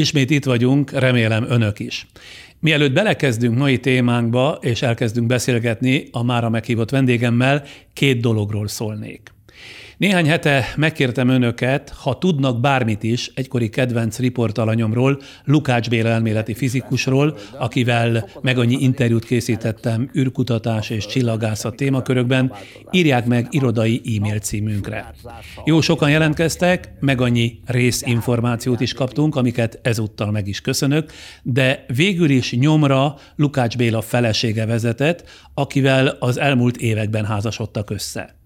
Ismét 0.00 0.30
itt 0.30 0.44
vagyunk, 0.44 0.90
remélem 0.90 1.46
önök 1.48 1.78
is. 1.78 2.06
Mielőtt 2.60 2.92
belekezdünk 2.92 3.58
mai 3.58 3.78
témánkba, 3.78 4.58
és 4.60 4.82
elkezdünk 4.82 5.26
beszélgetni 5.26 6.08
a 6.12 6.22
mára 6.22 6.48
meghívott 6.48 6.90
vendégemmel, 6.90 7.64
két 7.92 8.20
dologról 8.20 8.68
szólnék. 8.68 9.32
Néhány 10.00 10.28
hete 10.28 10.72
megkértem 10.76 11.28
önöket, 11.28 11.90
ha 11.90 12.18
tudnak 12.18 12.60
bármit 12.60 13.02
is 13.02 13.30
egykori 13.34 13.68
kedvenc 13.68 14.18
riportalanyomról, 14.18 15.20
Lukács 15.44 15.88
Béla 15.88 16.08
elméleti 16.08 16.54
fizikusról, 16.54 17.36
akivel 17.58 18.28
meg 18.42 18.58
annyi 18.58 18.76
interjút 18.80 19.24
készítettem 19.24 20.10
űrkutatás 20.18 20.90
és 20.90 21.06
csillagászat 21.06 21.76
témakörökben, 21.76 22.52
írják 22.90 23.26
meg 23.26 23.46
irodai 23.50 24.02
e-mail 24.16 24.38
címünkre. 24.38 25.14
Jó 25.64 25.80
sokan 25.80 26.10
jelentkeztek, 26.10 26.92
meg 27.00 27.20
annyi 27.20 27.60
részinformációt 27.66 28.80
is 28.80 28.92
kaptunk, 28.92 29.36
amiket 29.36 29.78
ezúttal 29.82 30.30
meg 30.30 30.48
is 30.48 30.60
köszönök, 30.60 31.12
de 31.42 31.84
végül 31.96 32.30
is 32.30 32.52
nyomra 32.52 33.14
Lukács 33.36 33.76
Béla 33.76 34.00
felesége 34.00 34.66
vezetett, 34.66 35.28
akivel 35.54 36.06
az 36.06 36.38
elmúlt 36.38 36.76
években 36.76 37.24
házasodtak 37.24 37.90
össze. 37.90 38.39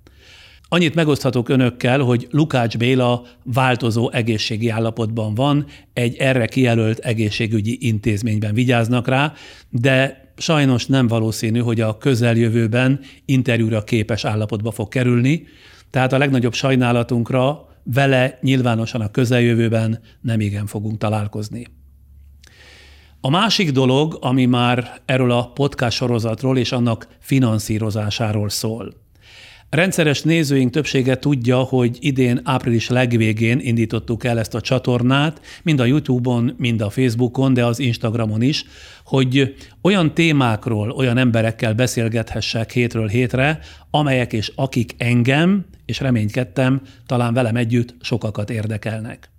Annyit 0.75 0.95
megoszthatok 0.95 1.49
önökkel, 1.49 2.01
hogy 2.01 2.27
Lukács 2.31 2.79
Béla 2.79 3.23
változó 3.45 4.11
egészségi 4.11 4.69
állapotban 4.69 5.35
van, 5.35 5.67
egy 5.93 6.17
erre 6.17 6.47
kijelölt 6.47 6.99
egészségügyi 6.99 7.79
intézményben 7.81 8.55
vigyáznak 8.55 9.09
rá, 9.09 9.33
de 9.71 10.25
sajnos 10.37 10.87
nem 10.87 11.07
valószínű, 11.07 11.59
hogy 11.59 11.81
a 11.81 11.99
közeljövőben 11.99 13.01
interjúra 13.25 13.85
képes 13.85 14.25
állapotba 14.25 14.71
fog 14.71 14.89
kerülni, 14.89 15.47
tehát 15.91 16.13
a 16.13 16.19
legnagyobb 16.19 16.55
sajnálatunkra 16.55 17.69
vele 17.85 18.39
nyilvánosan 18.43 19.01
a 19.01 19.11
közeljövőben 19.11 20.01
nem 20.21 20.41
igen 20.41 20.67
fogunk 20.67 20.99
találkozni. 20.99 21.67
A 23.21 23.31
másik 23.31 23.71
dolog, 23.71 24.19
ami 24.21 24.45
már 24.45 25.01
erről 25.05 25.31
a 25.31 25.53
podcast 25.53 25.97
sorozatról 25.97 26.59
és 26.59 26.73
annak 26.73 27.09
finanszírozásáról 27.21 28.49
szól. 28.49 29.04
Rendszeres 29.75 30.23
nézőink 30.23 30.71
többsége 30.71 31.19
tudja, 31.19 31.59
hogy 31.59 31.97
idén 32.01 32.41
április 32.45 32.89
legvégén 32.89 33.59
indítottuk 33.59 34.25
el 34.25 34.39
ezt 34.39 34.55
a 34.55 34.61
csatornát, 34.61 35.41
mind 35.63 35.81
a 35.81 35.85
YouTube-on, 35.85 36.55
mind 36.57 36.81
a 36.81 36.91
Facebookon, 36.91 37.55
de 37.55 37.65
az 37.65 37.79
Instagramon 37.79 38.43
is, 38.43 38.65
hogy 39.05 39.55
olyan 39.83 40.15
témákról, 40.15 40.91
olyan 40.91 41.19
emberekkel 41.19 41.75
beszélgethessek 41.75 42.73
hétről 42.73 43.09
hétre, 43.09 43.59
amelyek 43.91 44.33
és 44.33 44.53
akik 44.55 44.95
engem, 44.99 45.65
és 45.87 46.01
reménykedtem, 46.01 46.81
talán 47.07 47.35
velem 47.35 47.57
együtt 47.57 47.95
sokakat 48.01 48.51
érdekelnek. 48.51 49.31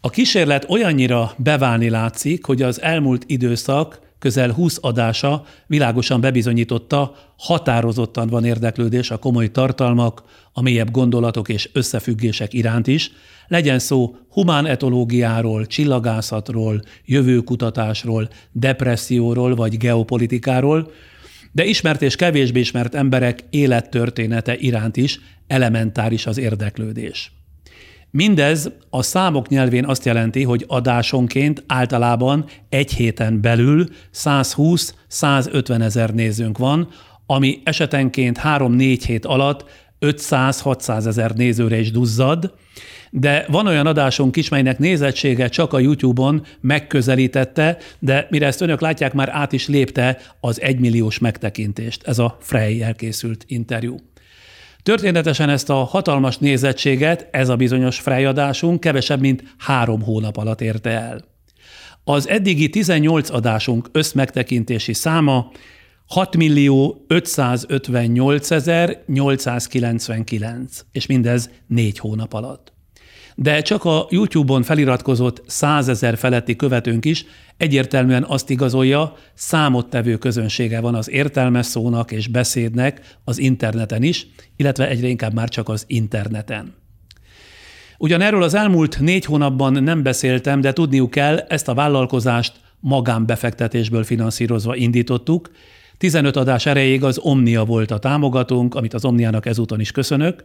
A 0.00 0.10
kísérlet 0.10 0.70
olyannyira 0.70 1.32
beválni 1.36 1.88
látszik, 1.88 2.44
hogy 2.44 2.62
az 2.62 2.82
elmúlt 2.82 3.24
időszak 3.26 4.07
közel 4.18 4.52
20 4.52 4.78
adása 4.80 5.44
világosan 5.66 6.20
bebizonyította, 6.20 7.14
határozottan 7.36 8.28
van 8.28 8.44
érdeklődés 8.44 9.10
a 9.10 9.18
komoly 9.18 9.50
tartalmak, 9.50 10.22
a 10.52 10.62
mélyebb 10.62 10.90
gondolatok 10.90 11.48
és 11.48 11.70
összefüggések 11.72 12.52
iránt 12.52 12.86
is, 12.86 13.10
legyen 13.48 13.78
szó 13.78 14.16
humán 14.30 14.66
etológiáról, 14.66 15.66
csillagászatról, 15.66 16.82
jövőkutatásról, 17.04 18.28
depresszióról 18.52 19.54
vagy 19.54 19.76
geopolitikáról, 19.76 20.90
de 21.52 21.64
ismert 21.64 22.02
és 22.02 22.16
kevésbé 22.16 22.60
ismert 22.60 22.94
emberek 22.94 23.44
élettörténete 23.50 24.56
iránt 24.56 24.96
is 24.96 25.20
elementáris 25.46 26.26
az 26.26 26.38
érdeklődés. 26.38 27.37
Mindez 28.10 28.70
a 28.90 29.02
számok 29.02 29.48
nyelvén 29.48 29.84
azt 29.84 30.04
jelenti, 30.04 30.42
hogy 30.42 30.64
adásonként 30.68 31.64
általában 31.66 32.44
egy 32.68 32.92
héten 32.92 33.40
belül 33.40 33.86
120-150 34.14 35.80
ezer 35.80 36.14
nézőnk 36.14 36.58
van, 36.58 36.88
ami 37.26 37.60
esetenként 37.64 38.40
3-4 38.42 39.02
hét 39.06 39.24
alatt 39.24 39.64
500-600 40.00 41.06
ezer 41.06 41.32
nézőre 41.32 41.78
is 41.78 41.90
duzzad, 41.90 42.54
de 43.10 43.44
van 43.48 43.66
olyan 43.66 43.86
adásunk 43.86 44.36
is, 44.36 44.48
melynek 44.48 44.78
nézettsége 44.78 45.48
csak 45.48 45.72
a 45.72 45.78
YouTube-on 45.78 46.46
megközelítette, 46.60 47.76
de 47.98 48.26
mire 48.30 48.46
ezt 48.46 48.60
önök 48.60 48.80
látják, 48.80 49.12
már 49.12 49.28
át 49.32 49.52
is 49.52 49.68
lépte 49.68 50.18
az 50.40 50.60
egymilliós 50.60 51.18
megtekintést. 51.18 52.06
Ez 52.06 52.18
a 52.18 52.36
Frey 52.40 52.82
elkészült 52.82 53.44
interjú. 53.46 53.96
Történetesen 54.82 55.48
ezt 55.48 55.70
a 55.70 55.74
hatalmas 55.74 56.38
nézettséget 56.38 57.28
ez 57.30 57.48
a 57.48 57.56
bizonyos 57.56 57.98
frejadásunk 58.00 58.80
kevesebb, 58.80 59.20
mint 59.20 59.42
három 59.58 60.02
hónap 60.02 60.36
alatt 60.36 60.60
érte 60.60 60.90
el. 60.90 61.24
Az 62.04 62.28
eddigi 62.28 62.68
18 62.68 63.30
adásunk 63.30 63.88
összmegtekintési 63.92 64.92
száma 64.92 65.50
6 66.06 66.36
millió 66.36 67.04
558 67.08 68.48
899, 69.06 70.80
és 70.92 71.06
mindez 71.06 71.50
négy 71.66 71.98
hónap 71.98 72.32
alatt 72.32 72.76
de 73.40 73.62
csak 73.62 73.84
a 73.84 74.06
YouTube-on 74.10 74.62
feliratkozott 74.62 75.42
százezer 75.46 76.18
feletti 76.18 76.56
követőnk 76.56 77.04
is 77.04 77.24
egyértelműen 77.58 78.24
azt 78.24 78.50
igazolja, 78.50 79.16
számottevő 79.34 80.16
közönsége 80.16 80.80
van 80.80 80.94
az 80.94 81.10
értelmes 81.10 81.66
szónak 81.66 82.12
és 82.12 82.28
beszédnek 82.28 83.16
az 83.24 83.38
interneten 83.38 84.02
is, 84.02 84.26
illetve 84.56 84.88
egyre 84.88 85.06
inkább 85.06 85.34
már 85.34 85.48
csak 85.48 85.68
az 85.68 85.84
interneten. 85.86 86.74
Ugyan 87.98 88.20
erről 88.20 88.42
az 88.42 88.54
elmúlt 88.54 89.00
négy 89.00 89.24
hónapban 89.24 89.82
nem 89.82 90.02
beszéltem, 90.02 90.60
de 90.60 90.72
tudniuk 90.72 91.10
kell, 91.10 91.38
ezt 91.38 91.68
a 91.68 91.74
vállalkozást 91.74 92.52
magánbefektetésből 92.80 94.04
finanszírozva 94.04 94.76
indítottuk. 94.76 95.50
15 95.98 96.36
adás 96.36 96.66
erejéig 96.66 97.04
az 97.04 97.18
Omnia 97.18 97.64
volt 97.64 97.90
a 97.90 97.98
támogatónk, 97.98 98.74
amit 98.74 98.94
az 98.94 99.04
Omniának 99.04 99.46
ezúton 99.46 99.80
is 99.80 99.90
köszönök, 99.90 100.42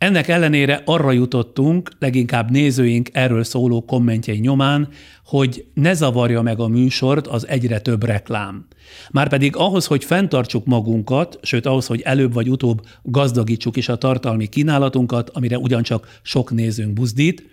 ennek 0.00 0.28
ellenére 0.28 0.82
arra 0.84 1.12
jutottunk, 1.12 1.90
leginkább 1.98 2.50
nézőink 2.50 3.08
erről 3.12 3.44
szóló 3.44 3.84
kommentjei 3.84 4.38
nyomán, 4.38 4.88
hogy 5.24 5.64
ne 5.74 5.94
zavarja 5.94 6.42
meg 6.42 6.60
a 6.60 6.68
műsort 6.68 7.26
az 7.26 7.48
egyre 7.48 7.80
több 7.80 8.04
reklám. 8.04 8.66
Márpedig 9.10 9.56
ahhoz, 9.56 9.86
hogy 9.86 10.04
fenntartsuk 10.04 10.66
magunkat, 10.66 11.38
sőt 11.42 11.66
ahhoz, 11.66 11.86
hogy 11.86 12.00
előbb 12.00 12.32
vagy 12.32 12.50
utóbb 12.50 12.80
gazdagítsuk 13.02 13.76
is 13.76 13.88
a 13.88 13.96
tartalmi 13.96 14.46
kínálatunkat, 14.46 15.30
amire 15.30 15.58
ugyancsak 15.58 16.18
sok 16.22 16.50
nézőnk 16.50 16.92
buzdít, 16.92 17.44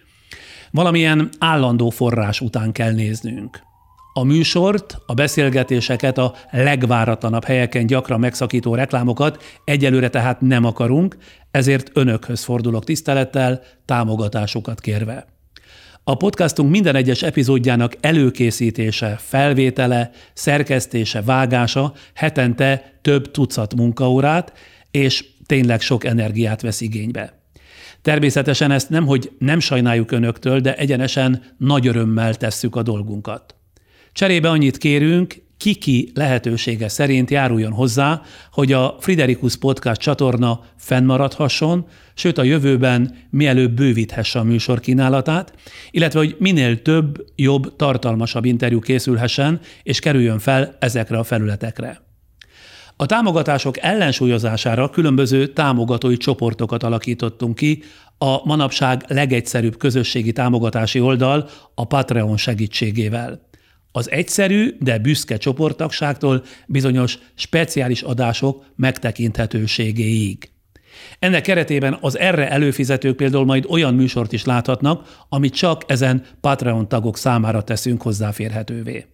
valamilyen 0.72 1.30
állandó 1.40 1.90
forrás 1.90 2.42
után 2.42 2.72
kell 2.72 2.92
néznünk. 2.92 3.67
A 4.18 4.24
műsort, 4.24 4.98
a 5.06 5.14
beszélgetéseket, 5.14 6.18
a 6.18 6.34
legváratlanabb 6.52 7.44
helyeken 7.44 7.86
gyakran 7.86 8.20
megszakító 8.20 8.76
reklámokat 8.76 9.44
egyelőre 9.64 10.10
tehát 10.10 10.42
nem 10.42 10.66
akarunk, 10.66 11.18
ezért 11.52 11.90
önökhöz 11.94 12.44
fordulok 12.44 12.84
tisztelettel, 12.84 13.62
támogatásukat 13.86 14.82
kérve. 14.82 15.26
A 16.04 16.16
podcastunk 16.16 16.70
minden 16.70 16.96
egyes 16.96 17.24
epizódjának 17.24 17.96
előkészítése, 18.00 19.18
felvétele, 19.20 20.12
szerkesztése, 20.34 21.22
vágása 21.22 21.94
hetente 22.14 23.00
több 23.02 23.32
tucat 23.32 23.76
munkaórát, 23.76 24.54
és 24.92 25.26
tényleg 25.46 25.82
sok 25.82 26.06
energiát 26.06 26.62
vesz 26.62 26.82
igénybe. 26.82 27.42
Természetesen 28.02 28.72
ezt 28.72 28.90
nem, 28.90 29.06
hogy 29.06 29.32
nem 29.40 29.60
sajnáljuk 29.60 30.12
önöktől, 30.12 30.60
de 30.60 30.76
egyenesen 30.76 31.44
nagy 31.58 31.88
örömmel 31.88 32.36
tesszük 32.36 32.76
a 32.76 32.82
dolgunkat. 32.82 33.57
Cserébe 34.18 34.50
annyit 34.50 34.78
kérünk, 34.78 35.36
kiki 35.58 36.12
lehetősége 36.14 36.88
szerint 36.88 37.30
járuljon 37.30 37.72
hozzá, 37.72 38.22
hogy 38.52 38.74
a 38.74 38.96
Friderikus 39.00 39.58
Podcast 39.58 40.02
csatorna 40.02 40.60
fennmaradhasson, 40.78 41.88
sőt 42.14 42.38
a 42.38 42.44
jövőben 42.44 43.16
mielőbb 43.30 43.72
bővíthesse 43.72 44.40
a 44.40 44.44
műsor 44.44 44.80
kínálatát, 44.80 45.54
illetve 45.92 46.20
hogy 46.20 46.36
minél 46.40 46.82
több, 46.82 47.26
jobb, 47.36 47.76
tartalmasabb 47.76 48.46
interjú 48.46 48.80
készülhessen 48.80 49.60
és 49.84 50.00
kerüljön 50.00 50.40
fel 50.40 50.76
ezekre 50.80 51.18
a 51.18 51.24
felületekre. 51.24 52.02
A 52.96 53.06
támogatások 53.06 53.78
ellensúlyozására 53.78 54.90
különböző 54.90 55.48
támogatói 55.48 56.18
csoportokat 56.18 56.84
alakítottunk 56.84 57.56
ki, 57.56 57.84
a 58.18 58.46
manapság 58.46 59.04
legegyszerűbb 59.08 59.78
közösségi 59.78 60.32
támogatási 60.32 61.00
oldal 61.00 61.50
a 61.76 61.86
Patreon 61.86 62.38
segítségével 62.38 63.47
az 63.98 64.12
egyszerű, 64.12 64.76
de 64.80 64.98
büszke 64.98 65.38
csoporttagságtól 65.38 66.44
bizonyos 66.68 67.18
speciális 67.36 68.02
adások 68.02 68.66
megtekinthetőségéig. 68.76 70.50
Ennek 71.20 71.42
keretében 71.42 71.98
az 72.02 72.18
erre 72.18 72.50
előfizetők 72.50 73.16
például 73.16 73.46
majd 73.46 73.66
olyan 73.70 73.96
műsort 73.96 74.34
is 74.34 74.46
láthatnak, 74.46 75.26
amit 75.30 75.54
csak 75.54 75.84
ezen 75.88 76.24
Patreon 76.42 76.88
tagok 76.88 77.18
számára 77.18 77.62
teszünk 77.62 78.02
hozzáférhetővé. 78.02 79.06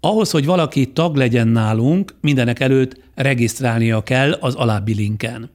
Ahhoz, 0.00 0.30
hogy 0.30 0.44
valaki 0.44 0.92
tag 0.92 1.16
legyen 1.16 1.48
nálunk, 1.48 2.14
mindenek 2.20 2.60
előtt 2.60 3.00
regisztrálnia 3.14 4.02
kell 4.02 4.32
az 4.32 4.54
alábbi 4.54 4.94
linken. 4.94 5.50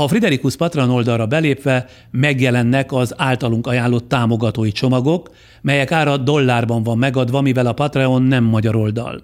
A 0.00 0.08
Friderikus 0.08 0.56
Patreon 0.56 0.90
oldalra 0.90 1.26
belépve 1.26 1.86
megjelennek 2.10 2.92
az 2.92 3.14
általunk 3.16 3.66
ajánlott 3.66 4.08
támogatói 4.08 4.72
csomagok, 4.72 5.30
melyek 5.60 5.92
ára 5.92 6.16
dollárban 6.16 6.82
van 6.82 6.98
megadva, 6.98 7.40
mivel 7.40 7.66
a 7.66 7.72
Patreon 7.72 8.22
nem 8.22 8.44
magyar 8.44 8.76
oldal. 8.76 9.22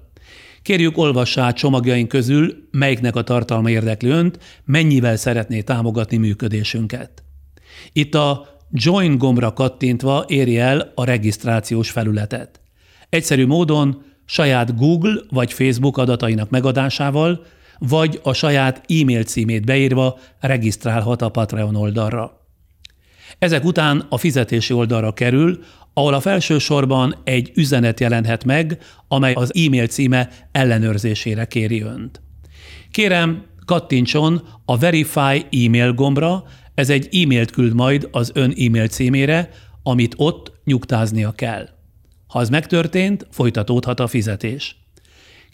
Kérjük, 0.62 0.98
olvassa 0.98 1.42
át 1.42 1.56
csomagjaink 1.56 2.08
közül, 2.08 2.68
melyiknek 2.70 3.16
a 3.16 3.22
tartalma 3.22 3.70
érdekli 3.70 4.08
önt, 4.08 4.38
mennyivel 4.64 5.16
szeretné 5.16 5.60
támogatni 5.60 6.16
működésünket. 6.16 7.22
Itt 7.92 8.14
a 8.14 8.46
Join 8.70 9.18
gombra 9.18 9.52
kattintva 9.52 10.24
éri 10.28 10.58
el 10.58 10.92
a 10.94 11.04
regisztrációs 11.04 11.90
felületet. 11.90 12.60
Egyszerű 13.08 13.46
módon 13.46 14.02
saját 14.24 14.76
Google 14.76 15.20
vagy 15.30 15.52
Facebook 15.52 15.98
adatainak 15.98 16.50
megadásával, 16.50 17.46
vagy 17.78 18.20
a 18.22 18.32
saját 18.32 18.84
e-mail 18.88 19.22
címét 19.22 19.64
beírva 19.64 20.18
regisztrálhat 20.40 21.22
a 21.22 21.28
Patreon 21.28 21.76
oldalra. 21.76 22.46
Ezek 23.38 23.64
után 23.64 24.06
a 24.08 24.18
fizetési 24.18 24.72
oldalra 24.72 25.12
kerül, 25.12 25.64
ahol 25.92 26.14
a 26.14 26.20
felső 26.20 26.58
sorban 26.58 27.14
egy 27.24 27.50
üzenet 27.54 28.00
jelenhet 28.00 28.44
meg, 28.44 28.78
amely 29.08 29.32
az 29.32 29.54
e-mail 29.54 29.86
címe 29.86 30.28
ellenőrzésére 30.52 31.44
kéri 31.44 31.80
önt. 31.80 32.22
Kérem, 32.90 33.44
kattintson 33.64 34.42
a 34.64 34.78
Verify 34.78 35.46
e-mail 35.50 35.92
gombra, 35.92 36.44
ez 36.74 36.90
egy 36.90 37.08
e-mailt 37.22 37.50
küld 37.50 37.74
majd 37.74 38.08
az 38.10 38.30
ön 38.34 38.54
e-mail 38.58 38.88
címére, 38.88 39.50
amit 39.82 40.14
ott 40.16 40.52
nyugtáznia 40.64 41.32
kell. 41.32 41.68
Ha 42.26 42.40
ez 42.40 42.48
megtörtént, 42.48 43.26
folytatódhat 43.30 44.00
a 44.00 44.06
fizetés. 44.06 44.83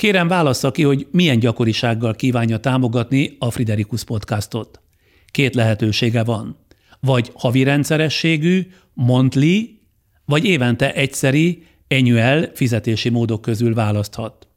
Kérem 0.00 0.28
válassza 0.28 0.70
ki, 0.70 0.82
hogy 0.82 1.06
milyen 1.10 1.38
gyakorisággal 1.38 2.14
kívánja 2.14 2.58
támogatni 2.58 3.36
a 3.38 3.50
Friderikus 3.50 4.04
podcastot. 4.04 4.80
Két 5.26 5.54
lehetősége 5.54 6.24
van. 6.24 6.56
Vagy 7.00 7.30
havi 7.34 7.62
rendszerességű, 7.62 8.66
monthly, 8.94 9.60
vagy 10.24 10.44
évente 10.44 10.92
egyszeri, 10.94 11.66
annual 11.88 12.50
fizetési 12.54 13.08
módok 13.08 13.40
közül 13.40 13.74
választhat. 13.74 14.48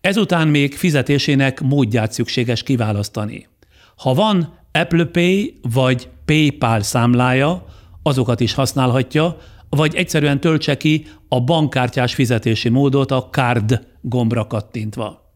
Ezután 0.00 0.48
még 0.48 0.74
fizetésének 0.74 1.60
módját 1.60 2.12
szükséges 2.12 2.62
kiválasztani. 2.62 3.48
Ha 3.96 4.14
van 4.14 4.58
Apple 4.72 5.04
Pay 5.04 5.58
vagy 5.62 6.08
PayPal 6.24 6.82
számlája, 6.82 7.66
azokat 8.02 8.40
is 8.40 8.54
használhatja, 8.54 9.38
vagy 9.70 9.94
egyszerűen 9.94 10.40
töltse 10.40 10.76
ki 10.76 11.06
a 11.28 11.40
bankkártyás 11.40 12.14
fizetési 12.14 12.68
módot 12.68 13.10
a 13.10 13.28
Card 13.30 13.86
gombra 14.00 14.46
kattintva. 14.46 15.34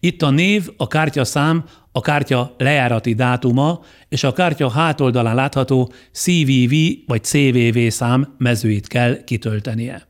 Itt 0.00 0.22
a 0.22 0.30
név, 0.30 0.68
a 0.76 0.86
kártyaszám, 0.86 1.64
a 1.92 2.00
kártya 2.00 2.54
lejárati 2.58 3.14
dátuma 3.14 3.80
és 4.08 4.24
a 4.24 4.32
kártya 4.32 4.70
hátoldalán 4.70 5.34
látható 5.34 5.92
CVV 6.12 6.74
vagy 7.06 7.24
CVV 7.24 7.78
szám 7.88 8.34
mezőit 8.38 8.86
kell 8.86 9.24
kitöltenie. 9.24 10.08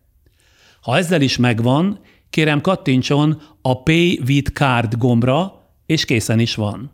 Ha 0.81 0.97
ezzel 0.97 1.21
is 1.21 1.37
megvan, 1.37 2.01
kérem 2.31 2.61
kattintson 2.61 3.43
a 3.63 3.83
Pay 3.83 4.21
with 4.27 4.51
Card 4.53 4.97
gombra, 4.97 5.53
és 5.87 6.05
készen 6.05 6.39
is 6.39 6.55
van. 6.55 6.93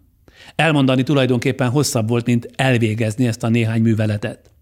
Elmondani 0.57 1.03
tulajdonképpen 1.03 1.71
hosszabb 1.71 2.09
volt, 2.09 2.27
mint 2.27 2.49
elvégezni 2.57 3.27
ezt 3.27 3.43
a 3.43 3.49
néhány 3.49 3.83
műveletet. 3.83 4.54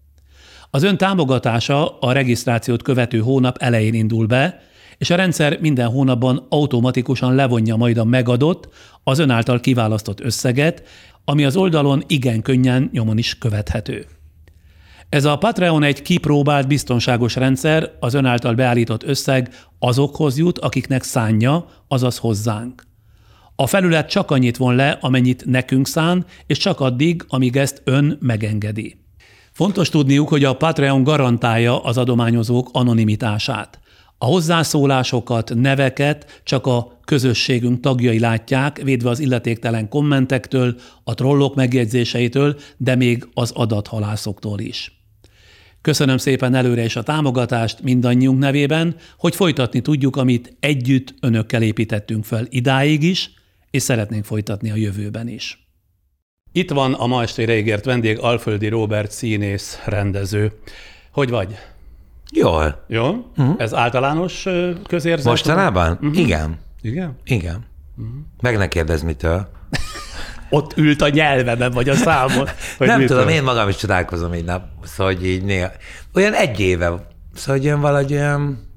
Az 0.75 0.83
ön 0.83 0.97
támogatása 0.97 1.97
a 1.99 2.11
regisztrációt 2.11 2.81
követő 2.81 3.19
hónap 3.19 3.57
elején 3.57 3.93
indul 3.93 4.25
be, 4.25 4.61
és 4.97 5.09
a 5.09 5.15
rendszer 5.15 5.57
minden 5.59 5.89
hónapban 5.89 6.45
automatikusan 6.49 7.35
levonja 7.35 7.75
majd 7.75 7.97
a 7.97 8.03
megadott, 8.03 8.69
az 9.03 9.19
ön 9.19 9.29
által 9.29 9.59
kiválasztott 9.59 10.19
összeget, 10.19 10.83
ami 11.25 11.45
az 11.45 11.55
oldalon 11.55 12.03
igen 12.07 12.41
könnyen 12.41 12.89
nyomon 12.91 13.17
is 13.17 13.37
követhető. 13.37 14.05
Ez 15.09 15.25
a 15.25 15.37
Patreon 15.37 15.83
egy 15.83 16.01
kipróbált 16.01 16.67
biztonságos 16.67 17.35
rendszer, 17.35 17.91
az 17.99 18.13
ön 18.13 18.25
által 18.25 18.53
beállított 18.53 19.03
összeg 19.03 19.49
azokhoz 19.79 20.37
jut, 20.37 20.59
akiknek 20.59 21.03
szánja, 21.03 21.65
azaz 21.87 22.17
hozzánk. 22.17 22.83
A 23.55 23.67
felület 23.67 24.09
csak 24.09 24.31
annyit 24.31 24.57
von 24.57 24.75
le, 24.75 24.97
amennyit 25.01 25.45
nekünk 25.45 25.87
szán, 25.87 26.25
és 26.47 26.57
csak 26.57 26.79
addig, 26.79 27.25
amíg 27.27 27.57
ezt 27.57 27.81
ön 27.83 28.17
megengedi. 28.21 29.02
Fontos 29.53 29.89
tudniuk, 29.89 30.29
hogy 30.29 30.43
a 30.43 30.55
Patreon 30.55 31.03
garantálja 31.03 31.83
az 31.83 31.97
adományozók 31.97 32.69
anonimitását. 32.71 33.79
A 34.17 34.25
hozzászólásokat, 34.25 35.51
neveket 35.55 36.41
csak 36.43 36.67
a 36.67 36.99
közösségünk 37.05 37.79
tagjai 37.79 38.19
látják, 38.19 38.81
védve 38.83 39.09
az 39.09 39.19
illetéktelen 39.19 39.89
kommentektől, 39.89 40.75
a 41.03 41.13
trollok 41.13 41.55
megjegyzéseitől, 41.55 42.55
de 42.77 42.95
még 42.95 43.27
az 43.33 43.51
adathalászoktól 43.51 44.59
is. 44.59 45.01
Köszönöm 45.81 46.17
szépen 46.17 46.55
előre 46.55 46.83
is 46.83 46.95
a 46.95 47.03
támogatást 47.03 47.81
mindannyiunk 47.81 48.39
nevében, 48.39 48.95
hogy 49.17 49.35
folytatni 49.35 49.81
tudjuk, 49.81 50.15
amit 50.15 50.55
együtt 50.59 51.13
önökkel 51.21 51.61
építettünk 51.61 52.25
fel 52.25 52.45
idáig 52.49 53.03
is, 53.03 53.31
és 53.71 53.81
szeretnénk 53.81 54.25
folytatni 54.25 54.71
a 54.71 54.75
jövőben 54.75 55.27
is. 55.27 55.62
Itt 56.55 56.71
van 56.71 56.93
a 56.93 57.07
ma 57.07 57.21
estére 57.21 57.57
ígért 57.57 57.85
vendég, 57.85 58.19
Alföldi 58.19 58.67
Robert 58.67 59.11
színész, 59.11 59.79
rendező. 59.85 60.51
Hogy 61.11 61.29
vagy? 61.29 61.57
Jól. 62.31 62.83
Jó? 62.87 63.05
Uh-huh. 63.37 63.55
Ez 63.57 63.73
általános 63.73 64.45
közérzet? 64.87 65.25
Mostanában? 65.25 65.91
Uh-huh. 65.91 66.19
Igen. 66.19 66.59
Igen? 66.81 67.17
Igen. 67.23 67.65
Uh-huh. 67.97 68.15
Meg 68.41 68.57
ne 68.57 68.67
kérdezz 68.67 69.01
mitől. 69.01 69.47
Ott 70.49 70.77
ült 70.77 71.01
a 71.01 71.09
nyelvemen, 71.09 71.71
vagy 71.71 71.89
a 71.89 71.95
számon. 71.95 72.47
Hogy 72.77 72.87
Nem 72.87 72.99
mitől? 72.99 73.17
tudom, 73.17 73.33
én 73.33 73.43
magam 73.43 73.69
is 73.69 73.75
csodálkozom 73.75 74.31
egy 74.31 74.45
nap, 74.45 74.63
szóval 74.83 75.13
hogy 75.13 75.25
így 75.25 75.43
néha. 75.43 75.71
Olyan 76.13 76.33
egy 76.33 76.59
éve, 76.59 76.85
szóval 77.33 77.57
hogy 77.57 77.65
olyan 77.65 77.79
valahogy 77.79 78.13
olyan 78.13 78.72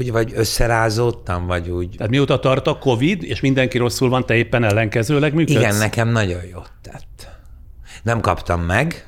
úgy 0.00 0.10
vagy 0.10 0.32
összerázódtam, 0.34 1.46
vagy 1.46 1.68
úgy. 1.68 1.94
Tehát 1.96 2.10
mióta 2.10 2.38
tart 2.38 2.66
a 2.66 2.78
Covid, 2.78 3.22
és 3.22 3.40
mindenki 3.40 3.78
rosszul 3.78 4.08
van, 4.08 4.26
te 4.26 4.34
éppen 4.34 4.64
ellenkezőleg 4.64 5.34
működsz? 5.34 5.58
Igen, 5.58 5.76
nekem 5.76 6.08
nagyon 6.08 6.44
jó 6.52 6.60
tett. 6.82 7.28
Nem 8.02 8.20
kaptam 8.20 8.62
meg. 8.62 9.04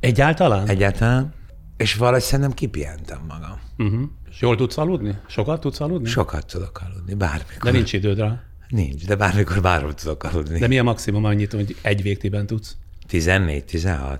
Egyáltalán? 0.00 0.68
Egyáltalán. 0.68 1.34
És 1.76 1.94
valahogy 1.94 2.22
szerintem 2.22 2.52
kipihentem 2.52 3.20
magam. 3.28 3.60
Uh-huh. 3.78 4.08
És 4.30 4.40
jól 4.40 4.56
tudsz 4.56 4.78
aludni? 4.78 5.18
Sokat 5.26 5.60
tudsz 5.60 5.80
aludni? 5.80 6.08
Sokat 6.08 6.46
tudok 6.46 6.80
aludni, 6.90 7.14
bármikor. 7.14 7.62
De 7.62 7.70
nincs 7.70 7.92
időd 7.92 8.18
rá? 8.18 8.42
Nincs, 8.68 9.06
de 9.06 9.14
bármikor 9.14 9.60
bárhol 9.60 9.94
tudok 9.94 10.22
aludni. 10.22 10.58
De 10.58 10.66
mi 10.66 10.78
a 10.78 10.82
maximum 10.82 11.24
annyit, 11.24 11.52
hogy 11.52 11.76
egy 11.82 12.02
végtiben 12.02 12.46
tudsz? 12.46 12.76
14-16. 13.10 14.18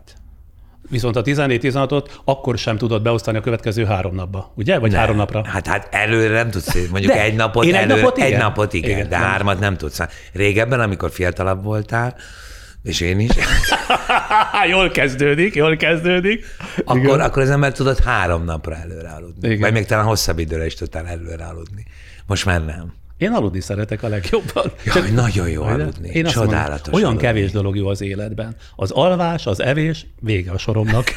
Viszont 0.90 1.16
a 1.16 1.22
14-16-ot 1.22 2.06
akkor 2.24 2.58
sem 2.58 2.76
tudod 2.76 3.02
beosztani 3.02 3.38
a 3.38 3.40
következő 3.40 3.84
három 3.84 4.14
napba, 4.14 4.52
ugye? 4.55 4.78
Vagy 4.78 4.90
nem. 4.90 5.00
három 5.00 5.16
napra? 5.16 5.44
Hát, 5.46 5.66
hát 5.66 5.88
előre 5.90 6.34
nem 6.34 6.50
tudsz, 6.50 6.74
mondjuk 6.90 7.12
de, 7.12 7.22
egy 7.22 7.34
napot, 7.34 7.64
egy 7.64 7.72
előre, 7.72 7.94
napot 7.94 8.16
igen, 8.16 8.32
egy 8.32 8.38
napot 8.38 8.72
igen, 8.72 8.90
igen 8.90 9.08
de 9.08 9.19
nem. 9.19 9.28
hármat 9.28 9.58
nem 9.58 9.76
tudsz. 9.76 10.00
Régebben, 10.32 10.81
amikor 10.81 11.10
fiatalabb 11.10 11.62
voltál, 11.62 12.16
és 12.82 13.00
én 13.00 13.20
is. 13.20 13.31
jól 14.70 14.90
kezdődik, 14.90 15.55
jól 15.55 15.76
kezdődik. 15.76 16.44
Akkor, 16.84 17.20
akkor 17.20 17.43
az 17.43 17.50
ember 17.50 17.72
tudod 17.72 17.98
három 17.98 18.44
napra 18.44 18.74
előre 18.74 19.08
aludni. 19.08 19.48
Igen. 19.48 19.60
Vagy 19.60 19.72
még 19.72 19.86
talán 19.86 20.05
hosszabb 20.05 20.38
időre 20.38 20.66
is 20.66 20.74
tudtál 20.74 21.06
előre 21.06 21.44
aludni. 21.44 21.86
Most 22.26 22.44
már 22.44 22.64
nem. 22.64 22.93
Én 23.19 23.32
aludni 23.32 23.61
szeretek 23.61 24.03
a 24.03 24.08
legjobban. 24.08 24.73
Jaj, 24.85 24.94
Csak 24.94 25.11
nagyon 25.13 25.49
jó 25.49 25.63
aludni. 25.63 26.08
Én 26.08 26.25
Csodálatos. 26.25 26.70
Mondom, 26.79 26.94
olyan 26.94 27.06
aludni. 27.06 27.27
kevés 27.27 27.51
dolog 27.51 27.77
jó 27.77 27.87
az 27.87 28.01
életben. 28.01 28.56
Az 28.77 28.91
alvás, 28.91 29.46
az 29.46 29.61
evés, 29.61 30.06
vége 30.20 30.51
a 30.51 30.58
soromnak. 30.58 31.05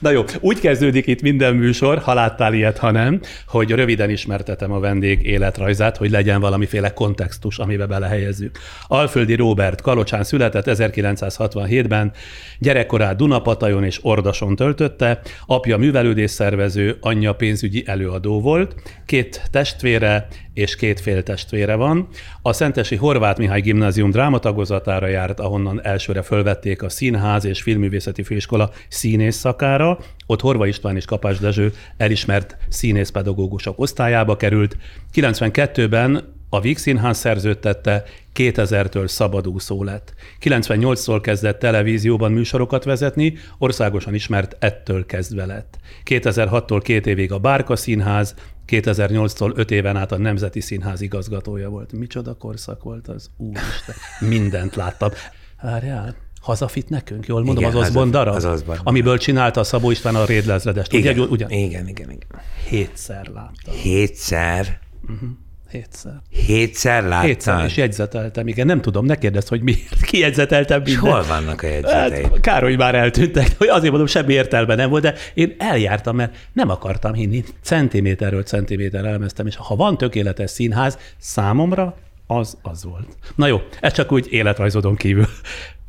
Na 0.00 0.10
jó, 0.10 0.24
úgy 0.40 0.60
kezdődik 0.60 1.06
itt 1.06 1.22
minden 1.22 1.54
műsor, 1.54 1.98
ha 1.98 2.14
láttál 2.14 2.54
ilyet, 2.54 2.78
ha 2.78 2.90
nem, 2.90 3.20
hogy 3.46 3.70
röviden 3.70 4.10
ismertetem 4.10 4.72
a 4.72 4.80
vendég 4.80 5.26
életrajzát, 5.26 5.96
hogy 5.96 6.10
legyen 6.10 6.40
valamiféle 6.40 6.92
kontextus, 6.92 7.58
amibe 7.58 7.86
belehelyezzük. 7.86 8.58
Alföldi 8.86 9.34
Róbert 9.34 9.80
Kalocsán 9.80 10.24
született 10.24 10.64
1967-ben, 10.66 12.12
gyerekkorát 12.58 13.16
Dunapatajon 13.16 13.84
és 13.84 13.98
Ordason 14.02 14.56
töltötte, 14.56 15.20
apja 15.46 15.76
művelődésszervező, 15.76 16.96
anyja 17.00 17.32
pénzügyi 17.32 17.82
előadó 17.86 18.40
volt, 18.40 18.74
két 19.06 19.42
testvére 19.50 20.28
és 20.58 20.76
két 20.76 21.00
féltestvére 21.00 21.74
van. 21.74 22.08
A 22.42 22.52
Szentesi 22.52 22.96
Horváth 22.96 23.38
Mihály 23.38 23.60
Gimnázium 23.60 24.10
drámatagozatára 24.10 25.06
járt, 25.06 25.40
ahonnan 25.40 25.84
elsőre 25.84 26.22
fölvették 26.22 26.82
a 26.82 26.88
Színház 26.88 27.44
és 27.44 27.62
Filmművészeti 27.62 28.22
Főiskola 28.22 28.70
színész 28.88 29.36
szakára. 29.36 29.98
Ott 30.26 30.40
Horva 30.40 30.66
István 30.66 30.96
és 30.96 31.04
Kapás 31.04 31.38
Dezső 31.38 31.72
elismert 31.96 32.56
színészpedagógusok 32.68 33.78
osztályába 33.80 34.36
került. 34.36 34.76
92-ben 35.14 36.36
a 36.50 36.60
Víg 36.60 36.78
Színház 36.78 37.18
szerződtette, 37.18 38.04
2000-től 38.34 39.06
szabadúszó 39.06 39.84
lett. 39.84 40.14
98-tól 40.42 41.18
kezdett 41.22 41.58
televízióban 41.58 42.32
műsorokat 42.32 42.84
vezetni, 42.84 43.34
országosan 43.58 44.14
ismert 44.14 44.56
ettől 44.58 45.06
kezdve 45.06 45.46
lett. 45.46 45.78
2006-tól 46.04 46.80
két 46.82 47.06
évig 47.06 47.32
a 47.32 47.38
Bárka 47.38 47.76
Színház, 47.76 48.34
2008-tól 48.68 49.56
öt 49.56 49.70
éven 49.70 49.96
át 49.96 50.12
a 50.12 50.18
Nemzeti 50.18 50.60
Színház 50.60 51.00
igazgatója 51.00 51.68
volt. 51.68 51.92
Micsoda 51.92 52.34
korszak 52.34 52.82
volt 52.82 53.08
az? 53.08 53.30
Úristen, 53.36 53.94
mindent 54.20 54.76
láttam. 54.76 55.10
Várjál. 55.62 56.16
Hazafit 56.40 56.88
nekünk, 56.88 57.26
jól 57.26 57.44
mondom, 57.44 57.64
Igen, 57.64 57.76
az 57.76 57.86
Hazafit, 57.86 58.10
darab? 58.12 58.34
az 58.34 58.44
Osborne. 58.44 58.80
Amiből 58.84 59.18
csinálta 59.18 59.60
a 59.60 59.64
Szabó 59.64 59.90
István 59.90 60.14
a 60.14 60.24
Rédlezredest. 60.24 60.92
Ugye, 60.92 61.10
Igen, 61.10 61.28
ugyan? 61.28 61.50
igen, 61.50 61.88
igen, 61.88 62.10
igen. 62.10 62.40
Hétszer 62.68 63.26
láttam. 63.26 63.74
Hétszer, 63.82 64.78
Hétszer. 65.70 66.12
hétszer 66.46 67.02
láttad? 67.02 67.26
Hétszer, 67.26 67.64
és 67.64 67.76
jegyzeteltem. 67.76 68.48
Igen, 68.48 68.66
nem 68.66 68.80
tudom, 68.80 69.04
ne 69.06 69.16
kérdezz, 69.16 69.48
hogy 69.48 69.60
miért. 69.62 70.00
Ki 70.08 70.18
jegyzeteltem 70.18 70.82
És 70.84 70.94
mindent. 70.94 71.14
hol 71.14 71.24
vannak 71.36 71.62
a 71.62 71.66
jegyzeteid? 71.66 72.24
Hát, 72.24 72.40
kár, 72.40 72.62
hogy 72.62 72.76
már 72.76 72.94
eltűntek, 72.94 73.48
hogy 73.58 73.68
azért 73.68 73.90
mondom, 73.90 74.06
semmi 74.06 74.32
értelme 74.32 74.74
nem 74.74 74.90
volt, 74.90 75.02
de 75.02 75.14
én 75.34 75.54
eljártam, 75.58 76.16
mert 76.16 76.36
nem 76.52 76.70
akartam 76.70 77.12
hinni. 77.12 77.44
Centiméterről 77.62 78.42
centiméterre 78.42 79.08
elemeztem, 79.08 79.46
és 79.46 79.56
ha 79.56 79.76
van 79.76 79.98
tökéletes 79.98 80.50
színház, 80.50 80.98
számomra 81.18 81.96
az 82.26 82.56
az 82.62 82.84
volt. 82.84 83.16
Na 83.34 83.46
jó, 83.46 83.60
ez 83.80 83.92
csak 83.92 84.12
úgy 84.12 84.26
életrajzodon 84.30 84.96
kívül. 84.96 85.26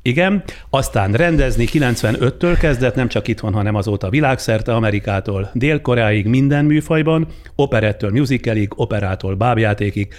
Igen, 0.01 0.43
aztán 0.69 1.11
rendezni 1.11 1.67
95-től 1.71 2.57
kezdett, 2.59 2.95
nem 2.95 3.07
csak 3.07 3.27
itthon, 3.27 3.53
hanem 3.53 3.75
azóta 3.75 4.09
világszerte, 4.09 4.75
Amerikától 4.75 5.49
Dél-Koreáig 5.53 6.25
minden 6.25 6.65
műfajban, 6.65 7.27
operettől 7.55 8.11
musicalig, 8.11 8.71
operától 8.75 9.35
bábjátékig, 9.35 10.13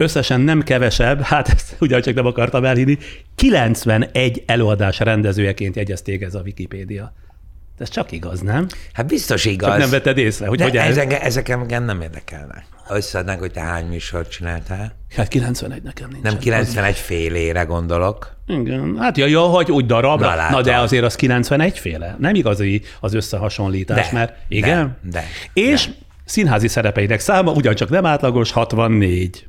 Összesen 0.00 0.40
nem 0.40 0.62
kevesebb, 0.62 1.20
hát 1.20 1.48
ezt 1.48 1.76
ugyancsak 1.80 2.14
nem 2.14 2.26
akartam 2.26 2.64
elhinni, 2.64 2.98
91 3.34 4.42
előadás 4.46 4.98
rendezőjeként 4.98 5.76
jegyezték 5.76 6.22
ez 6.22 6.34
a 6.34 6.40
Wikipédia. 6.40 7.12
Ez 7.80 7.88
csak 7.88 8.12
igaz, 8.12 8.40
nem? 8.40 8.66
Hát 8.92 9.06
biztos 9.06 9.44
igaz. 9.44 9.68
Csak 9.68 9.78
nem 9.78 9.90
vetted 9.90 10.18
észre, 10.18 10.46
hogy 10.46 10.58
De 10.58 10.64
hogy 10.64 10.76
ezek, 10.76 11.24
ezek 11.24 11.48
engem 11.48 11.84
nem 11.84 12.00
érdekelnek. 12.00 12.64
Összeadnánk, 12.88 13.40
hogy 13.40 13.52
te 13.52 13.60
hány 13.60 13.86
műsort 13.86 14.30
csináltál? 14.30 14.92
Hát 15.16 15.28
91 15.28 15.82
nekem 15.82 16.08
nincs. 16.12 16.22
Nem 16.22 16.38
91 16.38 16.96
félére 16.96 17.62
gondolok. 17.62 18.36
Igen, 18.46 18.96
hát 18.98 19.16
ja, 19.18 19.26
ja, 19.26 19.40
hogy 19.40 19.70
úgy 19.70 19.86
darabra. 19.86 20.34
Na, 20.34 20.50
Na, 20.50 20.62
de 20.62 20.76
azért 20.76 21.04
az 21.04 21.14
91 21.14 21.78
féle. 21.78 22.16
Nem 22.18 22.34
igazi 22.34 22.82
az 23.00 23.14
összehasonlítás, 23.14 24.08
De, 24.08 24.16
mert 24.16 24.34
igen. 24.48 24.96
de, 25.02 25.10
de, 25.10 25.24
És 25.52 25.88
színházi 26.24 26.68
szerepeinek 26.68 27.20
száma 27.20 27.52
ugyancsak 27.52 27.88
nem 27.88 28.06
átlagos, 28.06 28.50
64. 28.50 29.46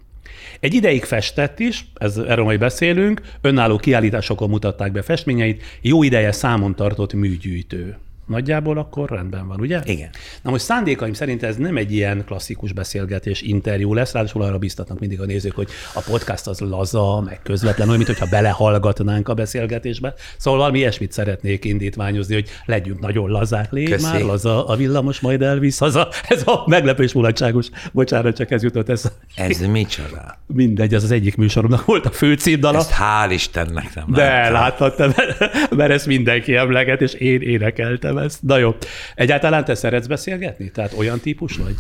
Egy 0.60 0.74
ideig 0.74 1.04
festett 1.04 1.60
is, 1.60 1.86
ez, 1.94 2.18
erről 2.18 2.46
majd 2.46 2.60
beszélünk, 2.60 3.22
önálló 3.42 3.78
kiállításokon 3.78 4.50
mutatták 4.50 4.92
be 4.92 5.02
festményeit, 5.02 5.64
jó 5.82 6.04
ideje 6.04 6.32
számon 6.32 6.76
tartott 6.76 7.14
műgyűjtő. 7.14 7.98
Nagyjából 8.32 8.78
akkor 8.78 9.10
rendben 9.10 9.48
van, 9.48 9.60
ugye? 9.60 9.80
Igen. 9.86 10.10
Na 10.42 10.50
most 10.52 10.64
szándékaim 10.64 11.14
szerint 11.14 11.44
ez 11.44 11.56
nem 11.56 11.78
egy 11.78 11.92
ilyen 11.94 12.24
klasszikus 12.26 12.72
beszélgetés, 12.74 13.42
interjú 13.42 13.94
lesz, 13.94 14.12
ráadásul 14.14 14.42
arra 14.42 14.58
biztatnak 14.58 15.00
mindig 15.00 15.22
a 15.22 15.26
nézők, 15.26 15.56
hogy 15.56 15.70
a 15.94 16.02
podcast 16.10 16.48
az 16.48 16.60
laza, 16.60 17.22
meg 17.26 17.40
közvetlen, 17.44 17.90
olyan, 17.90 18.02
mintha 18.08 18.26
belehallgatnánk 18.30 19.30
a 19.30 19.34
beszélgetésbe. 19.34 20.14
Szóval 20.38 20.60
valami 20.60 20.78
ilyesmit 20.78 21.12
szeretnék 21.12 21.66
indítványozni, 21.66 22.34
hogy 22.34 22.50
legyünk 22.66 23.00
nagyon 23.00 23.30
lazák, 23.30 23.72
légy 23.72 23.90
Köszi. 23.90 24.06
már 24.06 24.22
laza, 24.22 24.66
a 24.66 24.76
villamos 24.76 25.20
majd 25.20 25.42
elvisz 25.42 25.78
haza. 25.78 26.08
Ez 26.28 26.48
a 26.48 26.64
meglepés 26.66 27.14
mulatságos, 27.14 27.68
bocsánat, 27.92 28.36
csak 28.36 28.52
ez 28.52 28.64
jutott, 28.64 28.90
ez 28.90 29.12
Ez 29.36 29.60
micsoda? 29.60 30.40
mindegy, 30.48 30.94
ez 30.94 31.04
az 31.04 31.12
egyik 31.12 31.36
műsoromnak 31.36 31.86
volt 31.86 32.06
a 32.06 32.12
főcímdala. 32.12 32.78
Ezt 32.78 32.94
hál' 33.00 33.30
Istennek 33.32 33.94
nem 33.96 34.06
De 34.08 34.50
láttad 34.50 34.94
mert- 34.98 35.72
mert 35.76 35.92
ezt 35.92 36.06
mindenki 36.06 36.56
emleget, 36.56 37.02
és 37.02 37.14
én 37.14 37.42
énekeltem 37.42 38.18
ezt. 38.22 38.42
Na 38.42 38.58
jó. 38.58 38.75
Egyáltalán 39.16 39.66
te 39.66 39.75
szeretsz 39.75 40.08
beszélgetni? 40.08 40.72
Tehát 40.72 40.94
olyan 40.98 41.20
típus 41.20 41.56
vagy? 41.58 41.75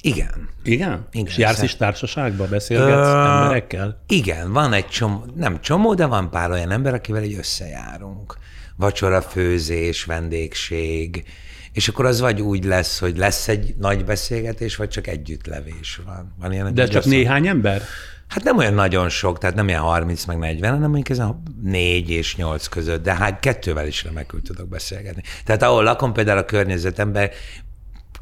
Igen. 0.00 0.48
Igen? 0.64 1.06
Igen, 1.12 1.26
És 1.26 1.36
jársz 1.36 1.54
szer- 1.56 1.64
is 1.68 1.76
társaságba, 1.76 2.46
beszélgetsz 2.48 3.06
Ö, 3.06 3.24
emberekkel? 3.24 4.02
Igen, 4.08 4.52
van 4.52 4.72
egy 4.72 4.86
csomó, 4.86 5.24
nem 5.36 5.60
csomó, 5.60 5.94
de 5.94 6.06
van 6.06 6.30
pár 6.30 6.50
olyan 6.50 6.70
ember, 6.70 6.94
akivel 6.94 7.22
egy 7.22 7.34
összejárunk. 7.34 8.36
Vacsora, 8.76 9.22
főzés, 9.22 10.04
vendégség, 10.04 11.24
és 11.72 11.88
akkor 11.88 12.04
az 12.06 12.20
vagy 12.20 12.40
úgy 12.40 12.64
lesz, 12.64 12.98
hogy 12.98 13.16
lesz 13.16 13.48
egy 13.48 13.74
nagy 13.78 14.04
beszélgetés, 14.04 14.76
vagy 14.76 14.88
csak 14.88 15.06
együttlevés 15.06 16.00
van. 16.06 16.34
van 16.40 16.52
ilyen, 16.52 16.74
De 16.74 16.86
csak 16.86 17.04
néhány 17.04 17.46
ember? 17.46 17.82
Hát 18.28 18.44
nem 18.44 18.56
olyan 18.56 18.74
nagyon 18.74 19.08
sok, 19.08 19.38
tehát 19.38 19.56
nem 19.56 19.68
ilyen 19.68 19.80
30 19.80 20.24
meg 20.24 20.38
40, 20.38 20.72
hanem 20.72 20.90
mondjuk 20.90 21.08
ez 21.08 21.18
a 21.18 21.42
4 21.62 22.10
és 22.10 22.36
8 22.36 22.66
között, 22.66 23.02
de 23.02 23.14
hát 23.14 23.40
kettővel 23.40 23.86
is 23.86 24.04
remekül 24.04 24.42
tudok 24.42 24.68
beszélgetni. 24.68 25.22
Tehát 25.44 25.62
ahol 25.62 25.82
lakom, 25.82 26.12
például 26.12 26.38
a 26.38 26.44
környezetemben 26.44 27.30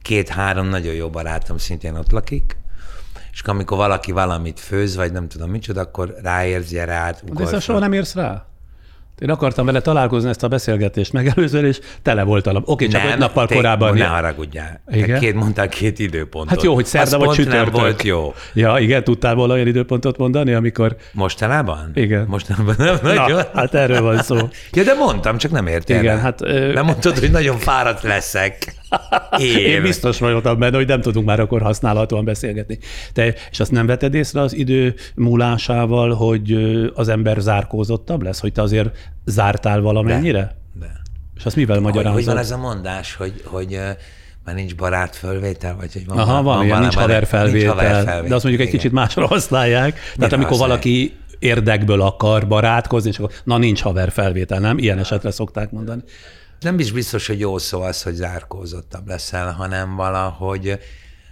két-három 0.02 0.66
nagyon 0.66 0.94
jó 0.94 1.10
barátom 1.10 1.58
szintén 1.58 1.96
ott 1.96 2.10
lakik, 2.10 2.56
és 3.32 3.40
amikor 3.42 3.76
valaki 3.76 4.12
valamit 4.12 4.60
főz, 4.60 4.96
vagy 4.96 5.12
nem 5.12 5.28
tudom 5.28 5.50
micsoda, 5.50 5.80
akkor 5.80 6.14
ráérsz, 6.22 6.68
gyere 6.68 6.94
át, 6.94 7.34
De 7.34 7.46
fel. 7.46 7.60
soha 7.60 7.78
nem 7.78 7.92
érsz 7.92 8.14
rá? 8.14 8.46
Én 9.22 9.30
akartam 9.30 9.66
vele 9.66 9.80
találkozni 9.80 10.28
ezt 10.28 10.42
a 10.42 10.48
beszélgetést 10.48 11.12
megelőzően, 11.12 11.64
és 11.64 11.80
tele 12.02 12.22
volt 12.22 12.46
alap. 12.46 12.68
Oké, 12.68 12.86
csak 12.86 13.02
öt 13.12 13.18
nappal 13.18 13.46
te- 13.46 13.54
korábban. 13.54 13.94
Ne 13.96 14.04
haragudjál. 14.04 14.82
Igen? 14.92 15.18
Két, 15.20 15.34
mondtál 15.34 15.68
két 15.68 15.98
időpontot. 15.98 16.50
Hát 16.54 16.62
jó, 16.62 16.74
hogy 16.74 16.84
szerda 16.86 17.18
vagy 17.18 17.28
csütörtök. 17.30 17.62
nem 17.72 17.72
volt 17.82 18.02
jó. 18.02 18.34
Ja, 18.54 18.76
igen, 18.78 19.04
tudtál 19.04 19.34
volna 19.34 19.52
olyan 19.52 19.66
időpontot 19.66 20.16
mondani, 20.18 20.52
amikor... 20.54 20.96
Mostanában? 21.12 21.90
Igen. 21.94 22.24
Mostanában 22.28 22.74
nem 22.78 22.98
nagyon. 23.02 23.30
Na, 23.30 23.46
hát 23.54 23.74
erről 23.74 24.00
van 24.02 24.22
szó. 24.22 24.36
Ja, 24.72 24.82
de 24.82 24.94
mondtam, 24.94 25.36
csak 25.38 25.50
nem 25.50 25.66
értél 25.66 25.98
Igen, 26.00 26.16
rá. 26.16 26.22
hát, 26.22 26.40
ö- 26.42 26.74
Nem 26.74 26.84
mondtad, 26.84 27.18
hogy 27.18 27.30
nagyon 27.30 27.58
fáradt 27.58 28.02
leszek. 28.02 28.74
Én. 29.38 29.56
Én 29.58 29.82
biztos 29.82 30.18
voltam 30.18 30.58
benne, 30.58 30.76
hogy 30.76 30.86
nem 30.86 31.00
tudunk 31.00 31.26
már 31.26 31.40
akkor 31.40 31.62
használhatóan 31.62 32.24
beszélgetni. 32.24 32.78
Te, 33.12 33.34
és 33.50 33.60
azt 33.60 33.70
nem 33.70 33.86
veted 33.86 34.14
észre 34.14 34.40
az 34.40 34.54
idő 34.54 34.94
múlásával, 35.14 36.14
hogy 36.14 36.52
az 36.94 37.08
ember 37.08 37.36
zárkózottabb 37.40 38.22
lesz, 38.22 38.40
hogy 38.40 38.52
te 38.52 38.62
azért 38.62 39.12
zártál 39.24 39.80
valamennyire? 39.80 40.56
De. 40.80 41.00
És 41.36 41.44
azt 41.44 41.56
mivel 41.56 41.76
Hogy, 41.76 41.84
hogy 41.84 41.94
van 41.94 42.02
magyarázod? 42.12 42.44
ez 42.44 42.50
a 42.50 42.56
mondás, 42.58 43.14
hogy, 43.14 43.42
hogy 43.44 43.78
már 44.44 44.54
nincs 44.54 44.74
barát 44.76 45.16
fölvétel, 45.16 45.76
vagy 45.76 45.92
hogy 45.92 46.06
van, 46.06 46.18
Aha, 46.18 46.42
van, 46.42 46.64
ilyen, 46.64 46.80
nincs 46.80 46.94
haverfelvétel, 46.94 47.52
nincs 47.58 47.66
haverfelvétel. 47.68 48.28
de 48.28 48.34
azt 48.34 48.44
mondjuk 48.44 48.62
egy 48.64 48.68
Igen. 48.68 48.80
kicsit 48.80 48.92
másra 48.92 49.26
használják. 49.26 49.92
Tehát 49.94 50.16
Mire 50.16 50.34
amikor 50.34 50.50
használják? 50.50 50.82
valaki 50.82 51.16
érdekből 51.38 52.00
akar 52.00 52.46
barátkozni, 52.48 53.10
és 53.10 53.18
akkor 53.18 53.30
na 53.44 53.58
nincs 53.58 53.82
haverfelvétel, 53.82 54.58
nem? 54.60 54.78
Ilyen 54.78 54.98
esetre 54.98 55.30
szokták 55.30 55.70
mondani. 55.70 56.02
Nem 56.62 56.78
is 56.78 56.92
biztos, 56.92 57.26
hogy 57.26 57.40
jó 57.40 57.58
szó 57.58 57.80
az, 57.80 58.02
hogy 58.02 58.14
zárkózottabb 58.14 59.08
leszel, 59.08 59.52
hanem 59.52 59.96
valahogy 59.96 60.78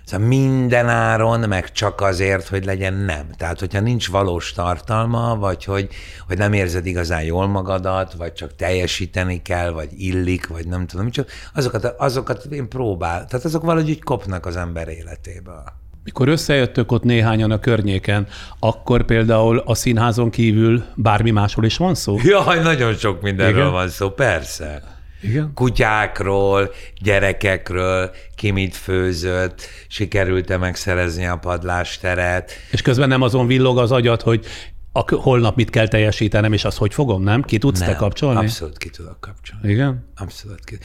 szóval 0.04 0.26
minden 0.26 0.88
áron, 0.88 1.40
meg 1.49 1.72
csak 1.72 2.00
azért, 2.00 2.49
hogy 2.49 2.64
legyen 2.64 2.94
nem. 2.94 3.26
Tehát, 3.37 3.60
hogyha 3.60 3.80
nincs 3.80 4.08
valós 4.08 4.52
tartalma, 4.52 5.37
vagy 5.37 5.64
hogy, 5.64 5.88
hogy 6.26 6.38
nem 6.38 6.52
érzed 6.52 6.87
igazán 6.87 7.22
jól 7.22 7.46
magadat, 7.46 8.12
vagy 8.12 8.32
csak 8.32 8.56
teljesíteni 8.56 9.42
kell, 9.42 9.70
vagy 9.70 9.88
illik, 9.96 10.46
vagy 10.46 10.66
nem 10.66 10.87
tudom 10.87 11.04
micsoda, 11.04 11.28
azokat, 11.54 11.84
azokat 11.84 12.44
én 12.44 12.68
próbál. 12.68 13.26
Tehát 13.26 13.44
azok 13.44 13.62
valahogy 13.62 13.90
úgy 13.90 14.02
kopnak 14.02 14.46
az 14.46 14.56
ember 14.56 14.88
életéből. 14.88 15.64
Mikor 16.04 16.28
összejöttök 16.28 16.92
ott 16.92 17.02
néhányan 17.02 17.50
a 17.50 17.58
környéken, 17.58 18.26
akkor 18.58 19.04
például 19.04 19.58
a 19.58 19.75
színházon 19.75 20.30
kívül 20.30 20.84
bármi 20.94 21.30
másról 21.30 21.64
is 21.64 21.76
van 21.76 21.94
szó? 21.94 22.16
Jaj, 22.22 22.62
nagyon 22.62 22.94
sok 22.94 23.22
mindenről? 23.22 23.58
Igen? 23.58 23.70
van 23.70 23.88
szó, 23.88 24.10
persze. 24.10 24.99
Igen. 25.23 25.50
kutyákról, 25.55 26.71
gyerekekről, 27.00 28.11
ki 28.35 28.50
mit 28.50 28.77
főzött, 28.77 29.67
sikerült-e 29.89 30.57
megszerezni 30.57 31.27
a 31.27 31.37
padlásteret. 31.37 32.53
És 32.71 32.83
közben 32.83 33.09
nem 33.09 33.23
azon 33.23 33.47
villog 33.47 33.79
az 33.79 33.93
agyad, 33.93 34.21
hogy 34.21 34.47
a, 34.93 35.15
holnap 35.15 35.57
mit 35.57 35.71
kell 35.71 35.89
teljesítenem, 35.89 36.53
és 36.53 36.65
azt 36.65 36.79
hogy 36.79 36.95
fogom, 36.95 37.23
nem? 37.23 37.43
Ki 37.43 37.59
tudsz 37.59 37.79
te 37.79 37.87
Nem, 37.87 37.97
kapcsolni? 37.97 38.39
Abszolút 38.39 38.79
ki 38.79 38.91
tudok 38.91 39.21
kapcsolni. 39.21 39.71
Igen? 39.71 40.09
Abszolút 40.17 40.65
ki. 40.65 40.79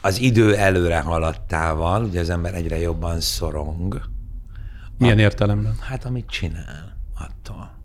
Az 0.00 0.20
idő 0.20 0.56
előre 0.56 1.00
haladtával, 1.00 2.04
ugye 2.04 2.20
az 2.20 2.30
ember 2.30 2.54
egyre 2.54 2.78
jobban 2.78 3.20
szorong, 3.20 4.00
Milyen 4.98 5.18
értelemben? 5.18 5.76
hát 5.80 6.04
amit 6.04 6.26
csinál 6.26 6.96
attól. 7.14 7.78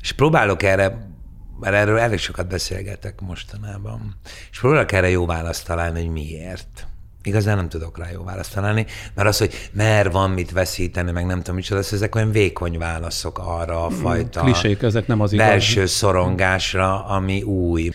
És 0.00 0.12
próbálok 0.12 0.62
erre, 0.62 1.08
mert 1.60 1.74
erről 1.74 1.98
elég 1.98 2.18
sokat 2.18 2.48
beszélgetek 2.48 3.20
mostanában, 3.20 4.16
és 4.50 4.58
próbálok 4.58 4.92
erre 4.92 5.08
jó 5.08 5.26
választ 5.26 5.66
találni, 5.66 6.00
hogy 6.00 6.12
miért. 6.12 6.86
Igazán 7.22 7.56
nem 7.56 7.68
tudok 7.68 7.98
rá 7.98 8.10
jó 8.10 8.24
választ 8.24 8.54
találni, 8.54 8.86
mert 9.14 9.28
az, 9.28 9.38
hogy 9.38 9.70
mert 9.72 10.12
van 10.12 10.30
mit 10.30 10.50
veszíteni, 10.50 11.10
meg 11.10 11.26
nem 11.26 11.38
tudom 11.38 11.54
micsoda, 11.54 11.80
ezek 11.80 12.14
olyan 12.14 12.30
vékony 12.30 12.78
válaszok 12.78 13.38
arra 13.38 13.86
a 13.86 13.90
fajta 13.90 14.40
Klisék, 14.40 14.82
ezek 14.82 15.06
nem 15.06 15.20
az 15.20 15.32
igaz. 15.32 15.46
belső 15.46 15.86
szorongásra, 15.86 17.06
ami 17.06 17.42
új. 17.42 17.90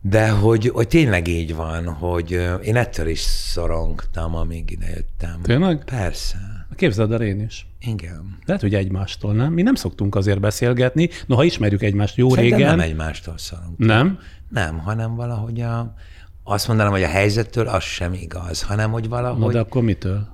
De 0.00 0.30
hogy, 0.30 0.68
hogy 0.68 0.88
tényleg 0.88 1.28
így 1.28 1.54
van, 1.54 1.86
hogy 1.86 2.30
én 2.62 2.76
ettől 2.76 3.06
is 3.06 3.20
szorongtam, 3.20 4.34
amíg 4.34 4.70
ide 4.70 4.86
jöttem. 4.88 5.42
Tényleg? 5.42 5.82
Persze. 5.84 6.61
Képzeld 6.76 7.12
el 7.12 7.22
én 7.22 7.40
is. 7.40 7.66
Igen. 7.80 8.38
Lehet, 8.44 8.62
hogy 8.62 8.74
egymástól, 8.74 9.32
nem? 9.32 9.52
Mi 9.52 9.62
nem 9.62 9.74
szoktunk 9.74 10.14
azért 10.14 10.40
beszélgetni, 10.40 11.08
noha 11.26 11.44
ismerjük 11.44 11.82
egymást 11.82 12.16
jó 12.16 12.28
Szerintem 12.30 12.58
régen. 12.58 12.76
nem 12.76 12.86
egymástól 12.88 13.38
szorongtunk. 13.38 13.78
Nem? 13.78 14.18
Nem, 14.48 14.78
hanem 14.78 15.14
valahogy 15.14 15.60
a, 15.60 15.94
azt 16.44 16.68
mondanám, 16.68 16.92
hogy 16.92 17.02
a 17.02 17.08
helyzettől 17.08 17.68
az 17.68 17.82
sem 17.82 18.12
igaz, 18.12 18.62
hanem 18.62 18.90
hogy 18.90 19.08
valahogy 19.08 19.40
Na 19.40 19.50
de 19.50 19.58
akkor 19.58 19.82
mitől? 19.82 20.28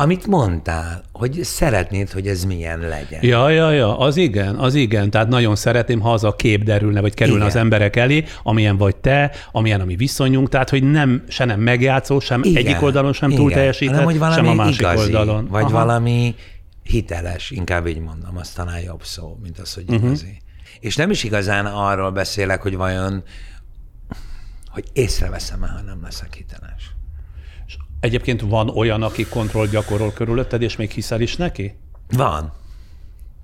Amit 0.00 0.26
mondtál, 0.26 1.02
hogy 1.12 1.40
szeretnéd, 1.42 2.10
hogy 2.10 2.26
ez 2.26 2.44
milyen 2.44 2.78
legyen. 2.78 3.24
Ja, 3.24 3.48
ja, 3.48 3.70
ja, 3.70 3.98
az 3.98 4.16
igen, 4.16 4.54
az 4.54 4.74
igen. 4.74 5.10
Tehát 5.10 5.28
nagyon 5.28 5.56
szeretném, 5.56 6.00
ha 6.00 6.12
az 6.12 6.24
a 6.24 6.36
kép 6.36 6.62
derülne, 6.64 7.00
vagy 7.00 7.14
kerülne 7.14 7.38
igen. 7.38 7.50
az 7.50 7.56
emberek 7.56 7.96
elé, 7.96 8.24
amilyen 8.42 8.76
vagy 8.76 8.96
te, 8.96 9.30
amilyen 9.52 9.80
a 9.80 9.84
mi 9.84 9.96
viszonyunk, 9.96 10.48
tehát 10.48 10.70
hogy 10.70 10.82
nem, 10.82 11.24
se 11.28 11.44
nem 11.44 11.60
megjátszó, 11.60 12.20
sem 12.20 12.42
igen. 12.42 12.66
egyik 12.66 12.82
oldalon 12.82 13.12
sem 13.12 13.30
túl 13.30 13.52
teljesített, 13.52 13.94
hanem, 13.94 14.04
hogy 14.10 14.18
valami 14.18 14.46
sem 14.46 14.46
a 14.46 14.54
másik 14.54 14.80
igazi, 14.80 15.02
oldalon. 15.02 15.46
Vagy 15.46 15.62
Aha. 15.62 15.72
valami 15.72 16.34
hiteles, 16.82 17.50
inkább 17.50 17.86
így 17.86 18.00
mondom, 18.00 18.36
az 18.36 18.50
talán 18.50 18.80
jobb 18.80 19.04
szó, 19.04 19.38
mint 19.42 19.58
az, 19.58 19.74
hogy 19.74 19.84
uh-huh. 19.88 20.04
igazi. 20.04 20.36
És 20.80 20.96
nem 20.96 21.10
is 21.10 21.24
igazán 21.24 21.66
arról 21.66 22.10
beszélek, 22.10 22.62
hogy 22.62 22.76
vajon, 22.76 23.22
hogy 24.68 24.84
észreveszem-e, 24.92 25.66
ha 25.66 25.80
nem 25.80 25.98
leszek 26.02 26.34
hiteles. 26.34 26.90
Egyébként 28.00 28.40
van 28.40 28.68
olyan, 28.68 29.02
aki 29.02 29.26
kontroll 29.26 29.66
gyakorol 29.66 30.12
körülötted, 30.12 30.62
és 30.62 30.76
még 30.76 30.90
hiszel 30.90 31.20
is 31.20 31.36
neki? 31.36 31.74
Van. 32.08 32.52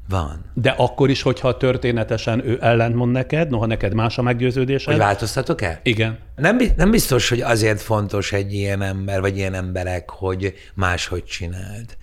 Van. 0.08 0.44
De 0.54 0.70
akkor 0.70 1.10
is, 1.10 1.22
hogyha 1.22 1.56
történetesen 1.56 2.46
ő 2.48 2.58
ellentmond 2.60 3.12
neked, 3.12 3.50
noha 3.50 3.66
neked 3.66 3.94
más 3.94 4.18
a 4.18 4.22
meggyőződésed. 4.22 4.92
Hogy 4.92 5.02
változtatok-e? 5.02 5.80
Igen. 5.82 6.18
Nem, 6.36 6.58
nem 6.76 6.90
biztos, 6.90 7.28
hogy 7.28 7.40
azért 7.40 7.80
fontos 7.80 8.32
egy 8.32 8.52
ilyen 8.52 8.82
ember, 8.82 9.20
vagy 9.20 9.36
ilyen 9.36 9.54
emberek, 9.54 10.10
hogy 10.10 10.54
máshogy 10.74 11.24
csináld 11.24 11.96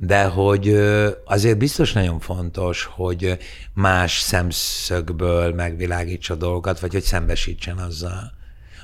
de 0.00 0.24
hogy 0.24 0.68
azért 1.24 1.58
biztos 1.58 1.92
nagyon 1.92 2.20
fontos, 2.20 2.84
hogy 2.84 3.38
más 3.74 4.18
szemszögből 4.18 5.54
megvilágítsa 5.54 6.34
dolgokat, 6.34 6.80
vagy 6.80 6.92
hogy 6.92 7.02
szembesítsen 7.02 7.78
azzal. 7.78 8.32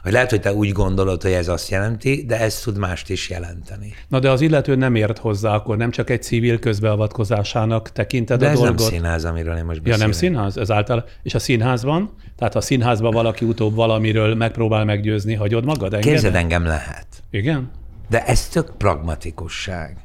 Hogy 0.05 0.13
lehet, 0.13 0.31
hogy 0.31 0.41
te 0.41 0.53
úgy 0.53 0.73
gondolod, 0.73 1.23
hogy 1.23 1.33
ez 1.33 1.49
azt 1.49 1.71
jelenti, 1.71 2.25
de 2.27 2.41
ez 2.41 2.61
tud 2.61 2.79
mást 2.79 3.11
is 3.11 3.31
jelenteni. 3.31 3.95
Na 4.09 4.19
de 4.19 4.31
az 4.31 4.41
illető 4.41 4.75
nem 4.75 4.95
ért 4.95 5.19
hozzá, 5.19 5.55
akkor 5.55 5.77
nem 5.77 5.91
csak 5.91 6.11
egy 6.11 6.23
civil 6.23 6.59
közbeavatkozásának 6.59 7.93
tekinted 7.93 8.41
de 8.41 8.47
a 8.47 8.51
ez 8.51 8.59
dolgot? 8.59 8.79
nem 8.79 8.89
színház, 8.89 9.25
amiről 9.25 9.57
én 9.57 9.65
most 9.65 9.83
beszélek. 9.83 9.99
Ja, 9.99 10.05
nem 10.05 10.13
színház? 10.13 10.57
Ez 10.57 10.71
által... 10.71 11.05
És 11.23 11.35
a 11.35 11.39
színházban? 11.39 12.11
Tehát 12.37 12.53
ha 12.53 12.59
a 12.59 12.63
színházban 12.63 13.13
valaki 13.13 13.45
utóbb 13.45 13.75
valamiről 13.75 14.35
megpróbál 14.35 14.85
meggyőzni, 14.85 15.35
hagyod 15.35 15.65
magad? 15.65 15.93
Engeded? 15.93 16.13
Képzeld, 16.13 16.35
engem 16.35 16.65
lehet. 16.65 17.07
Igen? 17.31 17.71
De 18.09 18.25
ez 18.25 18.49
tök 18.49 18.77
pragmatikusság. 18.77 19.97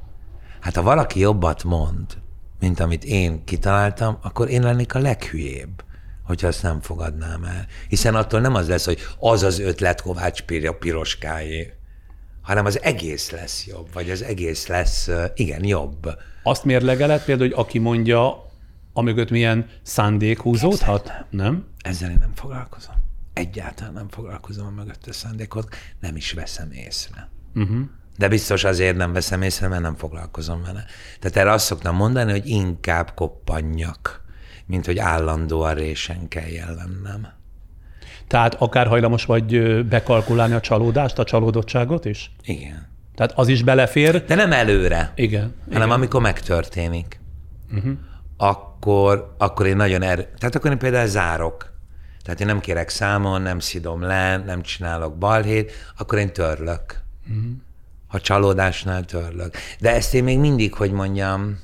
Hát 0.59 0.75
ha 0.75 0.81
valaki 0.81 1.19
jobbat 1.19 1.63
mond, 1.63 2.05
mint 2.59 2.79
amit 2.79 3.03
én 3.03 3.43
kitaláltam, 3.43 4.17
akkor 4.21 4.49
én 4.49 4.61
lennék 4.61 4.95
a 4.95 4.99
leghülyébb, 4.99 5.83
hogyha 6.29 6.47
azt 6.47 6.63
nem 6.63 6.81
fogadnám 6.81 7.43
el. 7.43 7.65
Hiszen 7.87 8.15
attól 8.15 8.39
nem 8.39 8.55
az 8.55 8.67
lesz, 8.67 8.85
hogy 8.85 8.99
az 9.19 9.43
az 9.43 9.59
ötlet 9.59 10.01
Kovács 10.01 10.41
Piroskáé, 10.79 11.73
hanem 12.41 12.65
az 12.65 12.81
egész 12.81 13.29
lesz 13.29 13.65
jobb, 13.67 13.93
vagy 13.93 14.09
az 14.09 14.23
egész 14.23 14.67
lesz, 14.67 15.09
igen, 15.35 15.65
jobb. 15.65 16.17
Azt 16.43 16.63
mérlegelet 16.63 17.23
például, 17.23 17.49
hogy 17.49 17.59
aki 17.59 17.79
mondja, 17.79 18.51
amögött 18.93 19.29
milyen 19.29 19.69
szándék 19.81 20.39
húzódhat, 20.39 21.01
Képzeld, 21.01 21.25
nem? 21.29 21.67
Ezzel 21.81 22.09
én 22.09 22.17
nem 22.19 22.31
foglalkozom. 22.35 22.95
Egyáltalán 23.33 23.93
nem 23.93 24.09
foglalkozom 24.09 24.65
a 24.65 24.69
mögötte 24.69 25.11
szándékot, 25.11 25.75
nem 25.99 26.15
is 26.15 26.31
veszem 26.31 26.71
észre. 26.71 27.29
Uh-huh. 27.55 27.79
De 28.17 28.27
biztos 28.27 28.63
azért 28.63 28.97
nem 28.97 29.13
veszem 29.13 29.41
észre, 29.41 29.67
mert 29.67 29.81
nem 29.81 29.95
foglalkozom 29.95 30.61
vele. 30.61 30.85
Tehát 31.19 31.37
erre 31.37 31.51
azt 31.51 31.65
szoktam 31.65 31.95
mondani, 31.95 32.31
hogy 32.31 32.47
inkább 32.47 33.13
koppanjak, 33.13 34.27
mint 34.69 34.85
hogy 34.85 34.97
állandóan 34.97 35.73
résen 35.73 36.27
kell 36.27 36.75
lennem. 36.75 37.27
Tehát 38.27 38.55
akár 38.55 38.87
hajlamos 38.87 39.25
vagy 39.25 39.85
bekalkulálni 39.85 40.53
a 40.53 40.59
csalódást, 40.59 41.19
a 41.19 41.23
csalódottságot 41.23 42.05
is? 42.05 42.31
Igen. 42.43 42.87
Tehát 43.15 43.31
az 43.35 43.47
is 43.47 43.63
belefér? 43.63 44.25
De 44.25 44.35
nem 44.35 44.51
előre. 44.51 45.11
Igen. 45.15 45.55
Hanem 45.65 45.87
igen. 45.87 45.97
amikor 45.97 46.21
megtörténik. 46.21 47.19
Uh-huh. 47.71 47.97
Akkor, 48.37 49.35
akkor 49.37 49.65
én 49.65 49.75
nagyon 49.75 50.01
er... 50.01 50.27
Tehát 50.37 50.55
akkor 50.55 50.71
én 50.71 50.77
például 50.77 51.07
zárok. 51.07 51.73
Tehát 52.23 52.39
én 52.39 52.47
nem 52.47 52.59
kérek 52.59 52.89
számon, 52.89 53.41
nem 53.41 53.59
szidom 53.59 54.01
le, 54.01 54.37
nem 54.37 54.61
csinálok 54.61 55.17
balhét, 55.17 55.71
akkor 55.97 56.17
én 56.17 56.33
törlök. 56.33 57.01
Uh-huh 57.27 57.51
ha 58.09 58.19
csalódásnál 58.19 59.05
törlök. 59.05 59.55
De 59.79 59.95
ezt 59.95 60.13
én 60.13 60.23
még 60.23 60.39
mindig, 60.39 60.73
hogy 60.73 60.91
mondjam, 60.91 61.59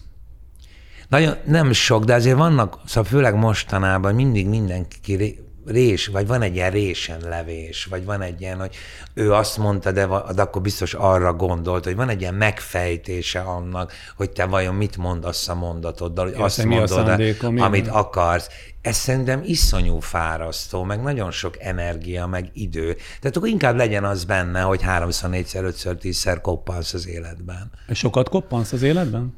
nagyon 1.07 1.35
nem 1.45 1.71
sok, 1.71 2.03
de 2.03 2.13
azért 2.13 2.37
vannak, 2.37 2.79
szóval 2.85 3.09
főleg 3.09 3.35
mostanában 3.35 4.15
mindig 4.15 4.47
mindenki 4.47 5.43
rés, 5.65 6.07
vagy 6.07 6.27
van 6.27 6.41
egy 6.41 6.55
ilyen 6.55 6.71
résen 6.71 7.19
levés, 7.21 7.85
vagy 7.85 8.05
van 8.05 8.21
egy 8.21 8.41
ilyen, 8.41 8.59
hogy 8.59 8.75
ő 9.13 9.33
azt 9.33 9.57
mondta, 9.57 9.91
de, 9.91 10.07
de 10.35 10.41
akkor 10.41 10.61
biztos 10.61 10.93
arra 10.93 11.33
gondolt, 11.33 11.83
hogy 11.83 11.95
van 11.95 12.09
egy 12.09 12.21
ilyen 12.21 12.33
megfejtése 12.33 13.39
annak, 13.39 13.93
hogy 14.15 14.29
te 14.29 14.45
vajon 14.45 14.75
mit 14.75 14.97
mondasz 14.97 15.47
a 15.47 15.55
mondatoddal, 15.55 16.25
hogy 16.25 16.35
azt 16.37 16.63
mondod, 16.63 17.21
amit 17.41 17.87
akarsz. 17.87 18.49
Ez 18.81 18.95
szerintem 18.95 19.41
iszonyú 19.43 19.99
fárasztó, 19.99 20.83
meg 20.83 21.01
nagyon 21.01 21.31
sok 21.31 21.55
energia, 21.59 22.27
meg 22.27 22.49
idő. 22.53 22.95
Tehát 23.19 23.37
akkor 23.37 23.49
inkább 23.49 23.75
legyen 23.75 24.03
az 24.03 24.23
benne, 24.23 24.61
hogy 24.61 24.81
háromszor, 24.81 25.29
négyszer, 25.29 25.63
ötször, 25.63 25.95
tízszer 25.95 26.41
koppansz 26.41 26.93
az 26.93 27.07
életben. 27.07 27.71
És 27.87 27.97
sokat 27.97 28.29
koppansz 28.29 28.71
az 28.71 28.81
életben? 28.81 29.33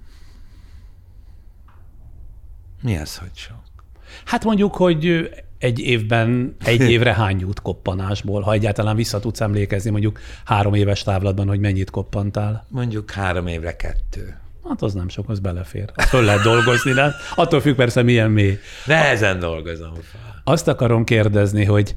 Mi 2.81 2.97
az, 2.97 3.17
hogy 3.17 3.31
sok? 3.33 3.55
Hát 4.25 4.43
mondjuk, 4.43 4.75
hogy 4.75 5.29
egy 5.57 5.79
évben, 5.79 6.55
egy 6.63 6.81
évre 6.95 7.13
hány 7.13 7.39
jut 7.39 7.61
koppanásból, 7.61 8.41
ha 8.41 8.53
egyáltalán 8.53 8.95
vissza 8.95 9.19
tudsz 9.19 9.41
emlékezni 9.41 9.89
mondjuk 9.89 10.19
három 10.45 10.73
éves 10.73 11.03
távlatban, 11.03 11.47
hogy 11.47 11.59
mennyit 11.59 11.89
koppantál? 11.89 12.65
Mondjuk 12.69 13.11
három 13.11 13.47
évre 13.47 13.75
kettő. 13.75 14.37
Hát 14.67 14.81
az 14.81 14.93
nem 14.93 15.09
sok, 15.09 15.29
az 15.29 15.39
belefér. 15.39 15.91
Azt 15.95 16.07
föl 16.07 16.23
lehet 16.23 16.41
dolgozni, 16.41 16.91
nem? 16.91 17.11
Attól 17.35 17.61
függ 17.61 17.75
persze, 17.75 18.01
milyen 18.01 18.31
mély. 18.31 18.59
Nehezen 18.85 19.39
dolgozom 19.39 19.93
fel. 19.93 20.41
Azt 20.43 20.67
akarom 20.67 21.03
kérdezni, 21.03 21.65
hogy 21.65 21.95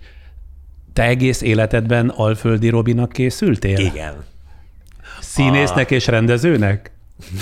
te 0.92 1.02
egész 1.02 1.40
életedben 1.40 2.08
Alföldi 2.08 2.68
Robinak 2.68 3.12
készültél? 3.12 3.78
Igen. 3.78 4.24
Színésznek 5.20 5.90
a... 5.90 5.94
és 5.94 6.06
rendezőnek? 6.06 6.92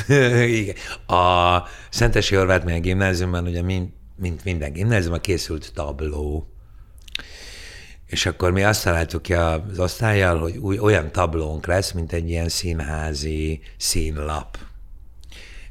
Igen. 0.60 0.74
A 1.06 1.62
Szentesi 1.90 2.34
Horváth 2.34 2.80
gimnáziumban 2.80 3.46
ugye 3.46 3.62
mind 3.62 3.88
mint 4.18 4.44
minden 4.44 4.72
gimnáziumban 4.72 5.20
készült 5.20 5.72
tabló. 5.74 6.52
És 8.06 8.26
akkor 8.26 8.50
mi 8.52 8.62
azt 8.62 8.84
találtuk 8.84 9.22
ki 9.22 9.34
az 9.34 9.78
osztályjal, 9.78 10.38
hogy 10.38 10.56
új, 10.56 10.78
olyan 10.78 11.12
tablónk 11.12 11.66
lesz, 11.66 11.92
mint 11.92 12.12
egy 12.12 12.28
ilyen 12.30 12.48
színházi 12.48 13.60
színlap. 13.76 14.58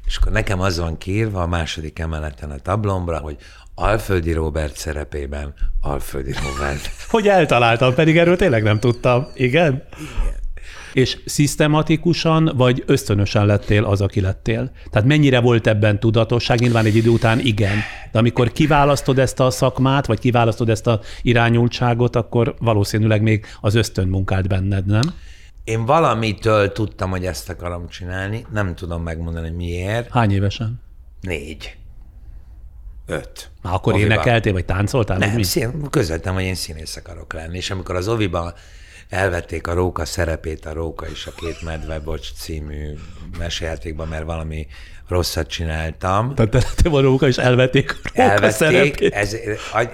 És 0.06 0.16
akkor 0.16 0.32
nekem 0.32 0.60
az 0.60 0.78
van 0.78 0.98
kiírva 0.98 1.42
a 1.42 1.46
második 1.46 1.98
emeleten 1.98 2.50
a 2.50 2.58
tablomra, 2.58 3.18
hogy 3.18 3.36
Alföldi 3.74 4.32
Robert 4.32 4.76
szerepében 4.76 5.54
Alföldi 5.80 6.32
Robert. 6.32 6.90
hogy 7.08 7.28
eltaláltam, 7.28 7.94
pedig 7.94 8.18
erről 8.18 8.36
tényleg 8.36 8.62
nem 8.62 8.80
tudtam. 8.80 9.28
Igen? 9.34 9.82
Igen 9.96 10.46
és 10.92 11.18
szisztematikusan 11.24 12.52
vagy 12.56 12.82
ösztönösen 12.86 13.46
lettél 13.46 13.84
az, 13.84 14.00
aki 14.00 14.20
lettél? 14.20 14.70
Tehát 14.90 15.08
mennyire 15.08 15.40
volt 15.40 15.66
ebben 15.66 16.00
tudatosság? 16.00 16.60
Nyilván 16.60 16.84
egy 16.84 16.96
idő 16.96 17.08
után 17.08 17.40
igen. 17.40 17.76
De 18.12 18.18
amikor 18.18 18.52
kiválasztod 18.52 19.18
ezt 19.18 19.40
a 19.40 19.50
szakmát, 19.50 20.06
vagy 20.06 20.18
kiválasztod 20.18 20.68
ezt 20.68 20.86
a 20.86 21.00
irányultságot, 21.22 22.16
akkor 22.16 22.54
valószínűleg 22.58 23.22
még 23.22 23.46
az 23.60 23.74
ösztön 23.74 24.08
munkált 24.08 24.48
benned, 24.48 24.86
nem? 24.86 25.14
Én 25.64 25.84
valamitől 25.84 26.72
tudtam, 26.72 27.10
hogy 27.10 27.26
ezt 27.26 27.48
akarom 27.48 27.88
csinálni. 27.88 28.46
Nem 28.52 28.74
tudom 28.74 29.02
megmondani, 29.02 29.50
miért. 29.50 30.10
Hány 30.10 30.32
évesen? 30.32 30.80
Négy. 31.20 31.76
Öt. 33.06 33.50
Na, 33.62 33.72
akkor 33.72 33.92
Oviban. 33.92 34.10
énekeltél, 34.10 34.52
vagy 34.52 34.64
táncoltál? 34.64 35.18
Nem, 35.18 35.42
szín, 35.42 35.90
közöltem, 35.90 36.34
hogy 36.34 36.42
én 36.42 36.54
színész 36.54 36.96
akarok 36.96 37.32
lenni. 37.32 37.56
És 37.56 37.70
amikor 37.70 37.94
az 37.96 38.08
Oviban 38.08 38.52
elvették 39.08 39.66
a 39.66 39.72
Róka 39.74 40.04
szerepét, 40.04 40.66
a 40.66 40.72
Róka 40.72 41.06
és 41.06 41.26
a 41.26 41.32
két 41.36 41.62
medve, 41.62 41.98
bocs, 41.98 42.32
című 42.32 42.94
mesejátékban, 43.38 44.08
mert 44.08 44.24
valami 44.24 44.66
rosszat 45.08 45.46
csináltam. 45.46 46.34
Tehát 46.34 46.50
te, 46.50 46.64
te 46.82 46.90
a 46.90 47.00
Róka, 47.00 47.26
és 47.26 47.36
elvették 47.36 47.90
a 47.90 47.94
Róka 47.94 48.22
elvették, 48.22 48.52
szerepét. 48.52 49.14
Ez, 49.14 49.36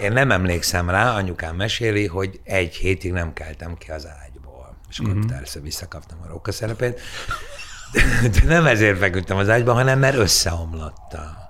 én 0.01 0.13
nem 0.13 0.31
emlékszem 0.31 0.91
rá, 0.91 1.15
anyukám 1.15 1.57
meséli, 1.57 2.07
hogy 2.07 2.41
egy 2.45 2.75
hétig 2.75 3.13
nem 3.13 3.33
keltem 3.33 3.75
ki 3.75 3.91
az 3.91 4.07
ágyból. 4.23 4.77
És 4.91 4.99
akkor 4.99 5.15
uh-huh. 5.15 5.31
persze 5.31 5.61
visszakaptam 5.61 6.19
a 6.25 6.29
Róka 6.29 6.53
szerepét. 6.53 7.01
De 8.33 8.41
nem 8.47 8.67
ezért 8.67 8.99
feküdtem 8.99 9.37
az 9.37 9.49
ágyban, 9.49 9.75
hanem 9.75 9.99
mert 9.99 10.17
összeomlottam. 10.17 11.43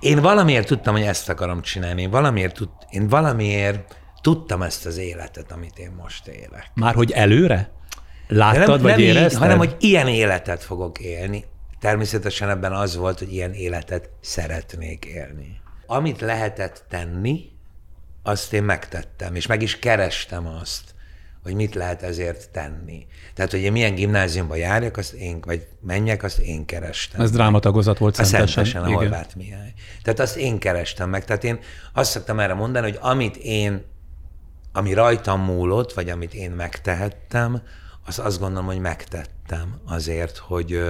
Én 0.00 0.20
valamiért 0.20 0.66
tudtam, 0.66 0.94
hogy 0.94 1.02
ezt 1.02 1.28
akarom 1.28 1.62
csinálni. 1.62 2.02
Én 2.02 2.10
valamiért, 2.10 2.54
tud, 2.54 2.68
én 2.90 3.08
valamiért 3.08 3.96
tudtam 4.20 4.62
ezt 4.62 4.86
az 4.86 4.96
életet, 4.96 5.52
amit 5.52 5.78
én 5.78 5.90
most 5.90 6.26
élek. 6.26 6.70
Már 6.74 6.94
hogy 6.94 7.10
előre? 7.10 7.70
Láttad, 8.28 8.66
nem, 8.68 8.80
vagy 8.80 8.90
nem 8.90 8.98
érezted? 8.98 9.32
Így, 9.32 9.38
hanem, 9.38 9.58
hogy 9.58 9.76
ilyen 9.78 10.08
életet 10.08 10.62
fogok 10.62 10.98
élni. 10.98 11.44
Természetesen 11.80 12.48
ebben 12.48 12.72
az 12.72 12.96
volt, 12.96 13.18
hogy 13.18 13.32
ilyen 13.32 13.52
életet 13.52 14.10
szeretnék 14.20 15.04
élni. 15.04 15.60
Amit 15.86 16.20
lehetett 16.20 16.84
tenni, 16.88 17.50
azt 18.22 18.52
én 18.52 18.62
megtettem, 18.62 19.34
és 19.34 19.46
meg 19.46 19.62
is 19.62 19.78
kerestem 19.78 20.46
azt, 20.46 20.94
hogy 21.42 21.54
mit 21.54 21.74
lehet 21.74 22.02
ezért 22.02 22.50
tenni. 22.50 23.06
Tehát, 23.34 23.50
hogy 23.50 23.60
én 23.60 23.72
milyen 23.72 23.94
gimnáziumba 23.94 24.54
járjak, 24.54 24.96
azt 24.96 25.12
én, 25.12 25.40
vagy 25.40 25.66
menjek, 25.80 26.22
azt 26.22 26.38
én 26.38 26.64
kerestem. 26.64 27.20
Ez 27.20 27.30
drámatagozat 27.30 27.98
volt 27.98 28.18
A 28.18 28.24
szentesen. 28.24 28.64
Szentesen, 28.64 28.82
a 28.82 28.96
Horváth 28.96 29.36
Mihály. 29.36 29.72
Tehát 30.02 30.20
azt 30.20 30.36
én 30.36 30.58
kerestem 30.58 31.10
meg. 31.10 31.24
Tehát 31.24 31.44
én 31.44 31.58
azt 31.92 32.10
szoktam 32.10 32.40
erre 32.40 32.54
mondani, 32.54 32.90
hogy 32.90 32.98
amit 33.00 33.36
én, 33.36 33.84
ami 34.72 34.92
rajtam 34.92 35.40
múlott, 35.40 35.92
vagy 35.92 36.10
amit 36.10 36.34
én 36.34 36.50
megtehettem, 36.50 37.62
az 38.04 38.18
azt 38.18 38.38
gondolom, 38.38 38.66
hogy 38.66 38.80
megtettem 38.80 39.80
azért, 39.84 40.36
hogy, 40.36 40.82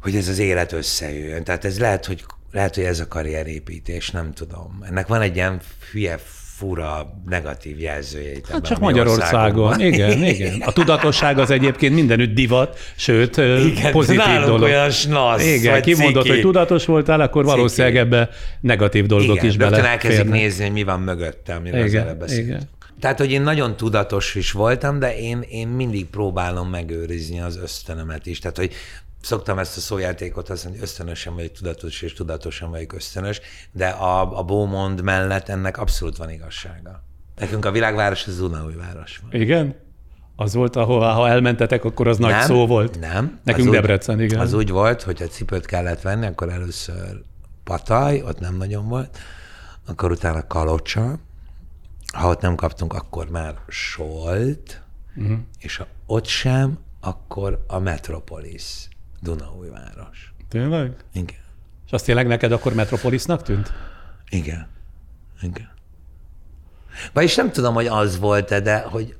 hogy 0.00 0.16
ez 0.16 0.28
az 0.28 0.38
élet 0.38 0.72
összejöjjön. 0.72 1.44
Tehát 1.44 1.64
ez 1.64 1.78
lehet, 1.78 2.06
hogy, 2.06 2.24
lehet, 2.50 2.74
hogy 2.74 2.84
ez 2.84 3.00
a 3.00 3.08
karrierépítés, 3.08 4.10
nem 4.10 4.32
tudom. 4.32 4.82
Ennek 4.82 5.06
van 5.06 5.20
egy 5.20 5.36
ilyen 5.36 5.60
hülye, 5.92 6.18
fura, 6.62 7.06
negatív 7.28 7.80
jelzője 7.80 8.32
itt 8.32 8.46
Hát 8.48 8.64
csak 8.64 8.78
Magyarországon. 8.78 9.80
Igen, 9.80 10.22
igen. 10.34 10.60
A 10.60 10.72
tudatosság 10.72 11.38
az 11.38 11.50
egyébként 11.50 11.94
mindenütt 11.94 12.34
divat, 12.34 12.78
sőt, 12.96 13.36
Igen, 13.36 13.92
pozitív 13.92 14.40
dolog. 14.44 14.62
olyan 14.62 14.90
snasz, 14.90 15.44
Igen, 15.46 15.72
vagy 15.72 15.82
kimondod, 15.82 16.22
ciki. 16.22 16.34
hogy 16.34 16.40
tudatos 16.40 16.84
voltál, 16.84 17.20
akkor 17.20 17.44
valószínűleg 17.44 17.96
ebbe 17.96 18.28
negatív 18.60 19.06
dolgok 19.06 19.36
Igen, 19.36 19.46
is 19.48 19.56
bele 19.56 19.88
elkezdik 19.88 20.20
férnek. 20.20 20.40
nézni, 20.40 20.62
hogy 20.64 20.72
mi 20.72 20.82
van 20.82 21.00
mögöttem, 21.00 21.56
amiről 21.56 21.82
az 21.82 21.88
Igen, 21.92 22.02
előbb 22.02 22.18
beszéltünk. 22.18 22.48
igen. 22.48 22.68
Tehát, 23.00 23.18
hogy 23.18 23.30
én 23.30 23.42
nagyon 23.42 23.76
tudatos 23.76 24.34
is 24.34 24.52
voltam, 24.52 24.98
de 24.98 25.18
én, 25.18 25.44
én 25.50 25.68
mindig 25.68 26.06
próbálom 26.06 26.68
megőrizni 26.68 27.40
az 27.40 27.58
ösztönömet 27.62 28.26
is. 28.26 28.38
Tehát, 28.38 28.56
hogy 28.56 28.72
szoktam 29.22 29.58
ezt 29.58 29.76
a 29.76 29.80
szójátékot 29.80 30.48
hogy 30.48 30.78
ösztönösen 30.80 31.34
vagyok 31.34 31.52
tudatos, 31.52 32.02
és 32.02 32.12
tudatosan 32.12 32.70
vagyok 32.70 32.92
ösztönös, 32.92 33.40
de 33.72 33.88
a, 33.88 34.38
a 34.38 34.42
Beaumont 34.42 35.02
mellett 35.02 35.48
ennek 35.48 35.78
abszolút 35.78 36.16
van 36.16 36.30
igazsága. 36.30 37.02
Nekünk 37.36 37.64
a 37.64 37.70
világváros 37.70 38.26
az 38.26 38.38
Dunaújváros. 38.38 39.20
Igen? 39.30 39.74
Az 40.36 40.54
volt, 40.54 40.76
ahol 40.76 41.00
ha 41.00 41.28
elmentetek, 41.28 41.84
akkor 41.84 42.08
az 42.08 42.18
nagy 42.18 42.40
szó 42.40 42.66
volt. 42.66 43.00
Nem. 43.00 43.40
Nekünk 43.44 43.66
Az 43.66 43.74
úgy- 43.74 43.80
Debrecen, 43.80 44.20
igen. 44.20 44.40
Az 44.40 44.52
úgy 44.52 44.70
volt, 44.70 45.02
hogy 45.02 45.18
ha 45.18 45.26
cipőt 45.26 45.66
kellett 45.66 46.00
venni, 46.00 46.26
akkor 46.26 46.48
először 46.48 47.22
pataj, 47.64 48.22
ott 48.22 48.38
nem 48.38 48.56
nagyon 48.56 48.88
volt, 48.88 49.18
akkor 49.86 50.10
utána 50.10 50.46
kalocsa, 50.46 51.18
ha 52.12 52.28
ott 52.28 52.40
nem 52.40 52.54
kaptunk, 52.54 52.92
akkor 52.92 53.30
már 53.30 53.54
solt, 53.68 54.82
uh-huh. 55.16 55.38
és 55.58 55.76
ha 55.76 55.86
ott 56.06 56.26
sem, 56.26 56.78
akkor 57.00 57.64
a 57.66 57.78
Metropolis, 57.78 58.88
Dunaújváros. 59.22 60.34
Tényleg? 60.48 60.94
Igen. 61.12 61.40
És 61.86 61.92
azt 61.92 62.04
tényleg 62.04 62.26
neked 62.26 62.52
akkor 62.52 62.74
Metropolisnak 62.74 63.42
tűnt? 63.42 63.72
Igen. 64.28 64.66
Igen. 65.40 65.70
Vagyis 67.12 67.34
nem 67.34 67.52
tudom, 67.52 67.74
hogy 67.74 67.86
az 67.86 68.18
volt-e, 68.18 68.60
de 68.60 68.80
hogy 68.80 69.16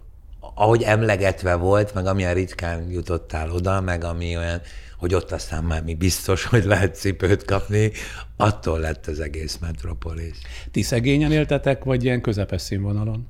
ahogy 0.54 0.82
emlegetve 0.82 1.54
volt, 1.54 1.94
meg 1.94 2.06
amilyen 2.06 2.34
ritkán 2.34 2.90
jutottál 2.90 3.50
oda, 3.50 3.80
meg 3.80 4.04
ami 4.04 4.36
olyan, 4.36 4.60
hogy 4.98 5.14
ott 5.14 5.32
aztán 5.32 5.64
már 5.64 5.82
mi 5.82 5.94
biztos, 5.94 6.44
hogy 6.44 6.64
lehet 6.64 6.94
cipőt 6.96 7.44
kapni, 7.44 7.90
attól 8.36 8.78
lett 8.78 9.06
az 9.06 9.20
egész 9.20 9.58
metropolis. 9.58 10.36
Ti 10.70 10.82
szegényen 10.82 11.32
éltetek, 11.32 11.84
vagy 11.84 12.04
ilyen 12.04 12.20
közepes 12.20 12.62
színvonalon? 12.62 13.28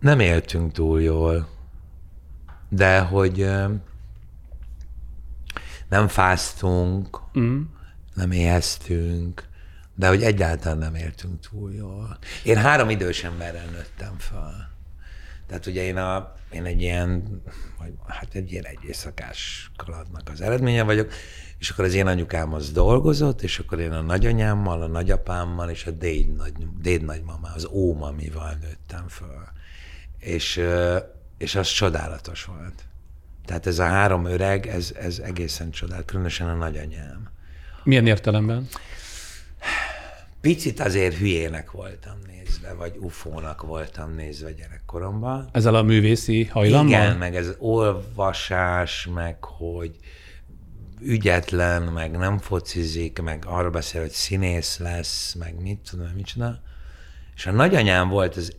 Nem 0.00 0.20
éltünk 0.20 0.72
túl 0.72 1.02
jól, 1.02 1.48
de 2.68 2.98
hogy 2.98 3.50
nem 5.90 6.08
fáztunk, 6.08 7.20
mm. 7.38 7.60
nem 8.14 8.30
éheztünk, 8.30 9.48
de 9.94 10.08
hogy 10.08 10.22
egyáltalán 10.22 10.78
nem 10.78 10.94
éltünk 10.94 11.40
túl 11.40 11.72
jól. 11.72 12.18
Én 12.44 12.56
három 12.56 12.90
idős 12.90 13.24
emberrel 13.24 13.66
nőttem 13.66 14.18
fel. 14.18 14.70
Tehát 15.46 15.66
ugye 15.66 15.82
én, 15.82 15.96
a, 15.96 16.32
én 16.50 16.64
egy 16.64 16.80
ilyen, 16.80 17.42
vagy 17.78 17.92
hát 18.06 18.34
egy 18.34 18.52
ilyen 18.52 18.64
egy 18.64 18.78
éjszakás 18.86 19.70
kalandnak 19.76 20.28
az 20.32 20.40
eredménye 20.40 20.82
vagyok, 20.82 21.12
és 21.58 21.70
akkor 21.70 21.84
az 21.84 21.94
én 21.94 22.06
anyukám 22.06 22.52
az 22.52 22.72
dolgozott, 22.72 23.42
és 23.42 23.58
akkor 23.58 23.80
én 23.80 23.92
a 23.92 24.00
nagyanyámmal, 24.00 24.82
a 24.82 24.86
nagyapámmal 24.86 25.70
és 25.70 25.86
a 25.86 25.90
déd, 25.90 26.34
nagy, 26.34 26.52
déd 26.80 27.04
nagymamá, 27.04 27.52
az 27.54 27.66
ómamival 27.66 28.56
nőttem 28.60 29.08
föl. 29.08 29.48
És, 30.18 30.60
és 31.38 31.54
az 31.54 31.68
csodálatos 31.68 32.44
volt. 32.44 32.84
Tehát 33.44 33.66
ez 33.66 33.78
a 33.78 33.84
három 33.84 34.24
öreg, 34.24 34.66
ez, 34.66 34.92
ez 35.00 35.18
egészen 35.18 35.70
csodálatos, 35.70 36.10
különösen 36.10 36.48
a 36.48 36.54
nagyanyám. 36.54 37.30
Milyen 37.84 38.06
értelemben? 38.06 38.68
Picit 40.40 40.80
azért 40.80 41.16
hülyének 41.16 41.70
voltam 41.70 42.18
nézve, 42.26 42.72
vagy 42.72 42.96
ufónak 42.98 43.62
voltam 43.62 44.14
nézve 44.14 44.52
gyerekkoromban. 44.52 45.48
Ezzel 45.52 45.74
a 45.74 45.82
művészi 45.82 46.44
hajlammal? 46.44 46.86
Igen, 46.88 47.16
meg 47.16 47.36
ez 47.36 47.54
olvasás, 47.58 49.08
meg 49.14 49.44
hogy 49.44 49.96
ügyetlen, 51.00 51.82
meg 51.82 52.10
nem 52.10 52.38
focizik, 52.38 53.22
meg 53.22 53.44
arra 53.46 53.70
beszél, 53.70 54.00
hogy 54.00 54.10
színész 54.10 54.78
lesz, 54.78 55.34
meg 55.34 55.60
mit 55.62 55.78
tudom, 55.90 56.06
mit 56.14 56.26
csinál. 56.26 56.62
És 57.36 57.46
a 57.46 57.52
nagyanyám 57.52 58.08
volt 58.08 58.36
az, 58.36 58.56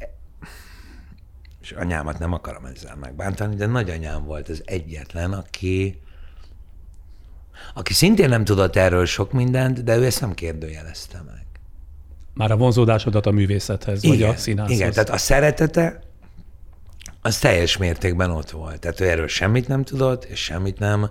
és 1.72 1.78
anyámat 1.78 2.20
nem 2.20 2.34
akarom 2.34 2.66
ezzel 2.66 2.96
megbántani, 2.96 3.56
de 3.56 3.66
nagyanyám 3.66 4.26
volt 4.26 4.50
az 4.50 4.62
egyetlen, 4.66 5.34
aki, 5.34 6.02
aki 7.74 7.94
szintén 7.94 8.30
nem 8.30 8.44
tudott 8.44 8.76
erről 8.76 9.06
sok 9.06 9.32
mindent, 9.32 9.84
de 9.84 9.98
ő 9.98 10.06
ezt 10.06 10.22
nem 10.22 10.34
kérdőjelezte 10.34 11.22
meg. 11.26 11.46
Már 12.34 12.52
a 12.52 12.58
vonzódásodat 12.58 13.26
a 13.26 13.32
művészethez, 13.32 14.04
vagy 14.04 14.24
a 14.24 14.36
színászhoz. 14.36 14.76
Igen, 14.76 14.92
tehát 14.92 15.10
a 15.10 15.18
szeretete 15.18 16.02
az 17.22 17.38
teljes 17.38 17.78
mértékben 17.78 18.32
ott 18.32 18.50
volt. 18.50 18.80
Tehát 18.80 19.00
ő 19.00 19.10
erről 19.10 19.28
semmit 19.28 19.68
nem 19.68 19.84
tudott, 19.84 20.24
és 20.24 20.44
semmit 20.44 20.80
nem, 20.80 21.10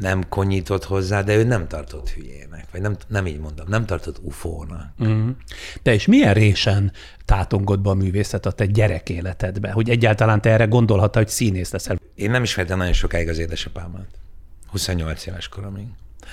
nem 0.00 0.28
konyított 0.28 0.84
hozzá, 0.84 1.22
de 1.22 1.36
ő 1.36 1.44
nem 1.44 1.68
tartott 1.68 2.10
hülyének, 2.10 2.66
vagy 2.72 2.80
nem, 2.80 2.96
nem 3.08 3.26
így 3.26 3.38
mondom, 3.38 3.66
nem 3.68 3.86
tartott 3.86 4.18
ufónak. 4.22 4.86
Mm. 5.04 5.30
De 5.82 5.94
és 5.94 6.06
milyen 6.06 6.34
résen 6.34 6.92
tátongott 7.24 7.80
be 7.80 7.90
a 7.90 7.94
művészet 7.94 8.46
a 8.46 8.50
te 8.50 8.66
gyerek 8.66 9.08
életedbe, 9.08 9.70
hogy 9.70 9.90
egyáltalán 9.90 10.40
te 10.40 10.50
erre 10.50 10.64
gondolhattál, 10.64 11.22
hogy 11.22 11.32
színész 11.32 11.72
leszel? 11.72 11.98
Én 12.14 12.30
nem 12.30 12.42
ismertem 12.42 12.78
nagyon 12.78 12.92
sokáig 12.92 13.28
az 13.28 13.38
édesapámat. 13.38 14.06
28 14.70 15.26
éves 15.26 15.48
koromig. 15.48 15.86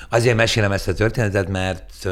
Azért 0.09 0.35
mesélem 0.35 0.71
ezt 0.71 0.87
a 0.87 0.93
történetet, 0.93 1.49
mert 1.49 2.07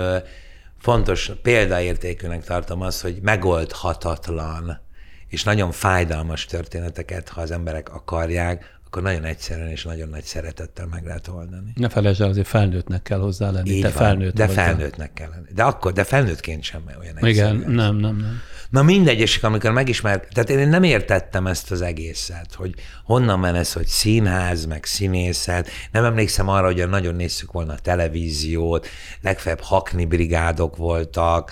fontos, 0.79 1.31
példaértékűnek 1.41 2.43
tartom 2.43 2.81
az, 2.81 3.01
hogy 3.01 3.19
megoldhatatlan 3.21 4.87
és 5.27 5.43
nagyon 5.43 5.71
fájdalmas 5.71 6.45
történeteket, 6.45 7.29
ha 7.29 7.41
az 7.41 7.51
emberek 7.51 7.93
akarják, 7.93 8.78
akkor 8.89 9.01
nagyon 9.01 9.23
egyszerűen 9.23 9.67
és 9.67 9.83
nagyon 9.83 10.09
nagy 10.09 10.23
szeretettel 10.23 10.85
meg 10.85 11.05
lehet 11.05 11.27
oldani. 11.27 11.71
Ne 11.75 11.89
felejtsd 11.89 12.21
el, 12.21 12.29
azért 12.29 12.47
felnőttnek 12.47 13.01
kell 13.01 13.19
hozzá 13.19 13.51
lenni. 13.51 13.69
Így 13.69 13.81
te 13.81 13.87
van, 13.87 13.97
felnőtt 13.97 14.35
de 14.35 14.45
vagy. 14.45 14.55
felnőttnek 14.55 15.13
kell 15.13 15.29
lenni. 15.29 15.47
De 15.53 15.63
akkor, 15.63 15.93
de 15.93 16.03
felnőttként 16.03 16.63
sem 16.63 16.81
olyan 16.99 17.15
egyszerű. 17.17 17.29
Igen, 17.29 17.55
nem, 17.55 17.95
nem, 17.95 18.15
nem. 18.15 18.41
Na 18.69 18.83
mindegy, 18.83 19.19
és 19.19 19.43
amikor 19.43 19.71
megismer, 19.71 20.27
tehát 20.31 20.49
én 20.49 20.69
nem 20.69 20.83
értettem 20.83 21.47
ezt 21.47 21.71
az 21.71 21.81
egészet, 21.81 22.53
hogy 22.53 22.73
honnan 23.03 23.41
van 23.41 23.55
ez, 23.55 23.73
hogy 23.73 23.87
színház, 23.87 24.65
meg 24.65 24.85
színészet. 24.85 25.69
Nem 25.91 26.03
emlékszem 26.03 26.47
arra, 26.47 26.65
hogy 26.65 26.89
nagyon 26.89 27.15
néztük 27.15 27.51
volna 27.51 27.73
a 27.73 27.79
televíziót, 27.79 28.87
legfeljebb 29.21 29.61
hakni 29.61 30.05
brigádok 30.05 30.75
voltak, 30.75 31.51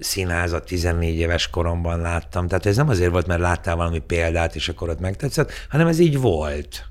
színházat 0.00 0.64
14 0.64 1.14
éves 1.14 1.50
koromban 1.50 2.00
láttam. 2.00 2.48
Tehát 2.48 2.66
ez 2.66 2.76
nem 2.76 2.88
azért 2.88 3.10
volt, 3.10 3.26
mert 3.26 3.40
láttál 3.40 3.76
valami 3.76 3.98
példát, 3.98 4.54
és 4.54 4.68
akkor 4.68 4.88
ott 4.88 5.00
megtetszett, 5.00 5.52
hanem 5.68 5.86
ez 5.86 5.98
így 5.98 6.20
volt. 6.20 6.86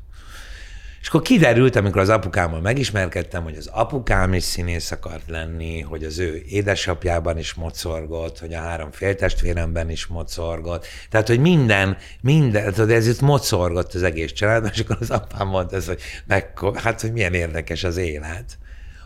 És 1.05 1.11
akkor 1.11 1.21
kiderült, 1.21 1.75
amikor 1.75 2.01
az 2.01 2.09
apukámmal 2.09 2.61
megismerkedtem, 2.61 3.43
hogy 3.43 3.55
az 3.55 3.69
apukám 3.73 4.33
is 4.33 4.43
színész 4.43 4.91
akart 4.91 5.29
lenni, 5.29 5.81
hogy 5.81 6.03
az 6.03 6.19
ő 6.19 6.43
édesapjában 6.47 7.37
is 7.37 7.53
mocorgott, 7.53 8.39
hogy 8.39 8.53
a 8.53 8.59
három 8.59 8.91
féltestvéremben 8.91 9.89
is 9.89 10.05
mocorgott. 10.05 10.85
Tehát, 11.09 11.27
hogy 11.27 11.39
minden, 11.39 11.97
minden, 12.21 12.73
tudod, 12.73 12.91
ez 12.91 13.07
itt 13.07 13.21
mocorgott 13.21 13.93
az 13.93 14.03
egész 14.03 14.31
családban, 14.31 14.71
és 14.73 14.79
akkor 14.79 14.97
az 14.99 15.09
apám 15.09 15.47
mondta 15.47 15.75
ezt, 15.75 15.87
hogy 15.87 16.01
meg, 16.27 16.59
hát, 16.75 17.01
hogy 17.01 17.11
milyen 17.11 17.33
érdekes 17.33 17.83
az 17.83 17.97
élet. 17.97 18.57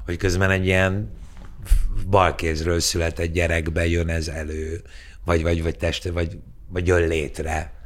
Hogy 0.06 0.18
közben 0.18 0.52
egy 0.52 0.66
ilyen 0.66 1.10
balkézről 2.10 2.80
született 2.80 3.34
gyerekbe 3.34 3.88
jön 3.88 4.10
ez 4.10 4.28
elő, 4.28 4.82
vagy, 5.26 5.44
vagy, 5.44 5.64
vagy 5.64 5.78
teste, 5.78 6.12
vagy, 6.12 6.38
vagy 6.68 6.88
jön 6.88 7.08
létre. 7.08 7.78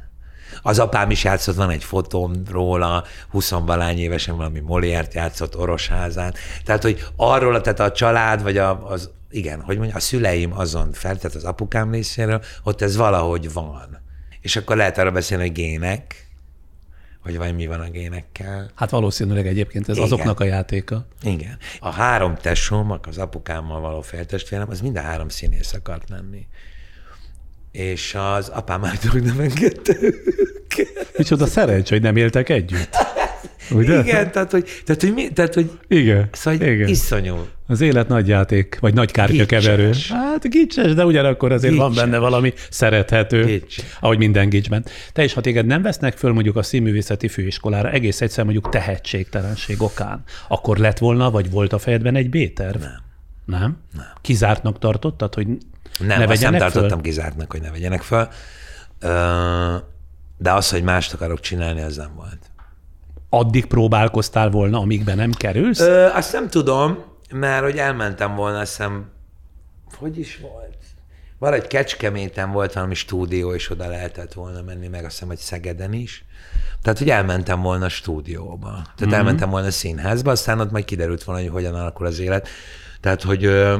Az 0.62 0.78
apám 0.78 1.10
is 1.10 1.24
játszott, 1.24 1.54
van 1.54 1.70
egy 1.70 1.84
fotóm 1.84 2.32
róla, 2.50 3.04
20 3.30 3.50
valány 3.50 3.98
évesen 3.98 4.36
valami 4.36 4.60
Moliért 4.60 5.14
játszott 5.14 5.56
Orosházán. 5.56 6.34
Tehát, 6.64 6.82
hogy 6.82 7.06
arról, 7.16 7.60
tehát 7.60 7.80
a 7.80 7.92
család, 7.92 8.42
vagy 8.42 8.58
a, 8.58 8.90
az, 8.90 9.10
igen, 9.30 9.60
hogy 9.60 9.78
mondja, 9.78 9.96
a 9.96 10.00
szüleim 10.00 10.58
azon 10.58 10.92
fel, 10.92 11.16
tehát 11.16 11.36
az 11.36 11.44
apukám 11.44 11.90
részéről, 11.90 12.42
ott 12.62 12.82
ez 12.82 12.96
valahogy 12.96 13.52
van. 13.52 14.02
És 14.40 14.56
akkor 14.56 14.76
lehet 14.76 14.98
arra 14.98 15.10
beszélni, 15.10 15.44
hogy 15.44 15.52
gének, 15.52 16.23
hogy 17.24 17.36
vagy 17.36 17.54
mi 17.54 17.66
van 17.66 17.80
a 17.80 17.90
génekkel. 17.90 18.70
Hát 18.74 18.90
valószínűleg 18.90 19.46
egyébként 19.46 19.88
ez 19.88 19.96
Igen. 19.96 20.08
azoknak 20.08 20.40
a 20.40 20.44
játéka. 20.44 21.06
Igen. 21.22 21.58
A 21.80 21.90
három 21.90 22.34
tesóm, 22.34 22.98
az 23.02 23.18
apukámmal 23.18 23.80
való 23.80 24.00
féltestvérem, 24.00 24.70
az 24.70 24.80
mind 24.80 24.96
a 24.96 25.00
három 25.00 25.28
színész 25.28 25.72
akart 25.72 26.08
lenni. 26.08 26.46
és 27.72 28.14
az 28.14 28.48
apám 28.48 28.84
által 28.84 29.20
nem 29.20 29.40
engedte 29.40 29.96
őket. 30.00 31.12
Micsoda 31.16 31.46
szerencsé, 31.46 31.94
hogy 31.94 32.02
nem 32.02 32.16
éltek 32.16 32.48
együtt. 32.48 32.96
Ugye? 33.70 34.00
Igen, 34.00 34.32
tehát 34.32 34.50
hogy, 34.50 34.68
tehát, 34.84 35.00
hogy, 35.02 35.12
mi, 35.14 35.28
tehát, 35.32 35.54
hogy 35.54 35.70
Igen. 35.88 36.28
szóval, 36.32 36.58
hogy 36.58 36.68
Igen. 36.68 36.88
iszonyú. 36.88 37.46
Az 37.66 37.80
élet 37.80 38.08
nagy 38.08 38.28
játék, 38.28 38.78
vagy 38.80 38.94
nagy 38.94 39.10
kártya 39.10 39.32
Gicses. 39.32 39.64
keverő. 39.64 39.90
Hát 40.08 40.48
gicses, 40.50 40.94
de 40.94 41.04
ugyanakkor 41.04 41.52
azért 41.52 41.74
van 41.74 41.88
Gicses. 41.90 42.04
benne 42.04 42.18
valami 42.18 42.52
szerethető, 42.70 43.44
Gicses. 43.44 43.84
ahogy 44.00 44.18
minden 44.18 44.48
gicsben. 44.48 44.84
Te 45.12 45.24
is, 45.24 45.32
ha 45.32 45.40
téged 45.40 45.66
nem 45.66 45.82
vesznek 45.82 46.16
föl 46.16 46.32
mondjuk 46.32 46.56
a 46.56 46.62
színművészeti 46.62 47.28
főiskolára, 47.28 47.90
egész 47.90 48.20
egyszer 48.20 48.44
mondjuk 48.44 48.68
tehetségtelenség 48.68 49.82
okán, 49.82 50.22
akkor 50.48 50.76
lett 50.76 50.98
volna, 50.98 51.30
vagy 51.30 51.50
volt 51.50 51.72
a 51.72 51.78
fejedben 51.78 52.16
egy 52.16 52.30
B-terv? 52.30 52.80
Nem. 52.80 53.02
Nem? 53.44 53.76
Nem. 53.96 54.06
Kizártnak 54.20 54.78
tartottad, 54.78 55.34
hogy 55.34 55.46
Nem, 55.46 55.58
ne 55.98 56.12
azt 56.14 56.18
nem 56.18 56.28
vegyenek 56.28 56.60
tartottam 56.60 56.88
föl? 56.88 57.00
kizártnak, 57.00 57.50
hogy 57.50 57.60
ne 57.60 57.70
vegyenek 57.70 58.02
föl. 58.02 58.28
De 60.38 60.52
az, 60.52 60.70
hogy 60.70 60.82
mást 60.82 61.12
akarok 61.12 61.40
csinálni, 61.40 61.80
az 61.82 61.96
nem 61.96 62.10
volt. 62.16 62.38
Addig 63.36 63.66
próbálkoztál 63.66 64.50
volna, 64.50 64.78
amíg 64.78 65.04
be 65.04 65.14
nem 65.14 65.30
kerülsz? 65.30 65.80
Ö, 65.80 66.08
azt 66.12 66.32
nem 66.32 66.48
tudom, 66.48 67.04
mert 67.30 67.62
hogy 67.62 67.76
elmentem 67.76 68.34
volna, 68.34 68.58
azt 68.58 68.76
hiszem, 68.76 69.10
hogy 69.96 70.18
is 70.18 70.38
volt? 70.38 70.76
Valahogy 71.38 71.66
Kecskeméten 71.66 72.52
volt 72.52 72.72
valami 72.72 72.94
stúdió, 72.94 73.54
és 73.54 73.70
oda 73.70 73.88
lehetett 73.88 74.32
volna 74.32 74.62
menni, 74.62 74.88
meg 74.88 75.04
azt 75.04 75.12
hiszem, 75.12 75.28
hogy 75.28 75.36
Szegeden 75.36 75.92
is. 75.92 76.24
Tehát, 76.82 76.98
hogy 76.98 77.10
elmentem 77.10 77.62
volna 77.62 77.88
stúdióba. 77.88 78.70
Tehát 78.70 79.04
mm-hmm. 79.04 79.12
elmentem 79.12 79.50
volna 79.50 79.70
színházba, 79.70 80.30
aztán 80.30 80.60
ott 80.60 80.70
majd 80.70 80.84
kiderült 80.84 81.24
volna, 81.24 81.40
hogy 81.40 81.50
hogyan 81.50 81.74
alakul 81.74 82.06
az 82.06 82.18
élet. 82.18 82.48
Tehát, 83.00 83.22
hogy 83.22 83.44
ö, 83.44 83.78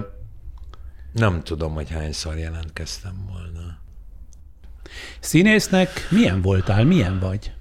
nem 1.13 1.43
tudom, 1.43 1.75
hogy 1.75 1.91
hányszor 1.91 2.37
jelentkeztem 2.37 3.25
volna. 3.29 3.79
Színésznek 5.21 6.07
milyen 6.11 6.43
voltál, 6.43 6.85
milyen 6.85 7.19
vagy? 7.19 7.53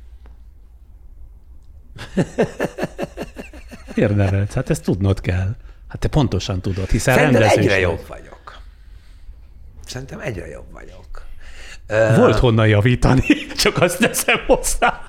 Miért 3.96 4.16
nevetsz? 4.16 4.54
Hát 4.54 4.70
ezt 4.70 4.84
tudnod 4.84 5.22
kell. 5.22 5.56
Hát 5.88 6.00
te 6.00 6.08
pontosan 6.08 6.62
tudod, 6.62 6.90
hiszen 6.90 7.16
Szerintem 7.16 7.42
egyre 7.44 7.80
jobb 7.80 8.02
vagyok. 8.08 8.62
Szerintem 9.86 10.20
egyre 10.20 10.48
jobb 10.48 10.72
vagyok. 10.72 11.22
Volt 12.18 12.40
honnan 12.40 12.68
javítani, 12.68 13.24
csak 13.64 13.82
azt 13.82 14.00
teszem 14.00 14.40
hozzá. 14.48 15.02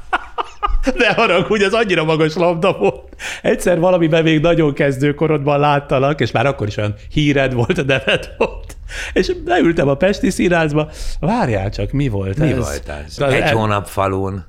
De 0.96 1.14
haragudj, 1.14 1.64
az 1.64 1.72
annyira 1.72 2.04
magas 2.04 2.34
labda 2.34 2.72
volt. 2.78 3.16
Egyszer 3.42 3.78
valamiben 3.78 4.22
még 4.22 4.40
nagyon 4.40 4.74
kezdőkorodban 4.74 5.60
láttalak, 5.60 6.20
és 6.20 6.30
már 6.30 6.46
akkor 6.46 6.66
is 6.66 6.76
olyan 6.76 6.94
híred 7.10 7.52
volt, 7.52 7.86
neved 7.86 8.34
volt. 8.38 8.76
És 9.12 9.32
beültem 9.44 9.88
a 9.88 9.94
Pesti 9.94 10.30
színházba, 10.30 10.90
várjál 11.20 11.70
csak, 11.70 11.90
mi 11.92 12.08
volt 12.08 12.38
Mi 12.38 12.50
ez? 12.50 12.58
volt 12.58 12.88
ez? 12.88 13.18
Egy 13.18 13.40
el- 13.40 13.54
hónap 13.54 13.86
falun, 13.86 14.44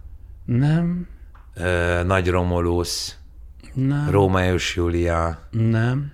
Nem, 0.45 1.07
Nagy 2.05 2.27
Romulusz, 2.27 3.15
nem, 3.73 4.09
Rómeus 4.09 4.75
Júlia, 4.75 5.47
nem. 5.51 6.11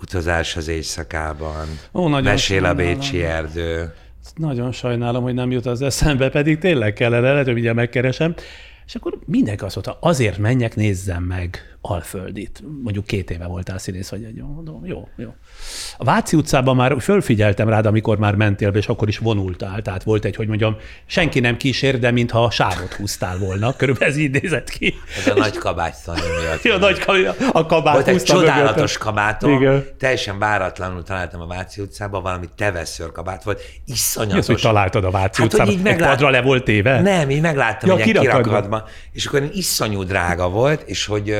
utazás 0.00 0.56
az 0.56 0.68
éjszakában, 0.68 1.66
Ó, 1.94 2.08
nagyon 2.08 2.32
mesél 2.32 2.64
a. 2.64 2.74
Bécsi 2.74 3.22
erdő. 3.22 3.94
Nagyon 4.34 4.72
sajnálom, 4.72 5.22
hogy 5.22 5.34
nem 5.34 5.50
jut 5.50 5.66
az 5.66 5.82
eszembe, 5.82 6.30
pedig 6.30 6.58
tényleg 6.58 6.92
kellene, 6.92 7.30
lehet, 7.30 7.44
hogy 7.44 7.54
mindjárt 7.54 7.76
megkeresem. 7.76 8.34
És 8.86 8.94
akkor 8.94 9.18
mindenki 9.26 9.64
azt 9.64 9.74
mondta, 9.74 10.08
azért 10.08 10.38
menjek, 10.38 10.76
nézzem 10.76 11.22
meg 11.22 11.78
Alföldit. 11.82 12.62
Mondjuk 12.82 13.04
két 13.06 13.30
éve 13.30 13.46
voltál 13.46 13.78
színész, 13.78 14.08
vagy 14.08 14.24
egy 14.24 14.36
jó, 14.36 14.46
mondom, 14.46 14.86
jó, 14.86 15.08
jó. 15.16 15.34
A 15.98 16.04
Váci 16.04 16.36
utcában 16.36 16.76
már 16.76 16.96
fölfigyeltem 17.00 17.68
rád, 17.68 17.86
amikor 17.86 18.18
már 18.18 18.34
mentél 18.34 18.68
és 18.68 18.86
akkor 18.88 19.08
is 19.08 19.18
vonultál. 19.18 19.82
Tehát 19.82 20.02
volt 20.02 20.24
egy, 20.24 20.36
hogy 20.36 20.48
mondjam, 20.48 20.76
senki 21.06 21.40
nem 21.40 21.56
kísér, 21.56 21.98
de 21.98 22.10
mintha 22.10 22.50
sávot 22.50 22.92
húztál 22.92 23.38
volna. 23.38 23.76
Körülbelül 23.76 24.14
ez 24.14 24.18
így 24.20 24.30
nézett 24.42 24.68
ki. 24.68 24.94
Ez 25.18 25.26
a 25.26 25.38
nagy 25.38 25.56
kabát 25.58 25.94
Szanyi 25.94 26.20
miatt. 26.40 26.64
A 26.74 26.78
nagy 26.78 26.98
kabát, 26.98 27.36
a 27.52 27.66
kabát 27.66 27.94
Volt 27.94 28.08
egy 28.08 28.22
csodálatos 28.22 28.98
kabátom, 28.98 29.52
Igen. 29.52 29.84
teljesen 29.98 30.38
váratlanul 30.38 31.02
találtam 31.02 31.40
a 31.40 31.46
Váci 31.46 31.80
utcában, 31.80 32.22
valami 32.22 32.46
teveszőr 32.56 33.12
kabát 33.12 33.42
volt, 33.44 33.58
Mi 33.58 33.64
az, 33.92 34.14
hogy 34.14 34.26
iszonyatos. 34.26 34.60
találtad 34.60 35.04
a 35.04 35.10
Váci 35.10 35.40
Hát, 35.42 35.52
utcában? 35.52 35.72
így 35.72 35.78
Egy 35.78 35.84
meglát- 35.84 36.08
padra 36.10 36.30
le 36.30 36.42
volt 36.42 36.64
téve? 36.64 37.00
Nem, 37.00 37.30
így 37.30 37.40
megláttam 37.40 37.88
Ja, 37.88 37.94
ja, 37.96 38.00
egy 38.04 38.06
kirakatban. 38.06 38.42
kirakatban, 38.42 38.84
és 39.12 39.26
akkor 39.26 39.48
iszonyú 39.52 40.02
drága 40.02 40.48
volt, 40.48 40.82
és 40.82 41.06
hogy 41.06 41.36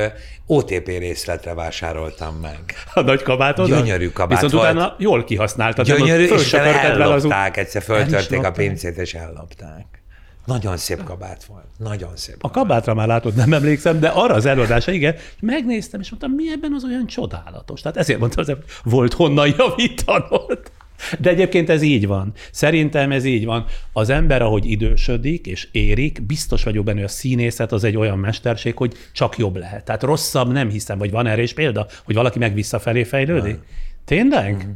OTP 0.52 0.86
részletre 0.86 1.54
vásároltam 1.54 2.34
meg. 2.34 2.60
A 2.94 3.00
nagy 3.00 3.22
kabátod? 3.22 3.66
Gyönyörű 3.66 4.08
kabát 4.08 4.40
Viszont 4.40 4.62
volt. 4.62 4.74
utána 4.74 4.94
jól 4.98 5.24
kihasználtad. 5.24 5.86
Gyönyörű, 5.86 6.24
és 6.24 6.50
vele 6.50 6.70
az 6.70 6.84
ellopták, 7.00 7.56
egyszer 7.56 7.82
föltörték 7.82 8.44
a 8.44 8.50
pincét, 8.50 8.96
és 8.96 9.14
ellopták. 9.14 10.02
Nagyon 10.44 10.76
szép 10.76 11.04
kabát 11.04 11.44
volt. 11.44 11.64
Nagyon 11.78 12.16
szép. 12.16 12.36
A 12.40 12.50
kabátra 12.50 12.94
már 12.94 13.06
látod, 13.06 13.34
nem 13.34 13.52
emlékszem, 13.52 14.00
de 14.00 14.08
arra 14.08 14.34
az 14.34 14.46
előadása, 14.46 14.92
igen, 14.92 15.16
megnéztem, 15.40 16.00
és 16.00 16.10
mondtam, 16.10 16.32
mi 16.32 16.50
ebben 16.52 16.72
az 16.74 16.84
olyan 16.84 17.06
csodálatos. 17.06 17.80
Tehát 17.80 17.96
ezért 17.96 18.18
mondtam, 18.18 18.44
hogy 18.44 18.56
volt 18.82 19.12
honnan 19.12 19.54
javítanod. 19.58 20.69
De 21.18 21.30
egyébként 21.30 21.70
ez 21.70 21.82
így 21.82 22.06
van. 22.06 22.32
Szerintem 22.50 23.12
ez 23.12 23.24
így 23.24 23.44
van. 23.44 23.64
Az 23.92 24.08
ember, 24.08 24.42
ahogy 24.42 24.70
idősödik 24.70 25.46
és 25.46 25.68
érik, 25.72 26.22
biztos 26.22 26.64
vagyok 26.64 26.84
benne, 26.84 26.96
hogy 26.96 27.08
a 27.08 27.12
színészet 27.12 27.72
az 27.72 27.84
egy 27.84 27.96
olyan 27.96 28.18
mesterség, 28.18 28.76
hogy 28.76 28.94
csak 29.12 29.38
jobb 29.38 29.56
lehet. 29.56 29.84
Tehát 29.84 30.02
rosszabb 30.02 30.52
nem 30.52 30.68
hiszem, 30.68 30.98
vagy 30.98 31.10
van 31.10 31.26
erre 31.26 31.42
is 31.42 31.52
példa, 31.52 31.86
hogy 32.04 32.14
valaki 32.14 32.38
meg 32.38 32.54
visszafelé 32.54 33.04
fejlődik? 33.04 33.58
Tényleg? 34.04 34.56
Mhm. 34.56 34.70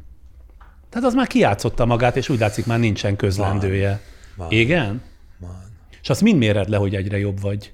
Tehát 0.90 1.08
az 1.08 1.14
már 1.14 1.26
kijátszotta 1.26 1.84
magát, 1.84 2.16
és 2.16 2.28
úgy 2.28 2.38
látszik, 2.38 2.66
már 2.66 2.78
nincsen 2.78 3.16
közlendője. 3.16 4.00
Van. 4.36 4.50
Igen? 4.50 5.02
Van. 5.38 5.62
És 6.02 6.10
azt 6.10 6.22
mind 6.22 6.38
méred 6.38 6.68
le, 6.68 6.76
hogy 6.76 6.94
egyre 6.94 7.18
jobb 7.18 7.40
vagy. 7.40 7.72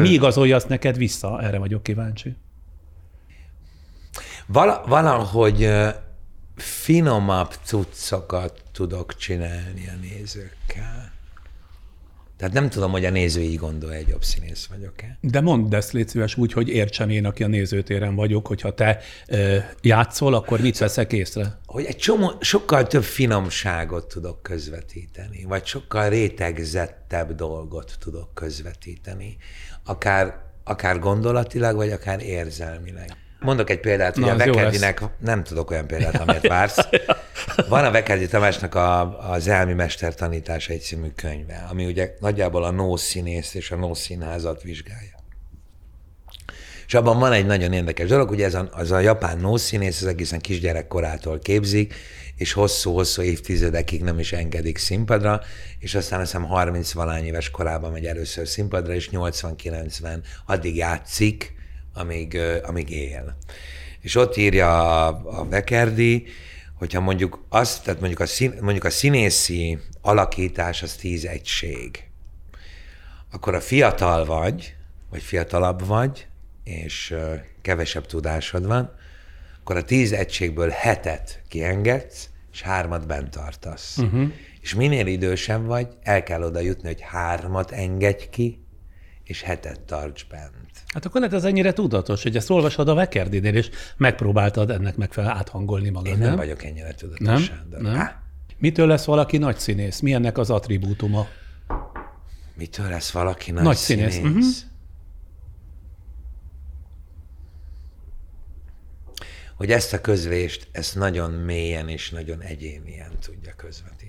Mi 0.00 0.08
igazolja 0.18 0.56
azt 0.56 0.68
neked 0.68 0.96
vissza? 0.96 1.42
Erre 1.42 1.58
vagyok 1.58 1.82
kíváncsi. 1.82 2.36
Vala, 4.46 4.84
valahogy 4.86 5.68
finomabb 6.60 7.54
cuccokat 7.64 8.62
tudok 8.72 9.16
csinálni 9.16 9.88
a 9.88 9.98
nézőkkel. 10.00 11.18
Tehát 12.40 12.54
nem 12.54 12.68
tudom, 12.68 12.90
hogy 12.90 13.04
a 13.04 13.10
néző 13.10 13.40
így 13.40 13.56
gondolja, 13.56 13.96
egy 13.96 14.08
jobb 14.08 14.24
színész 14.24 14.66
vagyok-e. 14.66 15.18
De 15.20 15.40
mondd 15.40 15.74
ezt, 15.74 15.92
légy 15.92 16.08
szíves 16.08 16.36
úgy, 16.36 16.52
hogy 16.52 16.68
értsem 16.68 17.10
én, 17.10 17.26
aki 17.26 17.42
a 17.42 17.46
nézőtéren 17.46 18.14
vagyok, 18.14 18.46
hogyha 18.46 18.74
te 18.74 19.00
ö, 19.26 19.56
játszol, 19.82 20.34
akkor 20.34 20.60
mit 20.60 20.78
veszek 20.78 21.12
észre? 21.12 21.58
Hogy 21.66 21.84
egy 21.84 21.96
csomó, 21.96 22.32
sokkal 22.40 22.86
több 22.86 23.02
finomságot 23.02 24.08
tudok 24.08 24.42
közvetíteni, 24.42 25.44
vagy 25.44 25.66
sokkal 25.66 26.08
rétegzettebb 26.08 27.34
dolgot 27.34 27.96
tudok 27.98 28.34
közvetíteni, 28.34 29.36
akár, 29.84 30.42
akár 30.64 30.98
gondolatilag, 30.98 31.76
vagy 31.76 31.90
akár 31.90 32.22
érzelmileg. 32.22 33.16
Mondok 33.40 33.70
egy 33.70 33.80
példát, 33.80 34.14
hogy 34.14 34.24
Na, 34.24 34.30
a 34.30 34.34
az 34.34 34.44
jó 34.44 34.52
Vekerdinek, 34.52 35.02
nem 35.18 35.42
tudok 35.42 35.70
olyan 35.70 35.86
példát, 35.86 36.20
amit 36.20 36.46
vársz. 36.46 36.88
Van 37.68 37.84
a 37.84 37.90
Vekerdi 37.90 38.26
Tamásnak 38.26 38.74
a, 38.74 39.18
az 39.30 39.48
Elmi 39.48 39.72
Mester 39.72 40.14
tanítása 40.14 40.72
egy 40.72 40.80
című 40.80 41.08
könyve, 41.16 41.66
ami 41.70 41.86
ugye 41.86 42.14
nagyjából 42.20 42.64
a 42.64 42.70
no 42.70 42.96
színész 42.96 43.54
és 43.54 43.70
a 43.70 43.76
no 43.76 43.94
színházat 43.94 44.62
vizsgálja. 44.62 45.18
És 46.86 46.94
abban 46.94 47.18
van 47.18 47.32
egy 47.32 47.46
nagyon 47.46 47.72
érdekes 47.72 48.08
dolog, 48.08 48.30
ugye 48.30 48.44
ez 48.44 48.54
a, 48.54 48.68
az 48.72 48.90
a 48.90 48.98
japán 48.98 49.38
nószínész, 49.38 50.00
ez 50.00 50.08
egészen 50.08 50.40
kisgyerekkorától 50.40 51.38
képzik, 51.38 51.94
és 52.36 52.52
hosszú-hosszú 52.52 53.22
évtizedekig 53.22 54.02
nem 54.02 54.18
is 54.18 54.32
engedik 54.32 54.78
színpadra, 54.78 55.40
és 55.78 55.94
aztán 55.94 56.20
azt 56.20 56.30
hiszem 56.30 56.46
30 56.46 56.92
valány 56.92 57.24
éves 57.24 57.50
korában 57.50 57.92
megy 57.92 58.04
először 58.04 58.48
színpadra, 58.48 58.94
és 58.94 59.08
80-90 59.12 60.18
addig 60.46 60.76
játszik, 60.76 61.59
amíg, 62.00 62.38
amíg 62.62 62.90
él. 62.90 63.36
És 64.00 64.14
ott 64.14 64.36
írja 64.36 65.06
a, 65.06 65.20
a 65.24 65.48
Vekerdi, 65.48 66.26
hogyha 66.74 67.00
mondjuk 67.00 67.44
azt, 67.48 67.84
tehát 67.84 68.00
mondjuk 68.00 68.20
a, 68.20 68.26
szín, 68.26 68.54
mondjuk 68.60 68.84
a 68.84 68.90
színészi 68.90 69.78
alakítás 70.00 70.82
az 70.82 70.94
tíz 70.94 71.24
egység, 71.24 72.04
akkor 73.32 73.54
a 73.54 73.60
fiatal 73.60 74.24
vagy, 74.24 74.74
vagy 75.10 75.22
fiatalabb 75.22 75.86
vagy, 75.86 76.26
és 76.64 77.14
kevesebb 77.62 78.06
tudásod 78.06 78.66
van, 78.66 78.94
akkor 79.60 79.76
a 79.76 79.84
tíz 79.84 80.12
egységből 80.12 80.68
hetet 80.68 81.42
kiengedsz, 81.48 82.28
és 82.52 82.62
hármat 82.62 83.06
bent 83.06 83.30
tartasz. 83.30 83.96
Uh-huh. 83.98 84.32
És 84.60 84.74
minél 84.74 85.06
idősebb 85.06 85.64
vagy, 85.66 85.88
el 86.02 86.22
kell 86.22 86.42
oda 86.42 86.60
jutni, 86.60 86.88
hogy 86.88 87.00
hármat 87.00 87.70
engedj 87.70 88.24
ki, 88.30 88.64
és 89.30 89.42
hetet 89.42 89.80
tarts 89.80 90.26
bent. 90.28 90.70
Hát 90.86 91.04
akkor 91.04 91.20
lehet 91.20 91.36
ez 91.36 91.44
ennyire 91.44 91.72
tudatos, 91.72 92.22
hogy 92.22 92.36
ezt 92.36 92.50
olvasod 92.50 92.88
a 92.88 92.94
Vekerdinél, 92.94 93.54
és 93.56 93.70
megpróbáltad 93.96 94.70
ennek 94.70 94.96
megfelelően 94.96 95.38
áthangolni 95.38 95.88
magad, 95.90 96.06
Én 96.12 96.18
nem, 96.18 96.28
nem? 96.28 96.36
vagyok 96.36 96.64
ennyire 96.64 96.86
Nem? 96.86 96.94
tudatos. 96.96 97.44
Sándor. 97.44 97.80
nem? 97.80 97.94
Há, 97.94 98.22
Mitől 98.58 98.86
lesz 98.86 99.04
valaki 99.04 99.38
nagy 99.38 99.58
színész? 99.58 100.00
Mi 100.00 100.12
ennek 100.14 100.38
az 100.38 100.50
attribútuma? 100.50 101.26
mitől 102.54 102.88
lesz 102.88 103.10
valaki 103.10 103.50
nagy, 103.50 103.62
Nagy 103.62 103.76
színész, 103.76 104.14
színész? 104.14 104.32
mhm. 104.32 104.68
Hogy 109.56 109.70
ezt 109.70 109.92
a 109.92 110.00
közlést, 110.00 110.68
ezt 110.72 110.94
nagyon 110.94 111.30
mélyen 111.30 111.88
és 111.88 112.10
nagyon 112.10 112.40
egyénien 112.42 113.10
tudja 113.20 113.54
közvetíteni. 113.56 113.99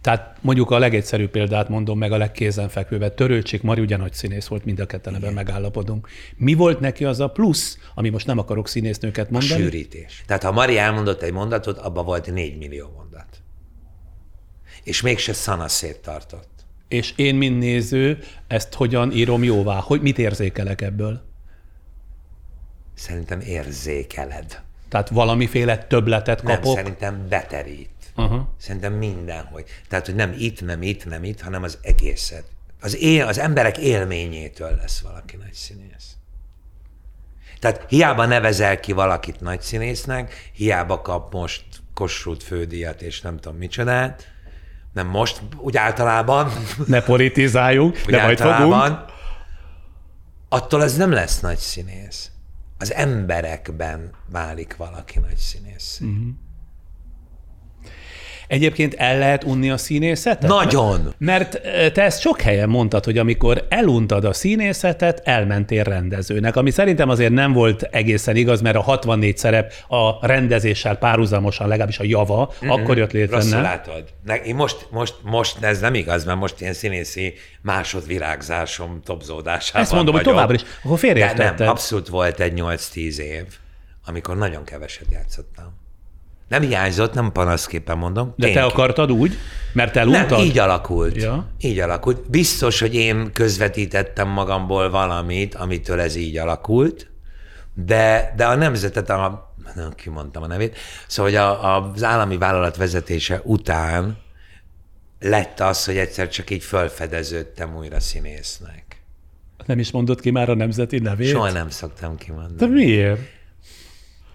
Tehát 0.00 0.36
mondjuk 0.40 0.70
a 0.70 0.78
legegyszerűbb 0.78 1.30
példát 1.30 1.68
mondom 1.68 1.98
meg 1.98 2.12
a 2.12 2.16
legkézenfekvőbb. 2.16 3.14
Törőcsik 3.14 3.62
Mari 3.62 3.80
ugye 3.80 3.96
nagy 3.96 4.12
színész 4.12 4.46
volt, 4.46 4.64
mind 4.64 4.80
a 4.80 4.86
ketten 4.86 5.14
ebben 5.14 5.32
megállapodunk. 5.32 6.08
Mi 6.36 6.54
volt 6.54 6.80
neki 6.80 7.04
az 7.04 7.20
a 7.20 7.28
plusz, 7.28 7.78
ami 7.94 8.08
most 8.08 8.26
nem 8.26 8.38
akarok 8.38 8.68
színésznőket 8.68 9.30
mondani? 9.30 9.52
A 9.52 9.56
sűrítés. 9.56 10.22
Tehát 10.26 10.42
ha 10.42 10.52
Mari 10.52 10.78
elmondott 10.78 11.22
egy 11.22 11.32
mondatot, 11.32 11.78
abban 11.78 12.04
volt 12.04 12.32
4 12.32 12.58
millió 12.58 12.92
mondat. 12.96 13.26
És 14.82 15.00
mégse 15.00 15.32
szanaszét 15.32 15.98
tartott. 15.98 16.48
És 16.88 17.12
én, 17.16 17.34
mint 17.34 17.58
néző, 17.58 18.18
ezt 18.46 18.74
hogyan 18.74 19.12
írom 19.12 19.44
jóvá? 19.44 19.80
Hogy 19.80 20.00
mit 20.00 20.18
érzékelek 20.18 20.80
ebből? 20.80 21.22
Szerintem 22.94 23.40
érzékeled. 23.40 24.62
Tehát 24.88 25.08
valamiféle 25.08 25.78
többletet 25.78 26.42
kapok? 26.42 26.64
Nem, 26.64 26.74
szerintem 26.74 27.26
beterít. 27.28 27.90
Uh-huh. 28.16 28.40
Szerintem 28.56 28.92
mindenhogy. 28.92 29.64
Tehát, 29.88 30.06
hogy 30.06 30.14
nem 30.14 30.34
itt, 30.38 30.64
nem 30.64 30.82
itt, 30.82 31.06
nem 31.06 31.24
itt, 31.24 31.40
hanem 31.40 31.62
az 31.62 31.78
egészet. 31.82 32.44
Az, 32.80 32.96
él, 32.96 33.26
az 33.26 33.38
emberek 33.38 33.78
élményétől 33.78 34.76
lesz 34.76 35.00
valaki 35.00 35.36
nagy 35.36 35.52
színész. 35.52 36.14
Tehát 37.58 37.84
hiába 37.88 38.26
nevezel 38.26 38.80
ki 38.80 38.92
valakit 38.92 39.40
nagy 39.40 39.60
színésznek, 39.60 40.50
hiába 40.52 41.02
kap 41.02 41.32
most 41.32 41.64
Kossuth 41.94 42.44
fődíjat 42.44 43.02
és 43.02 43.20
nem 43.20 43.38
tudom 43.38 43.58
micsodát, 43.58 44.28
nem 44.92 45.06
most, 45.06 45.40
úgy 45.56 45.76
általában. 45.76 46.52
Ne 46.86 47.02
politizáljuk, 47.02 47.96
de 47.96 48.22
majd 48.22 48.38
fogunk. 48.38 48.98
Attól 50.48 50.82
ez 50.82 50.96
nem 50.96 51.12
lesz 51.12 51.40
nagy 51.40 51.58
színész. 51.58 52.30
Az 52.78 52.92
emberekben 52.92 54.10
válik 54.30 54.76
valaki 54.76 55.18
nagy 55.18 55.36
színész. 55.36 55.98
Uh-huh. 56.02 56.26
Egyébként 58.50 58.94
el 58.94 59.18
lehet 59.18 59.44
unni 59.44 59.70
a 59.70 59.76
színészetet? 59.76 60.50
Nagyon! 60.50 61.14
Mert 61.18 61.60
te 61.92 62.02
ezt 62.02 62.20
sok 62.20 62.40
helyen 62.40 62.68
mondtad, 62.68 63.04
hogy 63.04 63.18
amikor 63.18 63.66
eluntad 63.68 64.24
a 64.24 64.32
színészetet, 64.32 65.20
elmentél 65.24 65.82
rendezőnek, 65.82 66.56
ami 66.56 66.70
szerintem 66.70 67.08
azért 67.08 67.32
nem 67.32 67.52
volt 67.52 67.82
egészen 67.82 68.36
igaz, 68.36 68.60
mert 68.60 68.76
a 68.76 68.80
64 68.80 69.36
szerep 69.36 69.72
a 69.88 70.26
rendezéssel 70.26 70.96
párhuzamosan, 70.96 71.68
legalábbis 71.68 71.98
a 71.98 72.04
java, 72.04 72.52
mm-hmm. 72.56 72.70
akkor 72.70 72.96
jött 72.98 73.12
létre. 73.12 73.36
Rosszul 73.36 73.60
látod. 73.60 74.04
Én 74.44 74.54
most, 74.54 74.86
most, 74.90 75.14
most 75.22 75.62
ez 75.62 75.80
nem 75.80 75.94
igaz, 75.94 76.24
mert 76.24 76.38
most 76.38 76.60
ilyen 76.60 76.72
színészi 76.72 77.34
másodvirágzásom 77.62 79.00
topzódásában 79.04 79.82
Ezt 79.82 79.92
mondom, 79.92 80.14
vagyok. 80.14 80.26
hogy 80.26 80.34
továbbra 80.34 80.54
is. 80.54 80.62
Akkor 80.82 80.98
félreértetted. 80.98 81.58
Nem, 81.58 81.68
abszolút 81.68 82.08
volt 82.08 82.40
egy 82.40 82.52
8-10 82.56 83.16
év, 83.16 83.44
amikor 84.04 84.36
nagyon 84.36 84.64
keveset 84.64 85.06
játszottam. 85.10 85.79
Nem 86.50 86.62
hiányzott, 86.62 87.14
nem 87.14 87.32
panaszképpen 87.32 87.98
mondom. 87.98 88.34
De 88.36 88.50
te 88.52 88.62
akartad 88.62 89.12
úgy? 89.12 89.36
Mert 89.72 89.96
eluntad? 89.96 90.30
Nem, 90.30 90.40
így 90.40 90.58
alakult. 90.58 91.16
Ja. 91.16 91.46
Így 91.60 91.78
alakult. 91.78 92.30
Biztos, 92.30 92.80
hogy 92.80 92.94
én 92.94 93.32
közvetítettem 93.32 94.28
magamból 94.28 94.90
valamit, 94.90 95.54
amitől 95.54 96.00
ez 96.00 96.14
így 96.14 96.36
alakult, 96.36 97.10
de, 97.74 98.32
de 98.36 98.46
a 98.46 98.54
nemzetet, 98.54 99.10
a, 99.10 99.54
nem 99.74 99.92
kimondtam 99.94 100.42
a 100.42 100.46
nevét, 100.46 100.76
szóval 101.06 101.32
hogy 101.32 101.40
a, 101.40 101.76
a, 101.76 101.90
az 101.94 102.02
állami 102.02 102.38
vállalat 102.38 102.76
vezetése 102.76 103.40
után 103.44 104.18
lett 105.20 105.60
az, 105.60 105.84
hogy 105.84 105.96
egyszer 105.96 106.28
csak 106.28 106.50
így 106.50 106.62
felfedeződtem 106.62 107.76
újra 107.76 108.00
színésznek. 108.00 109.02
Nem 109.66 109.78
is 109.78 109.90
mondott 109.90 110.20
ki 110.20 110.30
már 110.30 110.48
a 110.48 110.54
nemzeti 110.54 110.98
nevét? 110.98 111.28
Soha 111.28 111.50
nem 111.50 111.70
szoktam 111.70 112.16
kimondani. 112.16 112.56
De 112.56 112.66
miért? 112.66 113.20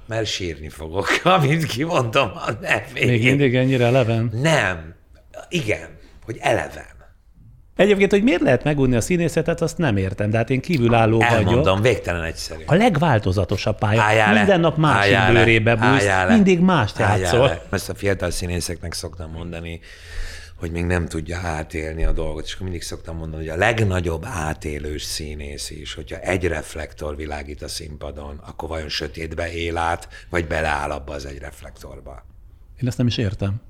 Mert 0.07 0.25
sírni 0.25 0.69
fogok, 0.69 1.07
amint 1.23 1.65
kimondom 1.65 2.31
a 2.35 2.51
nevét. 2.61 3.05
Még 3.05 3.23
mindig 3.23 3.55
ennyire 3.55 3.85
eleven? 3.85 4.29
Nem. 4.41 4.95
Igen, 5.49 5.87
hogy 6.25 6.37
eleven. 6.39 6.93
Egyébként, 7.75 8.11
hogy 8.11 8.23
miért 8.23 8.41
lehet 8.41 8.63
megunni 8.63 8.95
a 8.95 9.01
színészetet, 9.01 9.61
azt 9.61 9.77
nem 9.77 9.97
értem, 9.97 10.29
de 10.29 10.37
hát 10.37 10.49
én 10.49 10.61
kívülálló 10.61 11.21
Elmondom, 11.21 11.43
vagyok. 11.43 11.49
Elmondom, 11.49 11.81
végtelen 11.81 12.23
egyszerű. 12.23 12.63
A 12.65 12.75
legváltozatosabb 12.75 13.77
pálya. 13.77 14.01
Álljál 14.01 14.33
Minden 14.33 14.59
nap 14.59 14.77
másik 14.77 15.17
bőrébe 15.33 15.75
bújsz, 15.75 16.07
mindig 16.27 16.59
mást 16.59 16.99
játszol. 16.99 17.61
Ezt 17.71 17.89
a 17.89 17.95
fiatal 17.95 18.31
színészeknek 18.31 18.93
szoktam 18.93 19.31
mondani, 19.31 19.79
hogy 20.55 20.71
még 20.71 20.85
nem 20.85 21.07
tudja 21.07 21.37
átélni 21.37 22.03
a 22.05 22.11
dolgot, 22.11 22.45
és 22.45 22.53
akkor 22.53 22.63
mindig 22.63 22.83
szoktam 22.83 23.17
mondani, 23.17 23.43
hogy 23.43 23.53
a 23.53 23.57
legnagyobb 23.57 24.25
átélős 24.25 25.03
színész 25.03 25.69
is, 25.69 25.93
hogyha 25.93 26.19
egy 26.19 26.47
reflektor 26.47 27.15
világít 27.15 27.61
a 27.61 27.67
színpadon, 27.67 28.41
akkor 28.45 28.69
vajon 28.69 28.89
sötétbe 28.89 29.53
él 29.53 29.77
át, 29.77 30.07
vagy 30.29 30.47
beleáll 30.47 30.91
abba 30.91 31.13
az 31.13 31.25
egy 31.25 31.37
reflektorba. 31.37 32.25
Én 32.81 32.87
ezt 32.87 32.97
nem 32.97 33.07
is 33.07 33.17
értem. 33.17 33.61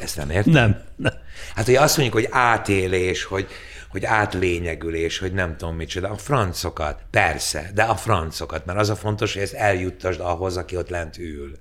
Ezt 0.00 0.16
nem 0.16 0.30
értem? 0.30 0.52
Nem. 0.52 0.82
nem. 0.96 1.12
Hát, 1.54 1.64
hogy 1.64 1.74
azt 1.74 1.96
mondjuk, 1.96 2.16
hogy 2.22 2.28
átélés, 2.30 3.24
hogy, 3.24 3.46
hogy 3.90 4.04
átlényegülés, 4.04 5.18
hogy 5.18 5.32
nem 5.32 5.56
tudom 5.56 5.76
micsoda, 5.76 6.10
a 6.10 6.16
francokat, 6.16 7.02
persze, 7.10 7.70
de 7.74 7.82
a 7.82 7.96
francokat, 7.96 8.66
mert 8.66 8.78
az 8.78 8.88
a 8.88 8.96
fontos, 8.96 9.32
hogy 9.32 9.42
ezt 9.42 9.54
eljuttasd 9.54 10.20
ahhoz, 10.20 10.56
aki 10.56 10.76
ott 10.76 10.88
lent 10.88 11.18
ül. 11.18 11.58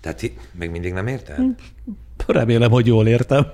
Tehát 0.00 0.30
még 0.52 0.70
mindig 0.70 0.92
nem 0.92 1.06
érted? 1.06 1.54
Remélem, 2.26 2.70
hogy 2.70 2.86
jól 2.86 3.06
értem. 3.06 3.46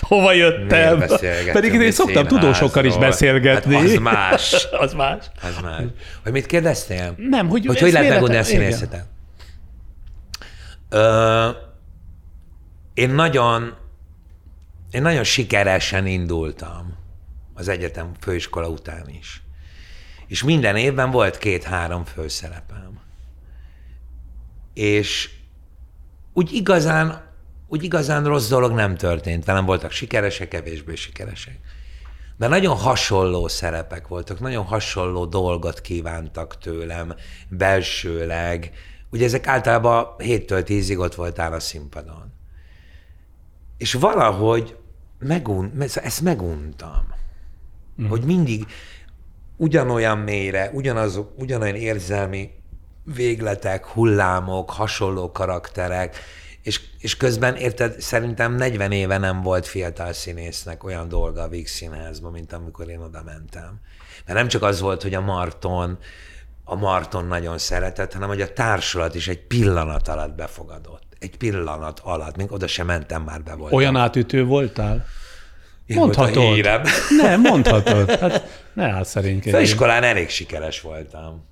Hova 0.00 0.32
jöttem? 0.32 1.04
Pedig 1.52 1.72
én 1.72 1.92
szoktam 1.92 2.26
tudósokkal 2.26 2.84
is 2.84 2.96
beszélgetni. 2.96 3.74
Hát 3.74 3.84
az 3.84 3.94
más. 3.94 4.66
az 4.84 4.92
más. 4.92 5.24
Az 5.42 5.62
más. 5.62 5.82
Hogy 6.22 6.32
mit 6.32 6.46
kérdeztél? 6.46 7.14
Nem, 7.16 7.48
hogy 7.48 7.66
hogy, 7.66 7.80
hogy 7.80 7.92
lehet 7.92 8.08
megoldani 8.08 8.38
a 8.38 8.42
színészetet? 8.42 9.06
én 12.94 13.10
nagyon 13.10 13.74
én 14.90 15.02
nagyon 15.02 15.24
sikeresen 15.24 16.06
indultam 16.06 16.96
az 17.54 17.68
egyetem 17.68 18.12
főiskola 18.20 18.68
után 18.68 19.08
is. 19.18 19.42
És 20.26 20.42
minden 20.42 20.76
évben 20.76 21.10
volt 21.10 21.38
két-három 21.38 22.04
főszerepem. 22.04 23.00
És 24.74 25.30
úgy 26.32 26.52
igazán, 26.52 27.22
úgy 27.68 27.82
igazán 27.82 28.24
rossz 28.24 28.48
dolog 28.48 28.72
nem 28.72 28.96
történt. 28.96 29.44
Velem 29.44 29.64
voltak 29.64 29.90
sikeresek, 29.90 30.48
kevésbé 30.48 30.94
sikeresek. 30.94 31.58
De 32.36 32.48
nagyon 32.48 32.76
hasonló 32.76 33.48
szerepek 33.48 34.08
voltak, 34.08 34.40
nagyon 34.40 34.64
hasonló 34.64 35.24
dolgot 35.24 35.80
kívántak 35.80 36.58
tőlem 36.58 37.14
belsőleg. 37.48 38.70
Ugye 39.10 39.24
ezek 39.24 39.46
általában 39.46 40.06
7-től 40.18 40.64
10-ig 40.66 40.98
ott 40.98 41.14
voltál 41.14 41.52
a 41.52 41.60
színpadon. 41.60 42.32
És 43.76 43.92
valahogy 43.92 44.76
megun, 45.18 45.72
ezt 45.94 46.20
meguntam. 46.20 47.14
Mm. 48.02 48.06
Hogy 48.06 48.22
mindig 48.22 48.66
ugyanolyan 49.56 50.18
mélyre, 50.18 50.70
ugyanaz, 50.72 51.20
ugyanolyan 51.36 51.74
érzelmi 51.74 52.50
végletek, 53.14 53.86
hullámok, 53.86 54.70
hasonló 54.70 55.32
karakterek, 55.32 56.16
és, 56.62 56.80
és 56.98 57.16
közben, 57.16 57.56
érted, 57.56 58.00
szerintem 58.00 58.54
40 58.54 58.92
éve 58.92 59.18
nem 59.18 59.42
volt 59.42 59.66
fiatal 59.66 60.12
színésznek 60.12 60.84
olyan 60.84 61.08
dolga 61.08 61.42
a 61.42 61.48
Víg 61.48 61.68
Színházban, 61.68 62.32
mint 62.32 62.52
amikor 62.52 62.88
én 62.88 63.00
oda 63.00 63.22
mentem. 63.24 63.80
Mert 64.26 64.38
nem 64.38 64.48
csak 64.48 64.62
az 64.62 64.80
volt, 64.80 65.02
hogy 65.02 65.14
a 65.14 65.20
Marton, 65.20 65.98
a 66.64 66.74
Marton 66.74 67.24
nagyon 67.24 67.58
szeretett, 67.58 68.12
hanem 68.12 68.28
hogy 68.28 68.40
a 68.40 68.52
társulat 68.52 69.14
is 69.14 69.28
egy 69.28 69.46
pillanat 69.46 70.08
alatt 70.08 70.34
befogadott. 70.34 71.02
Egy 71.18 71.36
pillanat 71.36 72.00
alatt, 72.04 72.36
még 72.36 72.52
oda 72.52 72.66
sem 72.66 72.86
mentem, 72.86 73.22
már 73.22 73.42
be 73.42 73.54
voltam. 73.54 73.78
Olyan 73.78 73.96
átütő 73.96 74.44
voltál? 74.44 75.06
Én 75.86 75.96
mondhatod. 75.96 76.64
Nem, 77.22 77.40
mondhatod. 77.40 78.10
Hát 78.10 78.62
ne 78.72 78.84
áll 78.84 79.04
szerint. 79.04 79.50
Főiskolán 79.50 80.02
elég 80.02 80.28
sikeres 80.28 80.80
voltam. 80.80 81.49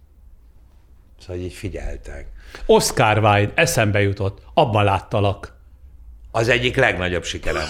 Szóval 1.20 1.42
így 1.42 1.52
figyeltek. 1.52 2.26
Oscar 2.66 3.18
Wilde, 3.18 3.52
eszembe 3.54 4.00
jutott, 4.02 4.42
abban 4.54 4.84
láttalak. 4.84 5.56
Az 6.30 6.48
egyik 6.48 6.76
legnagyobb 6.76 7.24
sikerem 7.24 7.66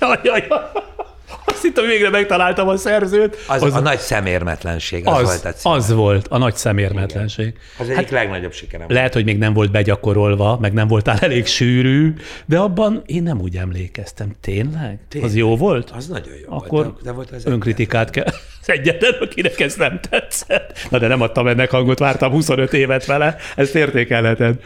volt. 0.00 0.22
Azt 1.44 1.62
hittem, 1.62 1.86
végre 1.86 2.10
megtaláltam 2.10 2.68
a 2.68 2.76
szerzőt. 2.76 3.36
Az, 3.46 3.62
az 3.62 3.74
a 3.74 3.80
nagy 3.80 3.98
szemérmetlenség, 3.98 5.06
az, 5.06 5.16
az 5.16 5.22
volt 5.22 5.44
a 5.44 5.52
címe. 5.52 5.74
Az 5.74 5.92
volt, 5.92 6.28
a 6.28 6.38
nagy 6.38 6.54
szemérmetlenség. 6.54 7.46
Igen. 7.46 7.60
Az 7.78 7.84
egyik 7.84 7.96
hát, 7.96 8.10
legnagyobb 8.10 8.52
sikerem. 8.52 8.86
Lehet, 8.90 9.12
hogy 9.12 9.24
még 9.24 9.38
nem 9.38 9.52
volt 9.52 9.70
begyakorolva, 9.70 10.58
meg 10.60 10.72
nem 10.72 10.88
voltál 10.88 11.18
elég 11.18 11.46
sűrű, 11.46 12.14
de 12.46 12.58
abban 12.58 13.02
én 13.06 13.22
nem 13.22 13.40
úgy 13.40 13.56
emlékeztem. 13.56 14.36
Tényleg? 14.40 14.98
Tényleg? 15.08 15.30
Az 15.30 15.36
jó 15.36 15.56
volt? 15.56 15.90
Az 15.90 16.06
nagyon 16.06 16.34
jó 16.46 16.56
Akkor 16.56 16.84
volt. 16.84 17.02
De 17.02 17.12
volt 17.12 17.30
az 17.30 17.46
önkritikát 17.46 18.10
kell. 18.10 18.32
Az 18.62 18.70
egyetlen, 18.70 19.14
akinek 19.20 19.60
ez 19.60 19.74
nem 19.74 20.00
tetszett. 20.10 20.86
Na 20.90 20.98
de 20.98 21.06
nem 21.06 21.20
adtam 21.20 21.46
ennek 21.46 21.70
hangot, 21.70 21.98
vártam 21.98 22.30
25 22.30 22.72
évet 22.72 23.06
vele, 23.06 23.36
ezt 23.56 23.74
értékelheted. 23.74 24.60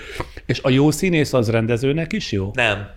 És 0.47 0.61
a 0.63 0.71
jó 0.71 0.91
színész 0.91 1.33
az 1.33 1.51
rendezőnek 1.51 2.13
is 2.13 2.33
jó? 2.33 2.51
Nem. 2.55 2.89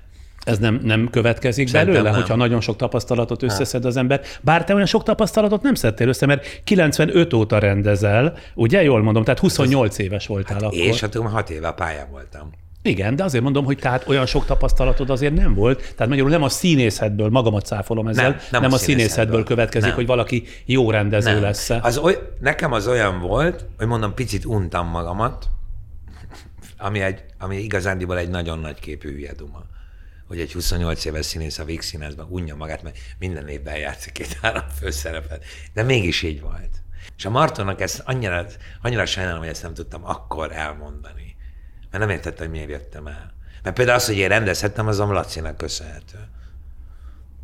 Ez 0.47 0.57
nem, 0.57 0.79
nem 0.83 1.09
következik 1.09 1.67
Szerintem 1.67 1.93
belőle, 1.93 2.09
nem. 2.11 2.19
hogyha 2.19 2.35
nagyon 2.35 2.61
sok 2.61 2.75
tapasztalatot 2.75 3.43
összeszed 3.43 3.85
az 3.85 3.97
ember. 3.97 4.21
Bár 4.41 4.63
te 4.63 4.73
olyan 4.73 4.85
sok 4.85 5.03
tapasztalatot 5.03 5.61
nem 5.61 5.73
szedtél 5.73 6.07
össze, 6.07 6.25
mert 6.25 6.61
95 6.63 7.33
óta 7.33 7.59
rendezel, 7.59 8.37
ugye 8.53 8.83
jól 8.83 9.03
mondom, 9.03 9.23
tehát 9.23 9.39
28 9.39 9.97
éves 9.97 10.27
voltál 10.27 10.53
hát 10.53 10.63
akkor. 10.63 10.77
És 10.77 10.99
hát 10.99 11.15
6 11.15 11.49
éve 11.49 11.67
a 11.67 11.73
pályán 11.73 12.07
voltam. 12.11 12.49
Igen, 12.81 13.15
de 13.15 13.23
azért 13.23 13.43
mondom, 13.43 13.65
hogy 13.65 13.77
tehát 13.77 14.07
olyan 14.07 14.25
sok 14.25 14.45
tapasztalatod 14.45 15.09
azért 15.09 15.33
nem 15.33 15.53
volt. 15.53 15.77
Tehát 15.77 16.07
magyarul 16.07 16.29
nem 16.29 16.43
a 16.43 16.49
színészetből, 16.49 17.29
magamat 17.29 17.65
cáfolom 17.65 18.07
ezzel, 18.07 18.29
nem, 18.29 18.39
nem, 18.51 18.61
nem 18.61 18.71
a, 18.71 18.77
színészetből, 18.77 19.07
színészetből 19.07 19.43
következik, 19.43 19.87
nem. 19.87 19.95
hogy 19.95 20.05
valaki 20.05 20.43
jó 20.65 20.91
rendező 20.91 21.31
nem. 21.31 21.41
lesz 21.41 21.69
az 21.69 21.97
oly, 21.97 22.17
Nekem 22.39 22.71
az 22.71 22.87
olyan 22.87 23.19
volt, 23.19 23.65
hogy 23.77 23.87
mondom, 23.87 24.13
picit 24.13 24.45
untam 24.45 24.87
magamat, 24.87 25.49
ami, 26.77 26.99
egy, 26.99 27.23
ami 27.39 27.57
igazándiból 27.57 28.17
egy 28.17 28.29
nagyon 28.29 28.59
nagy 28.59 28.79
képű 28.79 29.11
hülye 29.11 29.33
duma 29.33 29.63
hogy 30.27 30.39
egy 30.39 30.53
28 30.53 31.05
éves 31.05 31.25
színész 31.25 31.59
a 31.59 31.63
Víg 31.63 31.81
színházban 31.81 32.27
unja 32.29 32.55
magát, 32.55 32.83
mert 32.83 32.97
minden 33.19 33.47
évben 33.47 33.77
játszik 33.77 34.11
két-három 34.11 34.67
főszerepet. 34.79 35.45
De 35.73 35.83
mégis 35.83 36.21
így 36.21 36.41
volt. 36.41 36.81
És 37.17 37.25
a 37.25 37.29
Martonnak 37.29 37.81
ezt 37.81 38.01
annyira, 38.05 38.45
annyira 38.81 39.05
sajnálom, 39.05 39.39
hogy 39.39 39.47
ezt 39.47 39.63
nem 39.63 39.73
tudtam 39.73 40.05
akkor 40.05 40.51
elmondani. 40.51 41.35
Mert 41.91 42.03
nem 42.03 42.09
értettem, 42.09 42.45
hogy 42.45 42.55
miért 42.55 42.69
jöttem 42.69 43.07
el. 43.07 43.33
Mert 43.63 43.75
például 43.75 43.97
az, 43.97 44.05
hogy 44.05 44.17
én 44.17 44.27
rendezhettem, 44.27 44.87
az 44.87 44.99
a 44.99 45.05
Lacinak 45.05 45.57
köszönhető. 45.57 46.17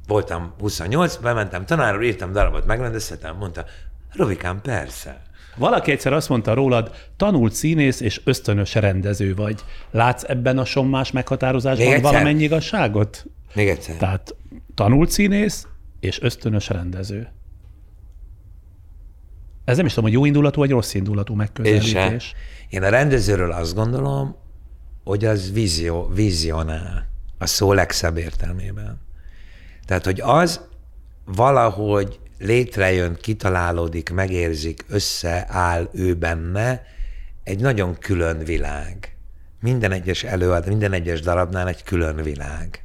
Voltam 0.07 0.53
28, 0.59 1.15
bementem 1.15 1.65
tanárról, 1.65 2.03
írtam 2.03 2.31
darabot, 2.31 2.65
megrendezhetem, 2.65 3.35
mondta, 3.35 3.65
Rovikám, 4.13 4.61
persze. 4.61 5.21
Valaki 5.55 5.91
egyszer 5.91 6.13
azt 6.13 6.29
mondta 6.29 6.53
rólad, 6.53 6.91
tanult 7.17 7.53
színész 7.53 7.99
és 7.99 8.21
ösztönös 8.23 8.75
rendező 8.75 9.35
vagy. 9.35 9.63
Látsz 9.91 10.23
ebben 10.27 10.57
a 10.57 10.65
sommás 10.65 11.11
meghatározásban 11.11 12.01
valamennyi 12.01 12.43
igazságot? 12.43 13.25
Még 13.53 13.67
egyszer. 13.67 13.95
Tehát 13.95 14.35
tanult 14.75 15.09
színész 15.09 15.67
és 15.99 16.21
ösztönös 16.21 16.69
rendező. 16.69 17.31
Ez 19.65 19.77
nem 19.77 19.85
is 19.85 19.93
tudom, 19.93 20.09
hogy 20.09 20.19
jó 20.19 20.25
indulatú 20.25 20.59
vagy 20.59 20.69
rossz 20.69 20.93
indulatú 20.93 21.33
megközelítés. 21.33 22.33
Én 22.69 22.83
a 22.83 22.89
rendezőről 22.89 23.51
azt 23.51 23.75
gondolom, 23.75 24.35
hogy 25.03 25.25
az 25.25 25.51
vízió, 25.51 26.07
vizionál 26.13 27.07
a 27.37 27.45
szó 27.45 27.73
legszebb 27.73 28.17
értelmében. 28.17 29.01
Tehát, 29.85 30.05
hogy 30.05 30.21
az 30.21 30.67
valahogy 31.25 32.19
létrejön, 32.43 33.17
kitalálódik, 33.21 34.09
megérzik, 34.09 34.85
összeáll 34.89 35.89
ő 35.93 36.13
benne 36.13 36.83
egy 37.43 37.59
nagyon 37.59 37.97
külön 37.99 38.43
világ. 38.43 39.15
Minden 39.59 39.91
egyes 39.91 40.23
előad, 40.23 40.67
minden 40.67 40.93
egyes 40.93 41.21
darabnál 41.21 41.67
egy 41.67 41.83
külön 41.83 42.15
világ. 42.15 42.83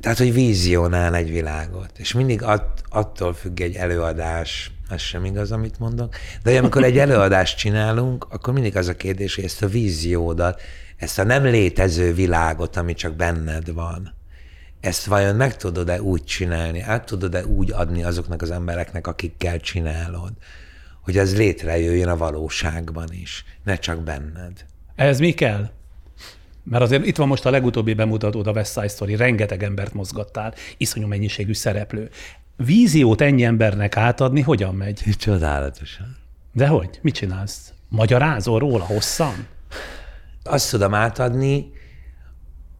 Tehát, 0.00 0.18
hogy 0.18 0.32
vízionál 0.32 1.14
egy 1.14 1.30
világot. 1.30 1.90
És 1.98 2.12
mindig 2.12 2.42
att, 2.42 2.82
attól 2.88 3.34
függ 3.34 3.60
egy 3.60 3.74
előadás, 3.74 4.72
ez 4.90 5.00
sem 5.00 5.24
igaz, 5.24 5.52
amit 5.52 5.78
mondok, 5.78 6.14
de 6.42 6.58
amikor 6.58 6.84
egy 6.84 6.98
előadást 7.08 7.58
csinálunk, 7.58 8.26
akkor 8.30 8.52
mindig 8.52 8.76
az 8.76 8.88
a 8.88 8.96
kérdés, 8.96 9.34
hogy 9.34 9.44
ezt 9.44 9.62
a 9.62 9.68
víziódat, 9.68 10.60
ezt 10.96 11.18
a 11.18 11.24
nem 11.24 11.44
létező 11.44 12.14
világot, 12.14 12.76
ami 12.76 12.94
csak 12.94 13.14
benned 13.14 13.72
van, 13.72 14.17
ezt 14.80 15.04
vajon 15.04 15.36
meg 15.36 15.56
tudod-e 15.56 16.02
úgy 16.02 16.24
csinálni, 16.24 16.80
át 16.80 17.04
tudod-e 17.04 17.46
úgy 17.46 17.72
adni 17.72 18.04
azoknak 18.04 18.42
az 18.42 18.50
embereknek, 18.50 19.06
akikkel 19.06 19.60
csinálod, 19.60 20.32
hogy 21.00 21.18
ez 21.18 21.36
létrejöjjön 21.36 22.08
a 22.08 22.16
valóságban 22.16 23.08
is, 23.12 23.44
ne 23.64 23.76
csak 23.76 24.02
benned. 24.02 24.64
Ez 24.94 25.18
mi 25.18 25.32
kell? 25.32 25.70
Mert 26.62 26.82
azért 26.82 27.06
itt 27.06 27.16
van 27.16 27.28
most 27.28 27.46
a 27.46 27.50
legutóbbi 27.50 27.94
bemutató, 27.94 28.42
a 28.44 28.50
West 28.50 28.72
Side 28.72 28.88
Story, 28.88 29.16
rengeteg 29.16 29.62
embert 29.62 29.94
mozgattál, 29.94 30.54
iszonyú 30.76 31.06
mennyiségű 31.06 31.52
szereplő. 31.52 32.10
Víziót 32.56 33.20
ennyi 33.20 33.44
embernek 33.44 33.96
átadni 33.96 34.40
hogyan 34.40 34.74
megy? 34.74 35.02
Csodálatosan. 35.18 36.16
De 36.52 36.66
hogy? 36.66 36.98
Mit 37.02 37.14
csinálsz? 37.14 37.72
Magyarázol 37.88 38.58
róla 38.58 38.84
hosszan? 38.84 39.46
Azt 40.42 40.70
tudom 40.70 40.94
átadni, 40.94 41.70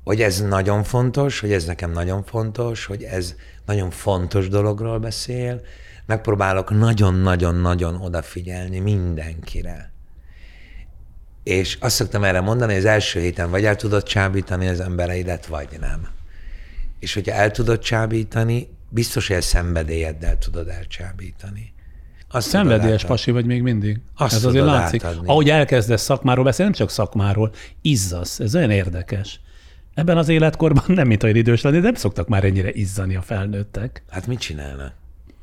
hogy 0.09 0.23
ez 0.23 0.41
nagyon 0.41 0.83
fontos, 0.83 1.41
hogy 1.41 1.53
ez 1.53 1.65
nekem 1.65 1.93
nagyon 1.93 2.23
fontos, 2.25 2.85
hogy 2.85 3.03
ez 3.03 3.35
nagyon 3.67 3.91
fontos 3.91 4.49
dologról 4.49 4.99
beszél. 4.99 5.61
Megpróbálok 6.07 6.71
nagyon-nagyon-nagyon 6.71 8.01
odafigyelni 8.01 8.79
mindenkire. 8.79 9.93
És 11.43 11.77
azt 11.81 11.95
szoktam 11.95 12.25
erre 12.25 12.41
mondani, 12.41 12.73
hogy 12.73 12.81
az 12.81 12.89
első 12.89 13.21
héten 13.21 13.51
vagy 13.51 13.65
el 13.65 13.77
tudod 13.77 14.03
csábítani 14.03 14.69
az 14.69 14.81
embereidet, 14.81 15.47
vagy 15.47 15.69
nem. 15.81 16.09
És 16.99 17.15
hogyha 17.15 17.33
el 17.33 17.51
tudod 17.51 17.79
csábítani, 17.79 18.69
biztos, 18.89 19.29
hogy 19.29 19.37
a 19.37 19.41
szenvedélyeddel 19.41 20.39
tudod 20.39 20.69
elcsábítani. 20.69 21.73
Azt 22.29 22.49
Szenvedélyes 22.49 23.05
pasi 23.05 23.31
vagy 23.31 23.47
még 23.47 23.63
mindig. 23.63 24.01
Azt 24.17 24.35
Ez 24.35 24.45
azért 24.45 24.65
látszik. 24.65 25.05
Átadni. 25.05 25.29
Ahogy 25.29 25.51
elkezdesz 25.51 26.03
szakmáról 26.03 26.45
beszélni, 26.45 26.71
nem 26.71 26.81
csak 26.81 26.91
szakmáról, 26.91 27.53
izzasz. 27.83 28.41
Ez 28.41 28.55
olyan 28.55 28.71
érdekes. 28.71 29.41
Ebben 29.99 30.17
az 30.17 30.29
életkorban 30.29 30.85
nem 30.87 31.07
mint 31.07 31.23
olyan 31.23 31.37
idős 31.37 31.63
lenni, 31.63 31.77
de 31.77 31.83
nem 31.83 31.95
szoktak 31.95 32.29
már 32.29 32.45
ennyire 32.45 32.71
izzani 32.73 33.17
a 33.17 33.23
felnőttek. 33.23 34.03
Hát 34.11 34.27
mit 34.27 34.39
csinálnak? 34.39 34.93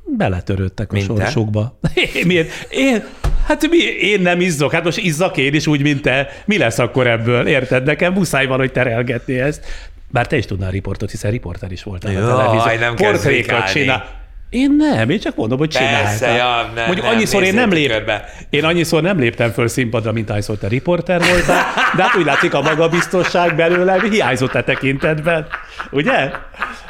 Beletörődtek 0.05 0.91
a 0.91 0.93
mint 0.93 1.05
sorsukba. 1.05 1.79
Én, 2.15 2.25
miért? 2.25 2.49
Én, 2.69 3.03
hát 3.45 3.69
mi, 3.69 3.77
én 4.01 4.21
nem 4.21 4.41
izzok, 4.41 4.71
hát 4.71 4.83
most 4.83 4.97
izzak 4.97 5.37
én 5.37 5.53
is 5.53 5.67
úgy, 5.67 5.81
mint 5.81 6.01
te. 6.01 6.27
Mi 6.45 6.57
lesz 6.57 6.79
akkor 6.79 7.07
ebből? 7.07 7.47
Érted? 7.47 7.83
Nekem 7.83 8.13
muszáj 8.13 8.45
van, 8.45 8.57
hogy 8.57 8.71
terelgetni 8.71 9.39
ezt. 9.39 9.65
Bár 10.07 10.27
te 10.27 10.37
is 10.37 10.45
tudnál 10.45 10.71
riportot, 10.71 11.11
hiszen 11.11 11.31
riporter 11.31 11.71
is 11.71 11.83
voltál 11.83 12.11
Jaj, 12.11 12.23
a 12.23 12.35
televízió. 12.35 12.79
nem 12.79 12.95
Portrékat 12.95 13.71
csinál. 13.71 14.24
Én 14.55 14.75
nem, 14.77 15.09
én 15.09 15.19
csak 15.19 15.35
mondom, 15.35 15.57
hogy 15.57 15.69
csináltam. 15.69 16.03
Persze, 16.03 16.27
ja, 16.27 16.71
nem, 16.75 16.85
Mondjuk 16.85 17.05
nem, 17.05 17.15
annyiszor 17.15 17.43
én 17.43 17.53
nem 17.53 17.71
lép, 17.71 18.11
én 18.49 18.63
annyiszor 18.63 19.01
nem 19.01 19.19
léptem 19.19 19.51
föl 19.51 19.67
színpadra, 19.67 20.11
mint 20.11 20.29
ahányszor 20.29 20.57
te 20.57 20.67
riporter 20.67 21.19
voltál, 21.19 21.63
de 21.95 22.03
hát 22.03 22.15
úgy 22.15 22.25
látszik 22.25 22.53
a 22.53 22.61
magabiztosság 22.61 23.55
belőle 23.55 24.01
hiányzott 24.09 24.55
a 24.55 24.63
tekintetben. 24.63 25.47
Ugye? 25.91 26.31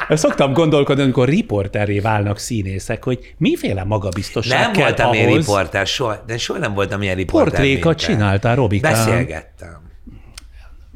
Szoktam 0.08 0.52
gondolkodni, 0.52 1.02
amikor 1.02 1.28
riporteré 1.28 1.98
válnak 1.98 2.38
színészek, 2.38 3.04
hogy 3.04 3.34
miféle 3.38 3.84
magabiztosság 3.84 4.60
Nem 4.60 4.72
kell 4.72 4.84
voltam 4.84 5.06
ahhoz. 5.06 5.18
én 5.18 5.36
riporter, 5.36 5.86
soha, 5.86 6.22
de 6.26 6.38
soha 6.38 6.58
nem 6.58 6.74
voltam 6.74 7.02
ilyen 7.02 7.16
riporter. 7.16 7.48
Portrékat 7.48 7.98
csináltál, 7.98 8.54
Robikám. 8.54 8.92
Beszélgettem 8.92 9.85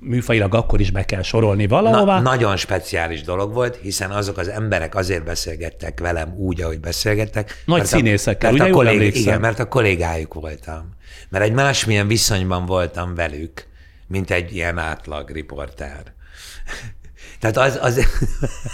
műfajilag 0.00 0.54
akkor 0.54 0.80
is 0.80 0.90
be 0.90 1.04
kell 1.04 1.22
sorolni 1.22 1.66
valahova. 1.66 2.14
Na, 2.14 2.20
nagyon 2.20 2.56
speciális 2.56 3.22
dolog 3.22 3.52
volt, 3.52 3.76
hiszen 3.76 4.10
azok 4.10 4.38
az 4.38 4.48
emberek 4.48 4.94
azért 4.94 5.24
beszélgettek 5.24 6.00
velem 6.00 6.34
úgy, 6.36 6.60
ahogy 6.60 6.80
beszélgettek. 6.80 7.62
Nagy 7.64 7.86
színészekkel, 7.86 8.52
ugye 8.52 8.64
a 8.64 8.70
kollég, 8.70 8.92
emlékszem? 8.92 9.22
Igen, 9.22 9.40
mert 9.40 9.58
a 9.58 9.68
kollégájuk 9.68 10.34
voltam. 10.34 10.88
Mert 11.28 11.44
egy 11.44 11.52
másmilyen 11.52 12.06
viszonyban 12.06 12.66
voltam 12.66 13.14
velük, 13.14 13.66
mint 14.06 14.30
egy 14.30 14.54
ilyen 14.54 14.78
átlag 14.78 15.30
riporter. 15.30 16.02
Tehát 17.40 17.56
az... 17.56 17.78
az... 17.82 18.06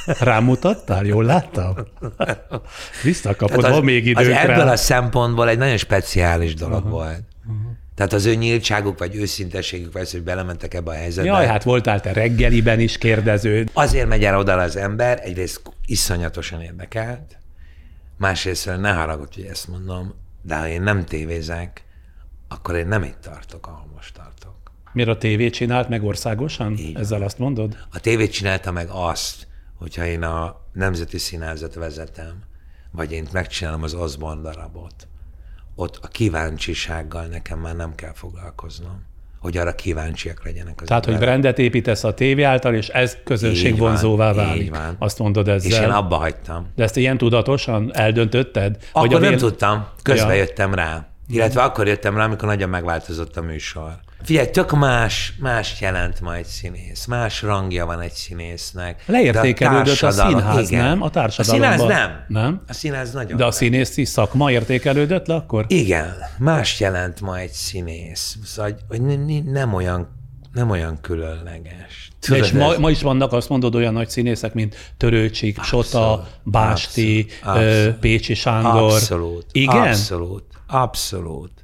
Rámutattál? 0.20 1.04
Jól 1.04 1.24
láttam? 1.24 1.74
Visszakapod, 3.02 3.64
az, 3.64 3.70
van 3.70 3.84
még 3.84 4.06
időkre. 4.06 4.40
Az 4.40 4.48
ebből 4.48 4.68
a 4.68 4.76
szempontból 4.76 5.48
egy 5.48 5.58
nagyon 5.58 5.76
speciális 5.76 6.54
dolog 6.54 6.76
uh-huh. 6.76 6.90
volt. 6.90 7.22
Tehát 7.96 8.12
az 8.12 8.24
ő 8.24 8.34
nyíltságuk, 8.34 8.98
vagy 8.98 9.14
őszintességük, 9.16 9.92
vagy 9.92 10.10
hogy 10.10 10.22
belementek 10.22 10.74
ebbe 10.74 10.90
a 10.90 10.94
helyzetbe. 10.94 11.30
Jaj, 11.30 11.46
hát 11.46 11.62
voltál 11.62 12.00
te 12.00 12.12
reggeliben 12.12 12.80
is 12.80 12.98
kérdező. 12.98 13.68
Azért 13.72 14.08
megy 14.08 14.24
el 14.24 14.38
oda 14.38 14.56
az 14.56 14.76
ember, 14.76 15.20
egyrészt 15.22 15.60
iszonyatosan 15.86 16.60
érdekelt, 16.60 17.38
másrészt 18.16 18.76
ne 18.80 18.92
haragudj, 18.92 19.40
hogy 19.40 19.50
ezt 19.50 19.68
mondom, 19.68 20.14
de 20.42 20.56
ha 20.56 20.68
én 20.68 20.82
nem 20.82 21.04
tévézek, 21.04 21.84
akkor 22.48 22.74
én 22.74 22.86
nem 22.86 23.02
itt 23.02 23.18
tartok, 23.20 23.66
ahol 23.66 23.88
most 23.94 24.14
tartok. 24.14 24.54
Miért 24.92 25.10
a 25.10 25.18
tévét 25.18 25.54
csinált 25.54 25.88
meg 25.88 26.04
országosan? 26.04 26.76
Így 26.76 26.96
Ezzel 26.96 27.22
azt 27.22 27.38
mondod? 27.38 27.76
A 27.92 28.00
tévét 28.00 28.32
csinálta 28.32 28.72
meg 28.72 28.88
azt, 28.90 29.46
hogyha 29.78 30.04
én 30.04 30.22
a 30.22 30.60
Nemzeti 30.72 31.18
Színházat 31.18 31.74
vezetem, 31.74 32.42
vagy 32.90 33.12
én 33.12 33.26
megcsinálom 33.32 33.82
az 33.82 33.94
Osborne 33.94 34.42
darabot, 34.42 35.08
ott 35.76 35.98
a 36.02 36.08
kíváncsisággal 36.08 37.26
nekem 37.26 37.58
már 37.58 37.76
nem 37.76 37.94
kell 37.94 38.12
foglalkoznom 38.12 39.04
hogy 39.46 39.56
arra 39.56 39.74
kíváncsiak 39.74 40.44
legyenek 40.44 40.80
az 40.80 40.86
Tehát, 40.86 41.06
emberek. 41.06 41.28
hogy 41.28 41.32
rendet 41.34 41.58
építesz 41.58 42.04
a 42.04 42.14
tévé 42.14 42.42
által, 42.42 42.74
és 42.74 42.88
ez 42.88 43.16
közönségvonzóvá 43.24 44.32
válik. 44.32 44.62
Így 44.62 44.70
van. 44.70 44.96
Azt 44.98 45.18
mondod 45.18 45.48
ezzel. 45.48 45.70
És 45.70 45.78
én 45.78 45.90
abba 45.90 46.16
hagytam. 46.16 46.66
De 46.74 46.82
ezt 46.82 46.96
ilyen 46.96 47.18
tudatosan 47.18 47.90
eldöntötted? 47.94 48.76
Akkor 48.92 49.08
nem 49.08 49.20
miért... 49.20 49.38
tudtam, 49.38 49.86
közben 50.02 50.34
ja. 50.34 50.40
jöttem 50.40 50.74
rá. 50.74 51.06
Illetve 51.28 51.62
akkor 51.62 51.86
jöttem 51.86 52.16
rá, 52.16 52.24
amikor 52.24 52.48
nagyon 52.48 52.68
megváltozott 52.68 53.36
a 53.36 53.42
műsor. 53.42 53.98
Figyelj, 54.22 54.50
tök 54.50 54.72
más, 54.72 55.32
más 55.38 55.80
jelent 55.80 56.20
majd 56.20 56.44
színész, 56.44 57.04
más 57.04 57.42
rangja 57.42 57.86
van 57.86 58.00
egy 58.00 58.12
színésznek. 58.12 59.02
Leértékelődött 59.06 60.00
a, 60.00 60.06
a 60.06 60.10
színház, 60.10 60.70
igen. 60.70 60.84
nem? 60.84 61.02
A 61.02 61.10
társadalomban. 61.10 61.70
A 61.70 61.76
színház 61.76 61.98
nem. 61.98 62.24
Nem? 62.28 62.62
A 62.68 62.72
színház 62.72 63.12
nagyon 63.12 63.36
De 63.36 63.44
a 63.44 63.50
színészi 63.50 64.04
szakma 64.04 64.50
értékelődött 64.50 65.26
le 65.26 65.34
akkor? 65.34 65.64
Igen, 65.68 66.14
más 66.38 66.80
jelent 66.80 67.20
ma 67.20 67.38
egy 67.38 67.52
színész. 67.52 68.36
Szóval, 68.44 68.76
hogy 68.88 69.00
nem 69.44 69.74
olyan 69.74 70.14
nem 70.52 70.70
olyan 70.70 71.00
különleges. 71.00 72.10
Tudod, 72.20 72.42
és 72.42 72.52
ma, 72.52 72.78
ma 72.78 72.90
is 72.90 73.02
vannak, 73.02 73.32
azt 73.32 73.48
mondod, 73.48 73.74
olyan 73.74 73.92
nagy 73.92 74.08
színészek, 74.08 74.54
mint 74.54 74.92
Törőcsik, 74.96 75.58
abszolút, 75.58 75.86
Sota, 75.86 76.28
Básti, 76.42 77.26
abszolút, 77.42 77.68
abszolút, 77.68 77.98
Pécsi 77.98 78.34
Sándor. 78.34 78.92
Abszolút. 78.92 79.46
Igen? 79.52 79.76
Abszolút. 79.76 80.44
Abszolút. 80.66 81.62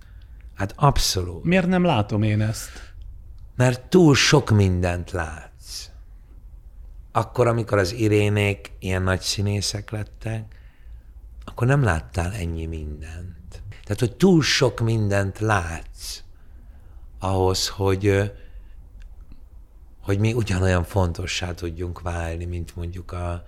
Hát 0.54 0.72
abszolút. 0.76 1.44
Miért 1.44 1.66
nem 1.66 1.84
látom 1.84 2.22
én 2.22 2.40
ezt? 2.40 2.94
Mert 3.56 3.80
túl 3.80 4.14
sok 4.14 4.50
mindent 4.50 5.10
látsz. 5.10 5.88
Akkor, 7.12 7.46
amikor 7.46 7.78
az 7.78 7.92
irénék 7.92 8.72
ilyen 8.78 9.02
nagy 9.02 9.20
színészek 9.20 9.90
lettek, 9.90 10.60
akkor 11.44 11.66
nem 11.66 11.82
láttál 11.82 12.32
ennyi 12.32 12.66
mindent. 12.66 13.62
Tehát, 13.84 13.98
hogy 13.98 14.16
túl 14.16 14.42
sok 14.42 14.80
mindent 14.80 15.38
látsz 15.38 16.22
ahhoz, 17.18 17.68
hogy, 17.68 18.32
hogy 20.00 20.18
mi 20.18 20.32
ugyanolyan 20.32 20.84
fontossá 20.84 21.54
tudjunk 21.54 22.00
válni, 22.00 22.44
mint 22.44 22.76
mondjuk 22.76 23.12
a, 23.12 23.44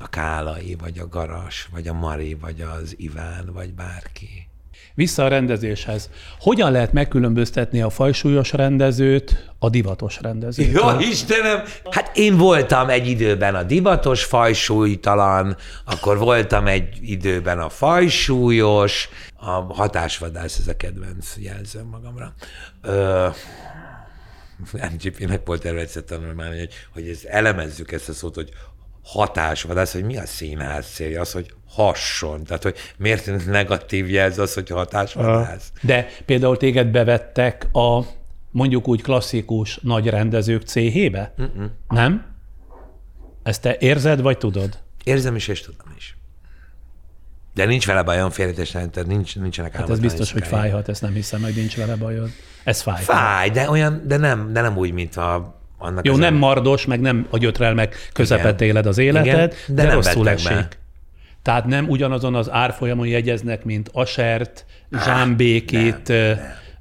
a 0.00 0.08
Kálai, 0.08 0.76
vagy 0.80 0.98
a 0.98 1.08
Garas, 1.08 1.68
vagy 1.72 1.88
a 1.88 1.92
Mari, 1.92 2.34
vagy 2.34 2.60
az 2.60 2.94
Iván, 2.96 3.50
vagy 3.52 3.72
bárki. 3.72 4.48
Vissza 4.94 5.24
a 5.24 5.28
rendezéshez. 5.28 6.10
Hogyan 6.38 6.72
lehet 6.72 6.92
megkülönböztetni 6.92 7.82
a 7.82 7.90
fajsúlyos 7.90 8.52
rendezőt 8.52 9.52
a 9.58 9.68
divatos 9.68 10.18
rendezőt? 10.20 10.72
Jó, 10.72 10.98
Istenem! 10.98 11.62
Hát 11.90 12.16
én 12.16 12.36
voltam 12.36 12.88
egy 12.88 13.06
időben 13.06 13.54
a 13.54 13.62
divatos 13.62 14.24
fajsúlytalan, 14.24 15.56
akkor 15.84 16.18
voltam 16.18 16.66
egy 16.66 16.98
időben 17.00 17.58
a 17.58 17.68
fajsúlyos, 17.68 19.08
a 19.36 19.50
hatásvadász, 19.50 20.58
ez 20.58 20.68
a 20.68 20.76
kedvenc 20.76 21.34
jelzőm 21.38 21.86
magamra. 21.86 22.34
Ö, 22.82 23.28
MGP-nek 24.72 25.46
volt 25.46 25.64
erről 25.64 25.80
egyszer 25.80 26.02
tanulmány, 26.02 26.58
hogy, 26.58 26.72
hogy 26.92 27.08
ezt 27.08 27.24
elemezzük 27.24 27.92
ezt 27.92 28.08
a 28.08 28.12
szót, 28.12 28.34
hogy 28.34 28.50
hatásvadász, 29.02 29.92
hogy 29.92 30.04
mi 30.04 30.16
a 30.16 30.26
színház 30.26 30.86
célja? 30.86 31.20
Az, 31.20 31.32
hogy 31.32 31.54
hasson. 31.68 32.44
Tehát, 32.44 32.62
hogy 32.62 32.76
miért 32.96 33.46
negatív 33.46 34.10
jelz 34.10 34.38
az, 34.38 34.54
hogy 34.54 34.68
hatásvadász? 34.68 35.72
De 35.80 36.08
például 36.24 36.56
téged 36.56 36.86
bevettek 36.86 37.68
a 37.72 38.04
mondjuk 38.50 38.88
úgy 38.88 39.02
klasszikus 39.02 39.78
nagy 39.82 40.06
rendezők 40.06 40.62
céhébe? 40.62 41.34
Mm-mm. 41.42 41.70
Nem? 41.88 42.26
Ezt 43.42 43.62
te 43.62 43.76
érzed, 43.78 44.20
vagy 44.20 44.38
tudod? 44.38 44.78
Érzem 45.04 45.36
is, 45.36 45.48
és 45.48 45.60
tudom 45.60 45.94
is. 45.96 46.16
De 47.54 47.64
nincs 47.64 47.86
vele 47.86 48.02
bajom, 48.02 48.30
félretés, 48.30 48.70
tehát 48.70 49.06
nincs, 49.06 49.36
nincsenek 49.36 49.76
Hát 49.76 49.90
ez 49.90 49.98
biztos, 49.98 50.32
hogy 50.32 50.46
fájhat, 50.46 50.88
ezt 50.88 51.02
nem 51.02 51.12
hiszem, 51.12 51.42
hogy 51.42 51.54
nincs 51.54 51.76
vele 51.76 51.96
bajod. 51.96 52.30
Ez 52.64 52.80
fáj. 52.80 53.02
Fáj, 53.02 53.50
de 53.50 53.70
olyan, 53.70 54.02
de 54.06 54.16
nem, 54.16 54.52
de 54.52 54.60
nem 54.60 54.76
úgy, 54.76 54.92
mint 54.92 55.16
a 55.16 55.59
annak 55.80 56.06
Jó, 56.06 56.16
nem 56.16 56.34
a... 56.34 56.38
mardos, 56.38 56.86
meg 56.86 57.00
nem 57.00 57.26
a 57.30 57.38
gyötrel 57.38 57.74
meg 57.74 57.94
közepet 58.12 58.60
éled 58.60 58.86
az 58.86 58.98
életed, 58.98 59.54
Igen, 59.64 59.74
de, 59.76 59.84
de 59.84 59.92
rosszul 59.92 60.28
esik. 60.28 60.48
Be. 60.48 60.68
Tehát 61.42 61.66
nem 61.66 61.88
ugyanazon 61.88 62.34
az 62.34 62.50
árfolyamon 62.50 63.06
jegyeznek, 63.06 63.64
mint 63.64 63.90
Asert, 63.92 64.66
Zsámbékit, 65.04 66.08
nem, 66.08 66.38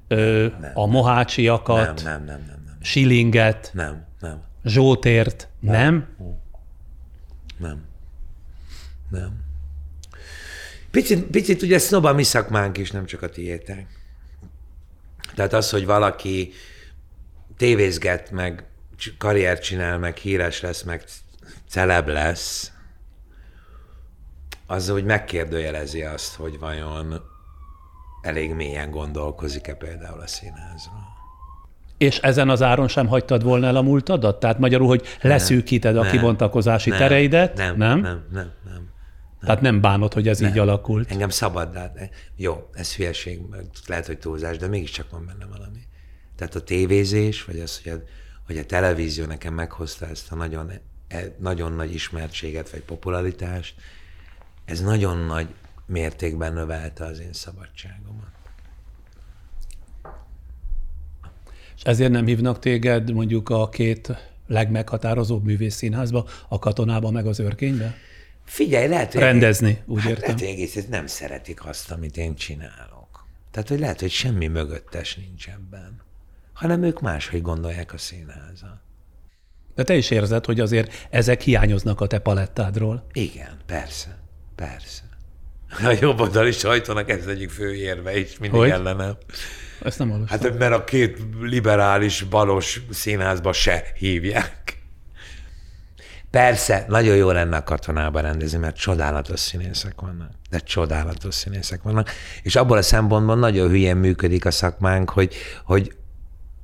nem, 0.07 0.55
nem, 0.61 0.71
a 0.73 0.85
Mohácsiakat, 0.85 2.03
nem, 2.03 2.23
nem, 2.23 2.25
nem, 2.25 2.45
nem, 2.47 2.63
nem. 2.65 2.77
Silinget, 2.81 3.71
nem, 3.73 4.05
nem. 4.19 4.41
Zsótért, 4.63 5.47
nem? 5.59 5.73
Nem. 5.73 6.07
Nem. 7.57 7.83
nem. 9.09 9.47
Picit, 10.91 11.23
picit 11.23 11.61
ugye 11.61 11.77
sznob 11.77 12.05
a 12.05 12.13
mi 12.13 12.23
szakmánk 12.23 12.77
is, 12.77 12.91
nem 12.91 13.05
csak 13.05 13.21
a 13.21 13.29
tiétek. 13.29 13.87
Tehát 15.35 15.53
az, 15.53 15.69
hogy 15.69 15.85
valaki 15.85 16.51
tévézget, 17.57 18.31
meg 18.31 18.63
karriert 19.17 19.63
csinál, 19.63 19.97
meg 19.97 20.17
híres 20.17 20.61
lesz, 20.61 20.83
meg 20.83 21.03
celeb 21.67 22.07
lesz, 22.07 22.71
az, 24.67 24.89
hogy 24.89 25.03
megkérdőjelezi 25.03 26.01
azt, 26.01 26.35
hogy 26.35 26.59
vajon 26.59 27.21
elég 28.21 28.53
mélyen 28.53 28.91
gondolkozik-e 28.91 29.73
például 29.73 30.19
a 30.19 30.27
színházról. 30.27 31.17
És 31.97 32.17
ezen 32.17 32.49
az 32.49 32.61
áron 32.61 32.87
sem 32.87 33.07
hagytad 33.07 33.43
volna 33.43 33.67
el 33.67 33.75
a 33.75 33.81
múltadat? 33.81 34.39
Tehát 34.39 34.59
magyarul, 34.59 34.87
hogy 34.87 35.03
leszűkíted 35.21 35.93
nem, 35.93 36.07
a 36.07 36.09
kibontakozási 36.09 36.89
nem, 36.89 36.99
tereidet? 36.99 37.57
Nem, 37.57 37.77
nem, 37.77 37.99
nem, 37.99 38.25
nem, 38.31 38.51
nem. 38.65 38.89
Tehát 39.41 39.61
nem 39.61 39.81
bánod, 39.81 40.13
hogy 40.13 40.27
ez 40.27 40.39
nem. 40.39 40.49
így 40.49 40.57
alakult? 40.57 41.11
Engem 41.11 41.29
szabad 41.29 41.73
látni. 41.73 42.09
Jó, 42.35 42.69
ez 42.73 42.95
hülyeség, 42.95 43.39
lehet, 43.87 44.05
hogy 44.05 44.19
túlzás, 44.19 44.57
de 44.57 44.67
mégiscsak 44.67 45.09
van 45.09 45.25
benne 45.25 45.45
valami. 45.45 45.79
Tehát 46.35 46.55
a 46.55 46.63
tévézés, 46.63 47.45
vagy 47.45 47.59
az, 47.59 47.81
hogy 47.83 47.91
a, 47.91 47.97
hogy 48.49 48.57
a 48.57 48.65
televízió 48.65 49.25
nekem 49.25 49.53
meghozta 49.53 50.07
ezt 50.07 50.31
a 50.31 50.35
nagyon, 50.35 50.71
e, 51.07 51.35
nagyon 51.39 51.71
nagy 51.71 51.93
ismertséget, 51.93 52.69
vagy 52.69 52.81
popularitást, 52.81 53.75
ez 54.65 54.81
nagyon 54.81 55.17
nagy 55.17 55.47
mértékben 55.85 56.53
növelte 56.53 57.05
az 57.05 57.19
én 57.19 57.33
szabadságomat. 57.33 58.31
És 61.75 61.81
ezért 61.83 62.11
nem 62.11 62.25
hívnak 62.25 62.59
téged 62.59 63.11
mondjuk 63.11 63.49
a 63.49 63.69
két 63.69 64.11
legmeghatározóbb 64.47 65.43
művészszínházba, 65.43 66.25
a 66.47 66.59
katonába 66.59 67.11
meg 67.11 67.25
az 67.25 67.39
őrkénybe? 67.39 67.95
Figyelj, 68.45 68.87
lehet, 68.87 69.13
hogy 69.13 69.21
Rendezni, 69.21 69.81
úgy 69.85 70.01
hát 70.01 70.09
értem. 70.09 70.23
Lehet, 70.23 70.39
hogy 70.39 70.49
egész 70.49 70.85
nem 70.89 71.07
szeretik 71.07 71.65
azt, 71.65 71.91
amit 71.91 72.17
én 72.17 72.35
csinálok. 72.35 73.25
Tehát, 73.51 73.69
hogy 73.69 73.79
lehet, 73.79 73.99
hogy 73.99 74.11
semmi 74.11 74.47
mögöttes 74.47 75.15
nincs 75.15 75.47
ebben, 75.47 76.07
hanem 76.59 76.83
ők 76.83 76.99
máshogy 77.01 77.41
gondolják 77.41 77.93
a 77.93 77.97
színházat. 77.97 78.79
De 79.75 79.83
te 79.83 79.95
is 79.95 80.09
érzed, 80.09 80.45
hogy 80.45 80.59
azért 80.59 81.07
ezek 81.09 81.41
hiányoznak 81.41 82.01
a 82.01 82.07
te 82.07 82.19
palettádról. 82.19 83.05
Igen, 83.13 83.57
persze. 83.65 84.17
Persze. 84.55 85.01
A 85.83 85.97
jobb 86.01 86.19
oldali 86.19 86.51
sajtónak 86.51 87.09
ez 87.09 87.25
egyik 87.25 87.49
fő 87.49 87.75
érve 87.75 88.17
is 88.17 88.37
mindig 88.37 88.59
hogy? 88.59 88.69
ellenem. 88.69 89.17
Ezt 89.81 89.99
nem 89.99 90.11
olvastam. 90.11 90.39
Hát 90.39 90.57
mert 90.57 90.73
a 90.73 90.83
két 90.83 91.17
liberális 91.41 92.23
balos 92.23 92.81
színházba 92.89 93.53
se 93.53 93.83
hívják. 93.97 94.77
Persze, 96.29 96.85
nagyon 96.87 97.15
jó 97.15 97.31
lenne 97.31 97.57
a 97.57 97.63
katonába 97.63 98.19
rendezni, 98.19 98.57
mert 98.57 98.75
csodálatos 98.75 99.39
színészek 99.39 100.01
vannak. 100.01 100.31
De 100.49 100.59
csodálatos 100.59 101.35
színészek 101.35 101.81
vannak. 101.81 102.09
És 102.43 102.55
abból 102.55 102.77
a 102.77 102.81
szempontból 102.81 103.35
nagyon 103.35 103.69
hülyén 103.69 103.95
működik 103.95 104.45
a 104.45 104.51
szakmánk, 104.51 105.09
hogy, 105.09 105.35
hogy, 105.63 105.93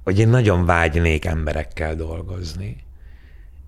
hogy 0.06 0.20
én 0.20 0.28
nagyon 0.28 0.66
vágynék 0.66 1.26
emberekkel 1.26 1.96
dolgozni 1.96 2.86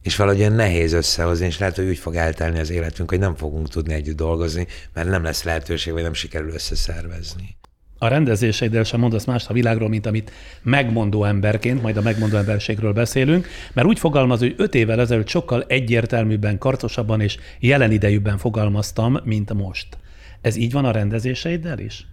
és 0.07 0.15
valahogy 0.15 0.39
olyan 0.39 0.53
nehéz 0.53 0.93
összehozni, 0.93 1.45
és 1.45 1.59
lehet, 1.59 1.75
hogy 1.75 1.87
úgy 1.87 1.97
fog 1.97 2.15
eltelni 2.15 2.59
az 2.59 2.69
életünk, 2.69 3.09
hogy 3.09 3.19
nem 3.19 3.35
fogunk 3.35 3.69
tudni 3.69 3.93
együtt 3.93 4.15
dolgozni, 4.15 4.67
mert 4.93 5.09
nem 5.09 5.23
lesz 5.23 5.43
lehetőség, 5.43 5.93
vagy 5.93 6.03
nem 6.03 6.13
sikerül 6.13 6.51
összeszervezni. 6.51 7.55
A 7.97 8.07
rendezéseiddel 8.07 8.83
sem 8.83 8.99
mondasz 8.99 9.25
más 9.25 9.47
a 9.47 9.53
világról, 9.53 9.89
mint 9.89 10.05
amit 10.05 10.31
megmondó 10.61 11.23
emberként, 11.23 11.81
majd 11.81 11.97
a 11.97 12.01
megmondó 12.01 12.37
emberségről 12.37 12.93
beszélünk, 12.93 13.47
mert 13.73 13.87
úgy 13.87 13.99
fogalmaz, 13.99 14.39
hogy 14.39 14.53
öt 14.57 14.75
évvel 14.75 14.99
ezelőtt 14.99 15.27
sokkal 15.27 15.63
egyértelműbben, 15.67 16.57
karcosabban 16.57 17.21
és 17.21 17.37
jelen 17.59 17.91
idejűbben 17.91 18.37
fogalmaztam, 18.37 19.19
mint 19.23 19.53
most. 19.53 19.97
Ez 20.41 20.55
így 20.55 20.71
van 20.71 20.85
a 20.85 20.91
rendezéseiddel 20.91 21.79
is? 21.79 22.05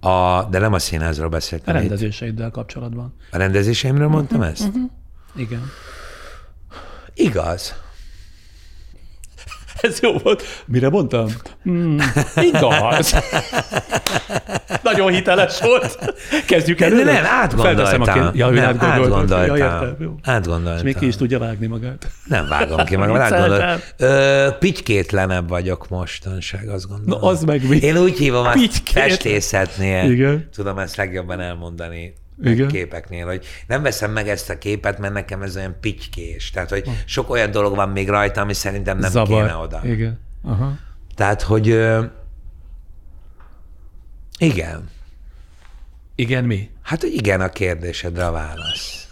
A, 0.00 0.44
de 0.44 0.58
nem 0.58 0.72
a 0.72 0.78
színházról 0.78 1.28
beszéltem. 1.28 1.76
A 1.76 1.78
rendezéseiddel 1.78 2.46
itt. 2.46 2.52
kapcsolatban. 2.52 3.14
A 3.30 3.36
rendezéseimről 3.36 4.08
mondtam 4.08 4.38
uh-huh, 4.38 4.52
ezt? 4.52 4.66
Uh-huh. 4.66 4.90
Igen. 5.36 5.62
Igaz. 7.14 7.74
Ez 9.88 10.00
jó 10.00 10.12
volt. 10.12 10.42
Mire 10.66 10.88
mondtam? 10.88 11.26
Hmm, 11.62 11.98
igaz. 12.42 13.16
Nagyon 14.82 15.12
hiteles 15.12 15.60
volt. 15.60 16.14
Kezdjük 16.46 16.80
el. 16.80 16.88
Nem, 16.88 17.04
nem, 17.04 17.24
átgondoltam. 17.24 18.02
A 18.02 18.30
ja, 18.34 18.48
nem, 18.48 18.76
átgondoltam. 18.80 19.56
Ja, 19.56 19.90
átgondoltam. 20.22 20.76
És 20.76 20.82
még 20.82 20.96
ki 20.96 21.06
is 21.06 21.16
tudja 21.16 21.38
vágni 21.38 21.66
magát. 21.66 22.10
Nem 22.24 22.48
vágom 22.48 22.84
ki 22.84 22.96
magam, 22.96 23.16
átgondoltam. 23.16 23.78
Pitykétlenebb 24.58 25.48
vagyok 25.48 25.88
mostanság, 25.88 26.68
azt 26.68 26.88
gondolom. 26.88 27.20
Na, 27.20 27.28
az 27.28 27.44
meg 27.44 27.68
mi? 27.68 27.76
Én 27.76 27.96
úgy 27.96 28.18
hívom 28.18 28.46
a 28.46 28.52
festészetnél. 28.84 30.10
Igen. 30.10 30.48
Tudom 30.54 30.78
ezt 30.78 30.96
legjobban 30.96 31.40
elmondani 31.40 32.14
igen. 32.44 32.68
képeknél, 32.68 33.26
hogy 33.26 33.46
nem 33.66 33.82
veszem 33.82 34.12
meg 34.12 34.28
ezt 34.28 34.50
a 34.50 34.58
képet, 34.58 34.98
mert 34.98 35.12
nekem 35.12 35.42
ez 35.42 35.56
olyan 35.56 35.76
pitykés. 35.80 36.50
Tehát, 36.50 36.70
hogy 36.70 36.84
sok 37.04 37.30
olyan 37.30 37.50
dolog 37.50 37.74
van 37.74 37.88
még 37.88 38.08
rajta, 38.08 38.40
ami 38.40 38.52
szerintem 38.52 38.98
nem 38.98 39.10
Zabar. 39.10 39.42
kéne 39.42 39.56
oda. 39.56 39.80
Igen. 39.84 40.20
Aha. 40.42 40.78
Tehát, 41.14 41.42
hogy 41.42 41.66
igen. 44.38 44.88
Igen 46.14 46.44
mi? 46.44 46.70
Hát, 46.82 47.00
hogy 47.00 47.14
igen 47.14 47.40
a 47.40 47.48
kérdésedre 47.48 48.26
a 48.26 48.30
válasz. 48.30 49.08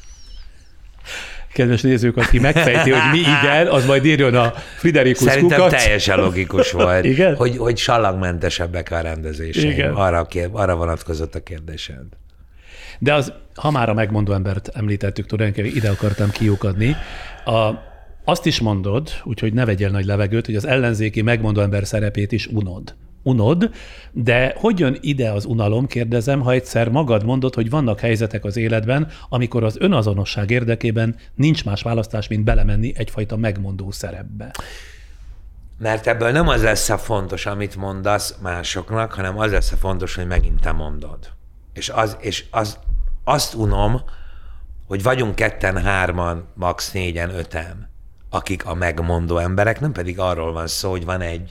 Kedves 1.53 1.83
nézők, 1.83 2.17
aki 2.17 2.39
megfejti, 2.39 2.91
hogy 2.91 3.11
mi 3.13 3.19
igen, 3.19 3.67
az 3.67 3.87
majd 3.87 4.05
írjon 4.05 4.35
a 4.35 4.53
Friderikus 4.77 5.29
Szerintem 5.29 5.59
kukat. 5.61 5.79
teljesen 5.79 6.19
logikus 6.19 6.73
volt, 6.73 7.05
igen? 7.15 7.37
Hogy, 7.37 7.57
hogy 7.57 7.77
sallagmentesebbek 7.77 8.91
a 8.91 9.01
rendezéseim. 9.01 9.97
Arra, 9.97 10.27
arra 10.53 10.77
vonatkozott 10.77 11.35
a 11.35 11.43
kérdésed. 11.43 12.05
De 12.99 13.15
az, 13.15 13.33
ha 13.55 13.71
már 13.71 13.89
a 13.89 13.95
megmondó 13.95 14.33
embert 14.33 14.69
említettük, 14.69 15.27
tulajdonképpen 15.27 15.77
ide 15.77 15.91
akartam 15.91 16.31
kiukadni. 16.31 16.97
A, 17.45 17.71
azt 18.25 18.47
is 18.47 18.61
mondod, 18.61 19.11
úgyhogy 19.25 19.53
ne 19.53 19.65
vegyél 19.65 19.91
nagy 19.91 20.05
levegőt, 20.05 20.47
hogy 20.47 20.57
az 20.57 20.67
ellenzéki 20.67 21.23
megmondó 21.23 21.61
ember 21.61 21.87
szerepét 21.87 22.33
is 22.33 22.47
unod. 22.47 22.95
unod, 23.23 23.71
de 24.13 24.55
hogy 24.57 24.79
jön 24.79 24.99
ide 25.01 25.31
az 25.31 25.45
unalom, 25.45 25.87
kérdezem, 25.87 26.41
ha 26.41 26.53
egyszer 26.53 26.89
magad 26.89 27.25
mondod, 27.25 27.55
hogy 27.55 27.71
vannak 27.71 28.01
helyzetek 28.01 28.45
az 28.45 28.57
életben, 28.57 29.09
amikor 29.29 29.65
az 29.65 29.77
önazonosság 29.81 30.51
érdekében 30.51 31.17
nincs 31.35 31.65
más 31.65 31.83
választás, 31.83 32.29
mint 32.29 32.45
belemenni 32.45 32.93
egyfajta 32.97 33.37
megmondó 33.37 33.91
szerepbe. 33.91 34.51
Mert 35.79 36.07
ebből 36.07 36.31
nem 36.31 36.49
az 36.49 36.63
lesz 36.63 36.89
a 36.89 36.99
fontos, 36.99 37.47
amit 37.47 37.77
mondasz 37.77 38.39
másoknak, 38.43 39.13
hanem 39.13 39.39
az 39.39 39.51
lesz 39.51 39.73
a 39.73 39.77
fontos, 39.77 40.15
hogy 40.15 40.27
megint 40.27 40.61
te 40.61 40.73
mondod. 40.73 41.19
És, 41.73 41.89
az, 41.89 42.17
és 42.21 42.45
az, 42.51 42.79
azt 43.29 43.55
unom, 43.55 44.01
hogy 44.87 45.03
vagyunk 45.03 45.35
ketten, 45.35 45.83
hárman, 45.83 46.49
max. 46.55 46.93
négyen, 46.93 47.31
öten, 47.31 47.91
akik 48.31 48.67
a 48.67 48.75
megmondó 48.75 49.39
emberek, 49.39 49.81
nem 49.81 49.93
pedig 49.93 50.19
arról 50.19 50.53
van 50.53 50.67
szó, 50.67 50.91
hogy 50.91 51.05
van 51.05 51.21
egy, 51.21 51.51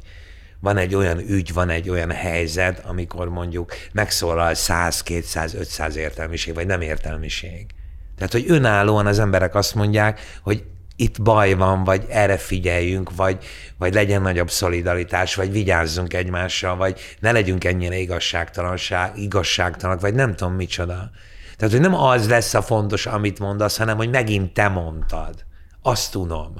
van 0.59 0.77
egy 0.77 0.95
olyan 0.95 1.19
ügy, 1.19 1.53
van 1.53 1.69
egy 1.69 1.89
olyan 1.89 2.11
helyzet, 2.11 2.85
amikor 2.85 3.29
mondjuk 3.29 3.73
megszólal 3.91 4.53
100, 4.53 5.03
200, 5.03 5.53
500 5.53 5.95
értelmiség, 5.95 6.53
vagy 6.53 6.67
nem 6.67 6.81
értelmiség. 6.81 7.65
Tehát, 8.17 8.31
hogy 8.31 8.45
önállóan 8.47 9.05
az 9.05 9.19
emberek 9.19 9.55
azt 9.55 9.75
mondják, 9.75 10.19
hogy 10.41 10.63
itt 10.95 11.21
baj 11.21 11.53
van, 11.53 11.83
vagy 11.83 12.05
erre 12.09 12.37
figyeljünk, 12.37 13.15
vagy, 13.15 13.45
vagy 13.77 13.93
legyen 13.93 14.21
nagyobb 14.21 14.49
szolidaritás, 14.49 15.35
vagy 15.35 15.51
vigyázzunk 15.51 16.13
egymással, 16.13 16.75
vagy 16.75 16.99
ne 17.19 17.31
legyünk 17.31 17.63
ennyire 17.63 17.97
igazságtalanság, 17.97 19.17
igazságtalanok, 19.17 20.01
vagy 20.01 20.13
nem 20.13 20.35
tudom 20.35 20.53
micsoda. 20.53 21.11
Tehát, 21.57 21.73
hogy 21.73 21.81
nem 21.81 21.93
az 21.93 22.29
lesz 22.29 22.53
a 22.53 22.61
fontos, 22.61 23.05
amit 23.05 23.39
mondasz, 23.39 23.77
hanem, 23.77 23.97
hogy 23.97 24.09
megint 24.09 24.53
te 24.53 24.67
mondtad. 24.67 25.45
Azt 25.81 26.11
tudom. 26.11 26.53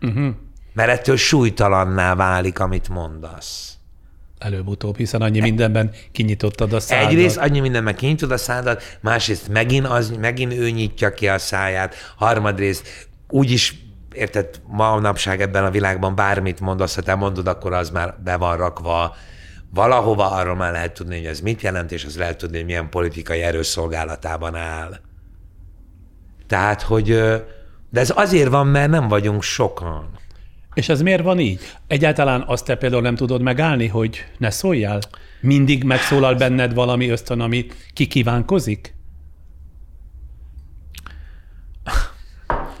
Uh-huh. 0.00 0.34
Mert 0.72 0.90
ettől 0.90 1.16
súlytalanná 1.16 2.14
válik, 2.14 2.60
amit 2.60 2.88
mondasz. 2.88 3.74
Előbb-utóbb, 4.38 4.96
hiszen 4.96 5.22
annyi 5.22 5.40
mindenben 5.40 5.90
kinyitottad 6.12 6.72
a 6.72 6.80
szádat. 6.80 7.10
Egyrészt 7.10 7.36
annyi 7.36 7.60
mindenben 7.60 7.94
kinyitod 7.94 8.30
a 8.30 8.36
szádat, 8.36 8.98
másrészt 9.00 9.48
megint, 9.48 9.86
az, 9.86 10.10
megint 10.10 10.52
ő 10.52 10.70
nyitja 10.70 11.14
ki 11.14 11.28
a 11.28 11.38
száját, 11.38 11.94
harmadrészt 12.16 13.08
úgyis 13.28 13.74
érted, 14.12 14.60
ma 14.66 15.00
napság 15.00 15.40
ebben 15.40 15.64
a 15.64 15.70
világban 15.70 16.14
bármit 16.14 16.60
mondasz, 16.60 16.94
ha 16.94 17.02
te 17.02 17.14
mondod, 17.14 17.46
akkor 17.46 17.72
az 17.72 17.90
már 17.90 18.14
be 18.24 18.36
van 18.36 18.56
rakva 18.56 19.16
valahova, 19.74 20.30
arról 20.30 20.56
már 20.56 20.72
lehet 20.72 20.94
tudni, 20.94 21.16
hogy 21.16 21.26
ez 21.26 21.40
mit 21.40 21.62
jelent, 21.62 21.92
és 21.92 22.04
az 22.04 22.16
lehet 22.16 22.38
tudni, 22.38 22.56
hogy 22.56 22.66
milyen 22.66 22.90
politikai 22.90 23.42
erőszolgálatában 23.42 24.54
áll. 24.54 25.00
Tehát, 26.46 26.82
hogy 26.82 27.06
de 27.90 28.00
ez 28.00 28.12
azért 28.16 28.50
van, 28.50 28.66
mert 28.66 28.90
nem 28.90 29.08
vagyunk 29.08 29.42
sokan. 29.42 30.10
És 30.74 30.88
ez 30.88 31.02
miért 31.02 31.22
van 31.22 31.38
így? 31.38 31.60
Egyáltalán 31.86 32.44
azt 32.46 32.64
te 32.64 32.76
például 32.76 33.02
nem 33.02 33.14
tudod 33.14 33.42
megállni, 33.42 33.86
hogy 33.86 34.24
ne 34.38 34.50
szóljál? 34.50 35.00
Mindig 35.40 35.84
megszólal 35.84 36.34
benned 36.34 36.74
valami 36.74 37.08
ösztön, 37.08 37.40
ami 37.40 37.66
kikívánkozik? 37.92 38.94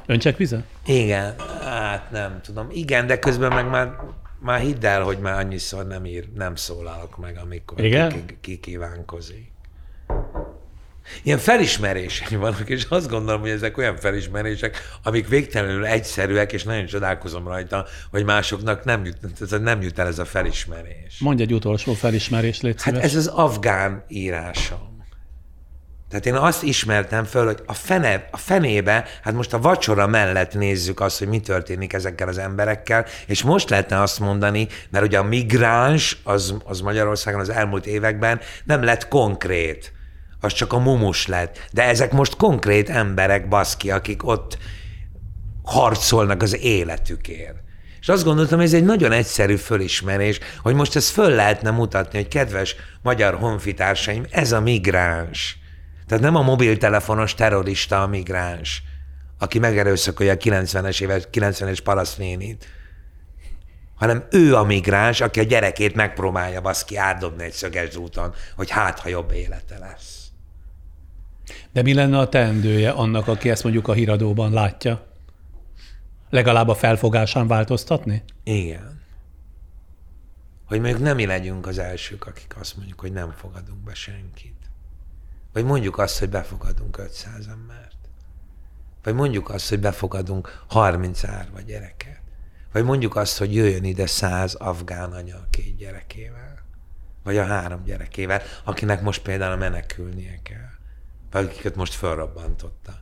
Öncsek 0.06 0.36
vize? 0.36 0.64
Igen, 0.86 1.34
hát 1.64 2.10
nem 2.10 2.40
tudom. 2.42 2.66
Igen, 2.70 3.06
de 3.06 3.18
közben 3.18 3.52
meg 3.52 3.68
már, 3.68 3.94
már 4.40 4.60
hidd 4.60 4.86
el, 4.86 5.02
hogy 5.02 5.18
már 5.18 5.38
annyiszor 5.38 5.86
nem 5.86 6.04
ír, 6.04 6.28
nem 6.34 6.54
szólalok 6.54 7.16
meg, 7.16 7.38
amikor 7.42 7.84
Igen? 7.84 8.26
ki. 8.40 8.60
Ilyen 11.22 11.38
felismerései 11.38 12.36
vannak, 12.36 12.68
és 12.68 12.86
azt 12.88 13.08
gondolom, 13.08 13.40
hogy 13.40 13.50
ezek 13.50 13.78
olyan 13.78 13.96
felismerések, 13.96 14.78
amik 15.02 15.28
végtelenül 15.28 15.86
egyszerűek, 15.86 16.52
és 16.52 16.62
nagyon 16.62 16.86
csodálkozom 16.86 17.48
rajta, 17.48 17.86
hogy 18.10 18.24
másoknak 18.24 18.84
nem 18.84 19.04
jut, 19.04 19.60
nem 19.62 19.82
jut 19.82 19.98
el 19.98 20.06
ez 20.06 20.18
a 20.18 20.24
felismerés. 20.24 21.18
Mondj 21.18 21.42
egy 21.42 21.52
utolsó 21.52 21.92
felismerés, 21.92 22.60
légy 22.60 22.82
Hát 22.82 22.96
ez 22.96 23.14
az 23.14 23.26
afgán 23.26 24.04
írásom. 24.08 24.89
Tehát 26.10 26.26
én 26.26 26.34
azt 26.34 26.62
ismertem 26.62 27.24
föl, 27.24 27.44
hogy 27.44 27.62
a, 27.66 27.74
fene, 27.74 28.28
a 28.30 28.36
fenébe, 28.36 29.04
hát 29.22 29.34
most 29.34 29.52
a 29.52 29.58
vacsora 29.58 30.06
mellett 30.06 30.54
nézzük 30.54 31.00
azt, 31.00 31.18
hogy 31.18 31.28
mi 31.28 31.40
történik 31.40 31.92
ezekkel 31.92 32.28
az 32.28 32.38
emberekkel, 32.38 33.06
és 33.26 33.42
most 33.42 33.70
lehetne 33.70 34.00
azt 34.00 34.20
mondani, 34.20 34.68
mert 34.90 35.04
ugye 35.04 35.18
a 35.18 35.22
migráns 35.22 36.20
az, 36.24 36.54
az 36.64 36.80
Magyarországon 36.80 37.40
az 37.40 37.48
elmúlt 37.48 37.86
években 37.86 38.40
nem 38.64 38.82
lett 38.82 39.08
konkrét, 39.08 39.92
az 40.40 40.52
csak 40.52 40.72
a 40.72 40.78
mumus 40.78 41.26
lett. 41.26 41.68
De 41.72 41.82
ezek 41.82 42.12
most 42.12 42.36
konkrét 42.36 42.90
emberek, 42.90 43.48
baszki, 43.48 43.90
akik 43.90 44.26
ott 44.26 44.58
harcolnak 45.62 46.42
az 46.42 46.56
életükért. 46.56 47.56
És 48.00 48.08
azt 48.08 48.24
gondoltam, 48.24 48.58
hogy 48.58 48.66
ez 48.66 48.74
egy 48.74 48.84
nagyon 48.84 49.12
egyszerű 49.12 49.56
fölismerés, 49.56 50.38
hogy 50.62 50.74
most 50.74 50.96
ezt 50.96 51.10
föl 51.10 51.30
lehetne 51.30 51.70
mutatni, 51.70 52.18
hogy 52.18 52.28
kedves 52.28 52.76
magyar 53.02 53.34
honfitársaim, 53.34 54.26
ez 54.30 54.52
a 54.52 54.60
migráns 54.60 55.59
tehát 56.10 56.24
nem 56.24 56.36
a 56.36 56.42
mobiltelefonos 56.42 57.34
terrorista 57.34 58.02
a 58.02 58.06
migráns, 58.06 58.82
aki 59.38 59.58
megerőszakolja 59.58 60.32
a 60.32 60.36
90-es 60.36 61.00
éves, 61.02 61.22
90-es 61.32 61.78
parasztnénit, 61.84 62.66
hanem 63.94 64.26
ő 64.30 64.56
a 64.56 64.64
migráns, 64.64 65.20
aki 65.20 65.40
a 65.40 65.42
gyerekét 65.42 65.94
megpróbálja 65.94 66.60
baszki 66.60 66.96
átdobni 66.96 67.44
egy 67.44 67.52
szöges 67.52 67.96
úton, 67.96 68.34
hogy 68.56 68.70
hát, 68.70 68.98
ha 68.98 69.08
jobb 69.08 69.32
élete 69.32 69.78
lesz. 69.78 70.30
De 71.72 71.82
mi 71.82 71.94
lenne 71.94 72.18
a 72.18 72.28
teendője 72.28 72.90
annak, 72.90 73.28
aki 73.28 73.50
ezt 73.50 73.62
mondjuk 73.62 73.88
a 73.88 73.92
híradóban 73.92 74.52
látja? 74.52 75.06
Legalább 76.30 76.68
a 76.68 76.74
felfogásán 76.74 77.46
változtatni? 77.46 78.22
Igen. 78.44 79.00
Hogy 80.64 80.80
mondjuk 80.80 81.02
nem 81.02 81.16
mi 81.16 81.26
legyünk 81.26 81.66
az 81.66 81.78
elsők, 81.78 82.26
akik 82.26 82.56
azt 82.60 82.76
mondjuk, 82.76 83.00
hogy 83.00 83.12
nem 83.12 83.34
fogadunk 83.36 83.78
be 83.78 83.94
senkit. 83.94 84.59
Vagy 85.52 85.64
mondjuk 85.64 85.98
azt, 85.98 86.18
hogy 86.18 86.28
befogadunk 86.28 86.98
500 86.98 87.46
embert. 87.46 87.96
Vagy 89.02 89.14
mondjuk 89.14 89.50
azt, 89.50 89.68
hogy 89.68 89.80
befogadunk 89.80 90.64
30 90.68 91.24
árva 91.24 91.60
gyereket. 91.60 92.20
Vagy 92.72 92.84
mondjuk 92.84 93.16
azt, 93.16 93.38
hogy 93.38 93.54
jöjjön 93.54 93.84
ide 93.84 94.06
100 94.06 94.54
afgán 94.54 95.12
anya 95.12 95.36
a 95.36 95.46
két 95.50 95.76
gyerekével. 95.76 96.58
Vagy 97.22 97.36
a 97.36 97.44
három 97.44 97.84
gyerekével, 97.84 98.42
akinek 98.64 99.02
most 99.02 99.22
például 99.22 99.56
menekülnie 99.56 100.38
kell. 100.42 100.68
Vagy 101.30 101.44
akiket 101.44 101.76
most 101.76 101.94
felrobbantotta. 101.94 103.00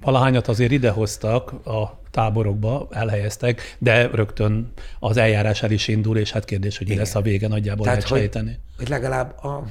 Valahányat 0.00 0.48
azért 0.48 0.70
idehoztak 0.70 1.66
a 1.66 2.00
táborokba, 2.10 2.88
elhelyeztek, 2.90 3.76
de 3.78 4.06
rögtön 4.06 4.72
az 4.98 5.16
eljárás 5.16 5.62
el 5.62 5.70
is 5.70 5.88
indul, 5.88 6.18
és 6.18 6.30
hát 6.30 6.44
kérdés, 6.44 6.78
hogy 6.78 6.88
mi 6.88 6.96
lesz 6.96 7.14
a 7.14 7.20
vége, 7.20 7.48
nagyjából 7.48 7.84
Tehát, 7.84 8.08
lehet 8.08 8.10
hogy, 8.10 8.20
sejteni. 8.20 8.58
Hogy 8.76 8.88
legalább 8.88 9.44
a 9.44 9.64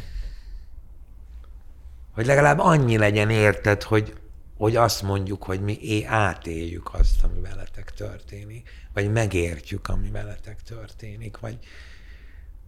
hogy 2.14 2.26
legalább 2.26 2.60
annyi 2.60 2.98
legyen 2.98 3.30
érted, 3.30 3.84
hogy, 3.84 4.14
hogy 4.58 4.76
azt 4.76 5.02
mondjuk, 5.02 5.44
hogy 5.44 5.62
mi 5.62 5.78
é 5.82 6.06
átéljük 6.06 6.94
azt, 6.94 7.24
ami 7.24 7.40
veletek 7.40 7.94
történik, 7.94 8.70
vagy 8.94 9.12
megértjük, 9.12 9.88
ami 9.88 10.10
veletek 10.10 10.62
történik, 10.62 11.40
vagy, 11.40 11.58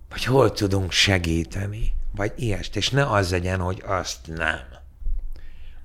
vagy 0.10 0.24
hol 0.24 0.52
tudunk 0.52 0.92
segíteni, 0.92 1.94
vagy 2.16 2.34
ilyest, 2.36 2.76
és 2.76 2.90
ne 2.90 3.10
az 3.10 3.32
legyen, 3.32 3.60
hogy 3.60 3.84
azt 3.86 4.28
nem. 4.28 4.64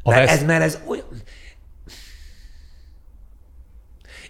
Mert 0.02 0.30
ez, 0.30 0.44
mert 0.44 0.62
ez 0.62 0.78
olyan... 0.86 1.06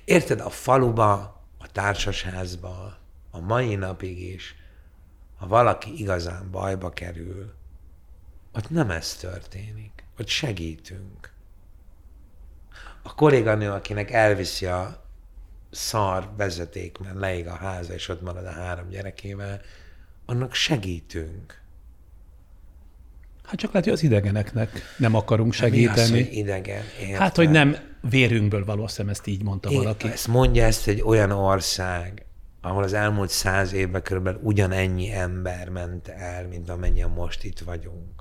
Érted, 0.04 0.40
a 0.40 0.50
faluba, 0.50 1.12
a 1.58 1.66
társasházba, 1.72 2.98
a 3.30 3.40
mai 3.40 3.74
napig 3.74 4.20
is, 4.20 4.54
ha 5.36 5.46
valaki 5.46 6.00
igazán 6.00 6.50
bajba 6.50 6.90
kerül, 6.90 7.58
ott 8.52 8.70
nem 8.70 8.90
ez 8.90 9.14
történik. 9.14 10.04
Ott 10.18 10.28
segítünk. 10.28 11.32
A 13.02 13.14
kolléganő, 13.14 13.70
akinek 13.70 14.10
elviszi 14.10 14.66
a 14.66 15.04
szar 15.70 16.30
vezeték, 16.36 16.98
mert 16.98 17.18
leég 17.18 17.46
a 17.46 17.54
háza, 17.54 17.92
és 17.92 18.08
ott 18.08 18.22
marad 18.22 18.46
a 18.46 18.50
három 18.50 18.88
gyerekével, 18.88 19.60
annak 20.26 20.54
segítünk. 20.54 21.60
Hát 23.44 23.58
csak 23.58 23.72
lehet, 23.72 23.84
hogy 23.84 23.96
az 23.96 24.02
idegeneknek 24.02 24.82
nem 24.96 25.14
akarunk 25.14 25.52
segíteni. 25.52 25.86
Hát 25.86 26.10
mi 26.10 26.20
az, 26.20 26.26
hogy 26.26 26.36
idegen? 26.36 26.82
Értem. 27.00 27.20
Hát, 27.20 27.36
hogy 27.36 27.50
nem 27.50 27.76
vérünkből 28.00 28.64
való, 28.64 28.84
azt 28.84 28.98
ezt 28.98 29.26
így 29.26 29.42
mondta 29.42 29.70
Én, 29.70 29.76
valaki. 29.76 30.08
Ezt 30.08 30.28
mondja 30.28 30.64
ezt 30.64 30.88
egy 30.88 31.02
olyan 31.02 31.30
ország, 31.30 32.24
ahol 32.60 32.82
az 32.82 32.92
elmúlt 32.92 33.30
száz 33.30 33.72
évben 33.72 34.02
körülbelül 34.02 34.40
ugyanennyi 34.42 35.12
ember 35.12 35.68
ment 35.68 36.08
el, 36.08 36.48
mint 36.48 36.70
amennyien 36.70 37.10
most 37.10 37.44
itt 37.44 37.58
vagyunk 37.58 38.20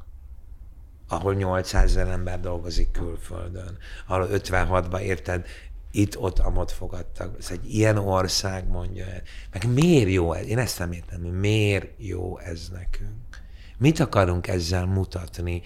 ahol 1.09 1.33
800 1.33 1.83
ezer 1.83 2.07
ember 2.07 2.39
dolgozik 2.39 2.91
külföldön, 2.91 3.77
ahol 4.07 4.27
56-ban 4.31 4.99
érted, 4.99 5.45
itt-ott, 5.91 6.39
amott 6.39 6.71
fogadtak. 6.71 7.35
Ez 7.39 7.47
egy 7.51 7.73
ilyen 7.73 7.97
ország 7.97 8.67
mondja 8.67 9.05
el. 9.05 9.21
Meg 9.51 9.73
miért 9.73 10.09
jó 10.09 10.33
ez? 10.33 10.47
Én 10.47 10.57
ezt 10.57 10.79
nem 10.79 10.91
értem, 10.91 11.21
hogy 11.21 11.39
miért 11.39 11.87
jó 11.97 12.37
ez 12.37 12.67
nekünk. 12.71 13.41
Mit 13.77 13.99
akarunk 13.99 14.47
ezzel 14.47 14.85
mutatni? 14.85 15.61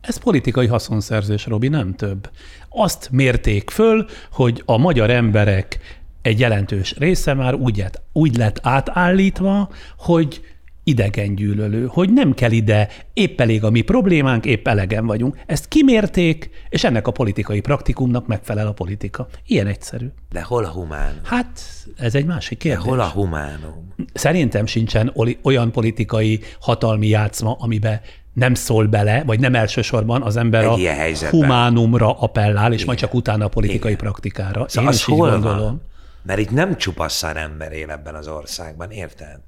Ez 0.00 0.16
politikai 0.16 0.66
haszonszerzés, 0.66 1.46
Robi, 1.46 1.68
nem 1.68 1.94
több. 1.94 2.30
Azt 2.68 3.10
mérték 3.10 3.70
föl, 3.70 4.06
hogy 4.30 4.62
a 4.64 4.76
magyar 4.76 5.10
emberek 5.10 5.78
egy 6.22 6.40
jelentős 6.40 6.96
része 6.96 7.34
már 7.34 7.54
úgy 7.54 7.76
lett, 7.76 8.02
úgy 8.12 8.36
lett 8.36 8.58
átállítva, 8.62 9.70
hogy 9.98 10.57
idegengyűlölő, 10.88 11.86
hogy 11.86 12.12
nem 12.12 12.34
kell 12.34 12.50
ide, 12.50 12.88
épp 13.12 13.40
elég 13.40 13.64
a 13.64 13.70
mi 13.70 13.80
problémánk, 13.80 14.44
épp 14.44 14.68
elegen 14.68 15.06
vagyunk. 15.06 15.36
Ezt 15.46 15.68
kimérték, 15.68 16.50
és 16.68 16.84
ennek 16.84 17.06
a 17.06 17.10
politikai 17.10 17.60
praktikumnak 17.60 18.26
megfelel 18.26 18.66
a 18.66 18.72
politika. 18.72 19.26
Ilyen 19.46 19.66
egyszerű. 19.66 20.06
De 20.30 20.42
hol 20.42 20.64
a 20.64 20.68
humánum? 20.70 21.20
Hát, 21.22 21.60
ez 21.96 22.14
egy 22.14 22.24
másik 22.26 22.58
kérdés. 22.58 22.82
De 22.82 22.88
hol 22.88 23.00
a 23.00 23.08
humánum? 23.08 23.94
Szerintem 24.12 24.66
sincsen 24.66 25.12
olyan 25.42 25.72
politikai 25.72 26.40
hatalmi 26.60 27.06
játszma, 27.06 27.56
amiben 27.58 28.00
nem 28.32 28.54
szól 28.54 28.86
bele, 28.86 29.22
vagy 29.26 29.40
nem 29.40 29.54
elsősorban 29.54 30.22
az 30.22 30.36
ember 30.36 30.64
Egy 30.64 30.84
a 30.86 30.90
helyzetben. 30.92 31.40
humánumra 31.40 32.18
appellál, 32.18 32.68
és 32.68 32.74
Igen. 32.74 32.86
majd 32.86 32.98
csak 32.98 33.14
utána 33.14 33.44
a 33.44 33.48
politikai 33.48 33.90
Igen. 33.92 34.02
praktikára. 34.04 34.68
Szóval 34.68 34.82
Én 34.82 34.88
az 34.88 34.94
is 34.96 35.08
így 35.08 35.18
hol 35.18 35.30
gondolom. 35.30 35.58
van? 35.58 35.82
Mert 36.22 36.38
itt 36.40 36.50
nem 36.50 36.76
csupa 36.76 37.08
szar 37.08 37.36
ember 37.36 37.72
él 37.72 37.90
ebben 37.90 38.14
az 38.14 38.28
országban, 38.28 38.90
érted? 38.90 39.40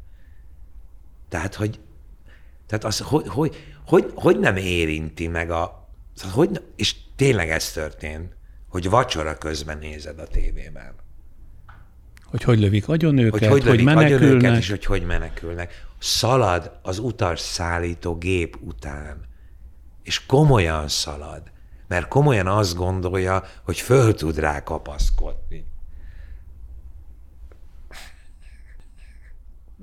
Tehát, 1.30 1.54
hogy, 1.54 1.80
tehát 2.66 2.84
az, 2.84 2.98
hogy, 2.98 3.28
hogy, 3.28 3.56
hogy, 3.86 4.12
hogy 4.14 4.38
nem 4.38 4.56
érinti 4.56 5.28
meg 5.28 5.50
a... 5.50 5.88
Hogy, 6.32 6.62
és 6.76 6.96
tényleg 7.16 7.50
ez 7.50 7.72
történt, 7.72 8.36
hogy 8.68 8.90
vacsora 8.90 9.38
közben 9.38 9.78
nézed 9.78 10.18
a 10.18 10.26
tévében. 10.26 10.94
Hogy 12.24 12.42
hogy 12.42 12.58
lövik 12.58 12.88
agyon 12.88 13.18
őket, 13.18 13.48
Hogy 13.48 13.48
hogy, 13.48 13.68
hogy, 13.68 13.84
menekülnek. 13.84 14.30
őket, 14.30 14.56
és 14.56 14.70
hogy 14.70 14.84
hogy 14.84 15.02
menekülnek. 15.06 15.86
Szalad 15.98 16.78
az 16.82 16.98
utas 16.98 17.40
szállító 17.40 18.18
gép 18.18 18.56
után, 18.60 19.28
és 20.02 20.26
komolyan 20.26 20.88
szalad, 20.88 21.42
mert 21.88 22.08
komolyan 22.08 22.46
azt 22.46 22.74
gondolja, 22.74 23.44
hogy 23.64 23.80
föl 23.80 24.14
tud 24.14 24.38
rá 24.38 24.62
kapaszkodni. 24.62 25.64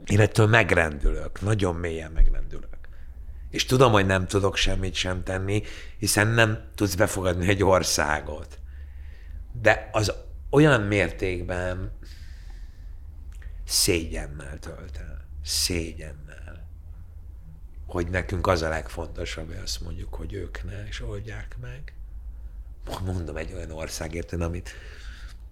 Én 0.08 0.20
ettől 0.20 0.48
megrendülök, 0.48 1.42
nagyon 1.42 1.76
mélyen 1.76 2.12
megrendülök. 2.12 2.78
És 3.50 3.66
tudom, 3.66 3.92
hogy 3.92 4.06
nem 4.06 4.28
tudok 4.28 4.56
semmit 4.56 4.94
sem 4.94 5.24
tenni, 5.24 5.64
hiszen 5.98 6.28
nem 6.28 6.70
tudsz 6.76 6.96
befogadni 6.96 7.48
egy 7.48 7.64
országot. 7.64 8.60
De 9.62 9.90
az 9.92 10.14
olyan 10.50 10.82
mértékben 10.82 11.92
szégyennel 13.66 14.60
tölt 14.60 14.98
el. 14.98 15.28
Szégyennel. 15.44 16.68
Hogy 17.86 18.10
nekünk 18.10 18.48
az 18.48 18.62
a 18.62 18.70
legfontosabb, 18.70 19.48
hogy 19.48 19.62
azt 19.64 19.82
mondjuk, 19.82 20.14
hogy 20.14 20.34
ők 20.34 20.64
ne, 20.64 20.88
és 20.88 21.02
oldják 21.02 21.58
meg. 21.62 21.94
Mondom 23.06 23.38
egy 23.38 23.54
olyan 23.54 23.72
országért, 23.72 24.34
amit 24.34 24.70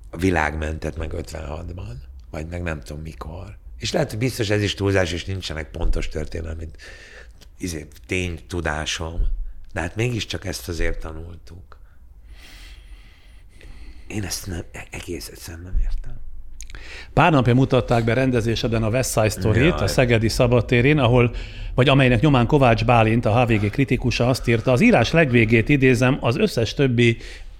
a 0.09 0.17
világ 0.17 0.57
mentett 0.57 0.97
meg 0.97 1.11
56-ban, 1.13 1.95
vagy 2.29 2.47
meg 2.47 2.63
nem 2.63 2.79
tudom 2.79 3.01
mikor. 3.01 3.57
És 3.77 3.91
lehet, 3.91 4.09
hogy 4.09 4.19
biztos 4.19 4.49
ez 4.49 4.61
is 4.61 4.73
túlzás, 4.73 5.11
és 5.11 5.25
nincsenek 5.25 5.71
pontos 5.71 6.09
történelmi 6.09 6.67
izé, 7.57 7.87
tény 8.07 8.39
tudásom, 8.47 9.27
de 9.73 9.79
hát 9.79 9.95
mégiscsak 9.95 10.45
ezt 10.45 10.67
azért 10.67 10.99
tanultuk. 10.99 11.77
Én 14.07 14.23
ezt 14.23 14.47
nem, 14.47 14.63
egész 14.89 15.27
egyszerűen 15.27 15.63
nem 15.63 15.77
értem. 15.81 16.13
Pár 17.13 17.31
napja 17.31 17.53
mutatták 17.53 18.03
be 18.03 18.13
rendezéseden 18.13 18.83
a 18.83 18.89
West 18.89 19.11
Side 19.11 19.29
Story-t 19.29 19.63
Jaj. 19.63 19.83
a 19.83 19.87
Szegedi 19.87 20.29
Szabadtérén, 20.29 20.97
ahol, 20.97 21.35
vagy 21.73 21.89
amelynek 21.89 22.21
nyomán 22.21 22.47
Kovács 22.47 22.85
Bálint, 22.85 23.25
a 23.25 23.41
HVG 23.41 23.69
kritikusa 23.69 24.27
azt 24.27 24.47
írta, 24.47 24.71
az 24.71 24.81
írás 24.81 25.11
legvégét 25.11 25.69
idézem, 25.69 26.17
az 26.21 26.37
összes 26.37 26.73
többi 26.73 27.17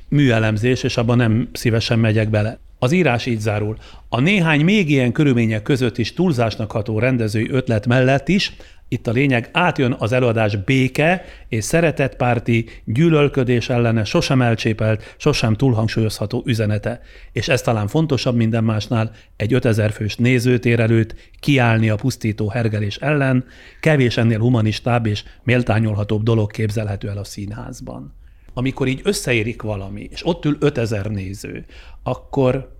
műelemzés, 0.07 0.83
és 0.83 0.97
abban 0.97 1.17
nem 1.17 1.49
szívesen 1.53 1.99
megyek 1.99 2.29
bele. 2.29 2.59
Az 2.85 2.91
írás 2.91 3.25
így 3.25 3.39
zárul. 3.39 3.77
A 4.09 4.19
néhány 4.19 4.63
még 4.63 4.89
ilyen 4.89 5.11
körülmények 5.11 5.61
között 5.61 5.97
is 5.97 6.13
túlzásnak 6.13 6.71
ható 6.71 6.99
rendezői 6.99 7.49
ötlet 7.49 7.87
mellett 7.87 8.27
is, 8.27 8.55
itt 8.87 9.07
a 9.07 9.11
lényeg, 9.11 9.49
átjön 9.51 9.95
az 9.99 10.11
előadás 10.11 10.55
béke 10.55 11.23
és 11.49 11.63
szeretetpárti, 11.63 12.65
gyűlölködés 12.83 13.69
ellene 13.69 14.03
sosem 14.03 14.41
elcsépelt, 14.41 15.15
sosem 15.17 15.53
túlhangsúlyozható 15.53 16.43
üzenete. 16.45 17.01
És 17.31 17.47
ez 17.47 17.61
talán 17.61 17.87
fontosabb 17.87 18.35
minden 18.35 18.63
másnál, 18.63 19.11
egy 19.35 19.53
5000 19.53 19.91
fős 19.91 20.15
nézőtér 20.15 20.79
előtt 20.79 21.15
kiállni 21.39 21.89
a 21.89 21.95
pusztító 21.95 22.49
hergelés 22.49 22.95
ellen, 22.95 23.45
kevés 23.79 24.17
ennél 24.17 24.39
humanistább 24.39 25.05
és 25.05 25.23
méltányolhatóbb 25.43 26.23
dolog 26.23 26.51
képzelhető 26.51 27.09
el 27.09 27.17
a 27.17 27.23
színházban. 27.23 28.13
Amikor 28.53 28.87
így 28.87 29.01
összeérik 29.03 29.61
valami, 29.61 30.07
és 30.11 30.25
ott 30.25 30.45
ül 30.45 30.57
5000 30.59 31.05
néző, 31.05 31.65
akkor 32.03 32.74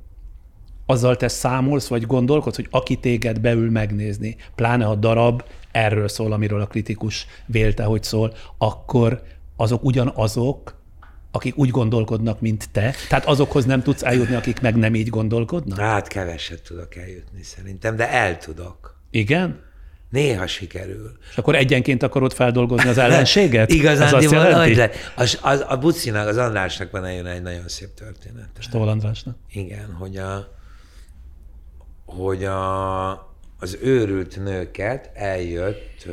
azzal 0.86 1.16
te 1.16 1.28
számolsz, 1.28 1.88
vagy 1.88 2.06
gondolkodsz, 2.06 2.56
hogy 2.56 2.68
aki 2.70 2.96
téged 2.96 3.40
beül 3.40 3.72
megnézni, 3.72 4.36
pláne 4.56 4.86
a 4.86 4.96
darab 4.96 5.44
erről 5.72 6.08
szól, 6.08 6.32
amiről 6.32 6.62
a 6.62 6.68
kritikus 6.68 7.28
vélte, 7.46 7.84
hogy 7.84 8.04
szól, 8.04 8.34
akkor 8.58 9.22
azok 9.56 9.84
ugyanazok, 9.84 10.84
akik 11.32 11.58
úgy 11.58 11.70
gondolkodnak, 11.70 12.42
mint 12.42 12.70
te. 12.72 12.94
Tehát 13.10 13.26
azokhoz 13.26 13.66
nem 13.66 13.82
tudsz 13.82 14.04
eljutni, 14.04 14.36
akik 14.36 14.62
meg 14.62 14.76
nem 14.76 14.96
így 14.96 15.10
gondolkodnak? 15.10 15.80
Hát 15.80 16.08
keveset 16.08 16.62
tudok 16.62 16.96
eljutni 16.96 17.44
szerintem, 17.44 17.96
de 17.96 18.12
el 18.12 18.38
tudok. 18.38 19.00
Igen? 19.12 19.64
Néha 20.10 20.48
sikerül. 20.48 21.18
És 21.30 21.38
akkor 21.38 21.56
egyenként 21.56 22.04
akarod 22.04 22.34
feldolgozni 22.34 22.90
az 22.90 22.98
ellenséget? 22.98 23.72
Igazán, 23.74 24.08
Ez 24.08 24.14
azt 24.14 24.32
jelenti? 24.32 24.74
de 24.74 24.92
az, 25.16 25.40
az, 25.42 25.66
a 25.68 25.78
Bucinak, 25.78 26.28
az 26.28 26.38
Andrásnak 26.38 26.92
van 26.92 27.06
egy, 27.06 27.42
nagyon 27.42 27.68
szép 27.68 27.94
történet. 27.94 28.50
Stól 28.60 28.90
Andrásnak. 28.90 29.36
Igen, 29.52 29.94
hogy 30.00 30.18
a, 30.18 30.55
hogy 32.06 32.44
a, 32.44 33.12
az 33.60 33.78
őrült 33.82 34.44
nőket 34.44 35.10
eljött, 35.14 36.08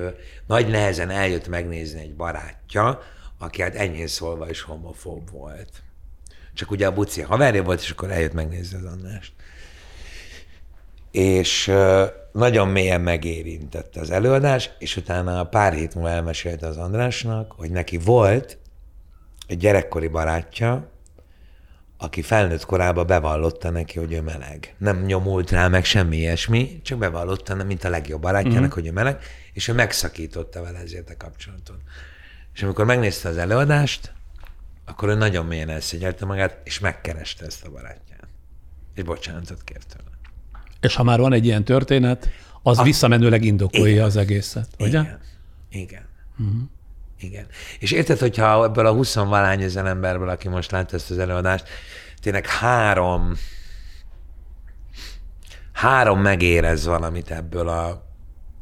nagy 0.47 0.68
nehezen 0.68 1.11
eljött 1.11 1.49
megnézni 1.49 2.01
egy 2.01 2.14
barátja, 2.14 3.01
aki 3.38 3.62
hát 3.62 3.74
enyhén 3.74 4.07
szólva 4.07 4.51
is 4.51 4.61
homofób 4.61 5.30
volt. 5.30 5.70
Csak 6.55 6.70
ugye 6.70 6.86
a 6.86 6.93
Buci 6.93 7.20
haverja 7.20 7.62
volt, 7.62 7.80
és 7.80 7.90
akkor 7.90 8.11
eljött 8.11 8.32
megnézni 8.32 8.78
az 8.78 8.84
Andrást. 8.84 9.32
És 11.11 11.72
nagyon 12.32 12.68
mélyen 12.68 13.01
megérintette 13.01 14.01
az 14.01 14.11
előadás, 14.11 14.70
és 14.78 14.97
utána 14.97 15.45
pár 15.45 15.72
hét 15.72 15.95
múlva 15.95 16.11
elmesélte 16.11 16.66
az 16.66 16.76
Andrásnak, 16.76 17.53
hogy 17.53 17.70
neki 17.70 17.99
volt 17.99 18.59
egy 19.47 19.59
gyerekkori 19.59 20.09
barátja, 20.09 20.91
aki 22.03 22.22
felnőtt 22.22 22.64
korában 22.64 23.07
bevallotta 23.07 23.70
neki, 23.70 23.98
hogy 23.98 24.12
ő 24.12 24.20
meleg. 24.20 24.74
Nem 24.78 25.05
nyomult 25.05 25.50
rá 25.50 25.68
meg 25.68 25.84
semmi 25.84 26.16
ilyesmi, 26.16 26.80
csak 26.82 26.98
bevallotta, 26.98 27.64
mint 27.64 27.84
a 27.84 27.88
legjobb 27.88 28.20
barátjának, 28.20 28.61
uh-huh. 28.61 28.74
hogy 28.74 28.86
ő 28.86 28.92
meleg, 28.92 29.18
és 29.53 29.68
ő 29.68 29.72
megszakította 29.72 30.62
vele 30.62 30.78
ezért 30.78 31.11
a 31.11 31.16
kapcsolatot. 31.16 31.76
És 32.55 32.62
amikor 32.62 32.84
megnézte 32.84 33.28
az 33.28 33.36
előadást, 33.36 34.12
akkor 34.84 35.09
ő 35.09 35.14
nagyon 35.14 35.46
mélyen 35.46 35.68
elszégyelte 35.68 36.24
magát, 36.24 36.61
és 36.64 36.78
megkereste 36.78 37.46
ezt 37.46 37.64
a 37.64 37.70
barátját. 37.70 38.26
És 38.94 39.03
bocsánatot 39.03 39.64
kért 39.64 39.86
tőle. 39.86 40.11
És 40.80 40.94
ha 40.94 41.03
már 41.03 41.20
van 41.20 41.32
egy 41.32 41.44
ilyen 41.44 41.64
történet, 41.64 42.28
az 42.62 42.78
a... 42.78 42.82
visszamenőleg 42.82 43.44
indokolja 43.44 43.92
Igen. 43.92 44.05
az 44.05 44.16
egészet, 44.16 44.68
ugye? 44.78 45.00
Igen. 45.00 45.18
Igen. 45.70 46.07
Uh-huh. 46.38 46.62
Igen. 47.22 47.46
És 47.78 47.90
érted, 47.90 48.18
hogyha 48.18 48.64
ebből 48.64 48.86
a 48.86 48.92
20 48.92 49.14
valány 49.14 49.62
ezer 49.62 49.86
emberből, 49.86 50.28
aki 50.28 50.48
most 50.48 50.70
látta 50.70 50.96
ezt 50.96 51.10
az 51.10 51.18
előadást, 51.18 51.68
tényleg 52.20 52.46
három, 52.46 53.36
három 55.72 56.20
megérez 56.20 56.84
valamit 56.84 57.30
ebből 57.30 57.68
a, 57.68 58.06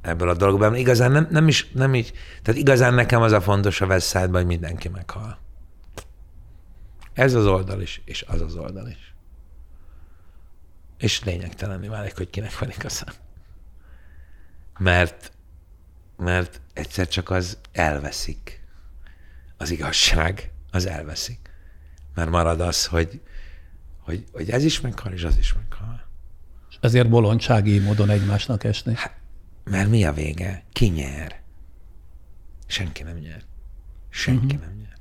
ebből 0.03 0.29
a 0.29 0.35
dologból. 0.35 0.75
Igazán 0.75 1.13
nem, 1.13 1.29
nem 1.31 1.49
is, 1.49 1.71
nem 1.73 1.95
így, 1.95 2.13
tehát 2.43 2.61
igazán 2.61 2.95
nekem 2.95 3.23
az 3.23 3.33
a 3.33 3.41
fontos 3.41 3.81
a 3.81 3.87
West 3.87 4.09
Side-ban, 4.09 4.41
hogy 4.41 4.47
mindenki 4.47 4.89
meghal. 4.89 5.39
Ez 7.13 7.35
az 7.35 7.47
oldal 7.47 7.81
is, 7.81 8.03
és 8.05 8.25
az 8.29 8.41
az 8.41 8.57
oldal 8.57 8.89
is. 8.89 9.15
És 10.99 11.25
lényegtelenné 11.25 11.89
válik, 11.89 12.17
hogy 12.17 12.31
kinek 12.31 12.59
van 12.59 12.71
igaza. 12.71 13.07
Mert, 14.79 15.33
mert 16.21 16.61
egyszer 16.73 17.09
csak 17.09 17.31
az 17.31 17.59
elveszik. 17.73 18.61
Az 19.57 19.71
igazság, 19.71 20.53
az 20.71 20.87
elveszik. 20.87 21.39
Mert 22.15 22.31
marad 22.31 22.61
az, 22.61 22.87
hogy, 22.87 23.21
hogy, 23.99 24.25
hogy 24.33 24.51
ez 24.51 24.65
is 24.65 24.81
meghal, 24.81 25.13
és 25.13 25.25
az 25.25 25.37
is 25.39 25.53
meghal. 25.53 26.09
És 26.71 26.77
ezért 26.81 27.09
bolondsági 27.09 27.79
módon 27.79 28.11
egymásnak 28.11 28.65
esni. 28.65 28.97
Mert 29.65 29.89
mi 29.89 30.05
a 30.05 30.13
vége? 30.13 30.65
Ki 30.73 30.87
nyer? 30.87 31.41
Senki 32.67 33.03
nem 33.03 33.17
nyer. 33.17 33.43
Senki 34.09 34.45
uh-huh. 34.45 34.61
nem 34.61 34.77
nyer. 34.79 34.99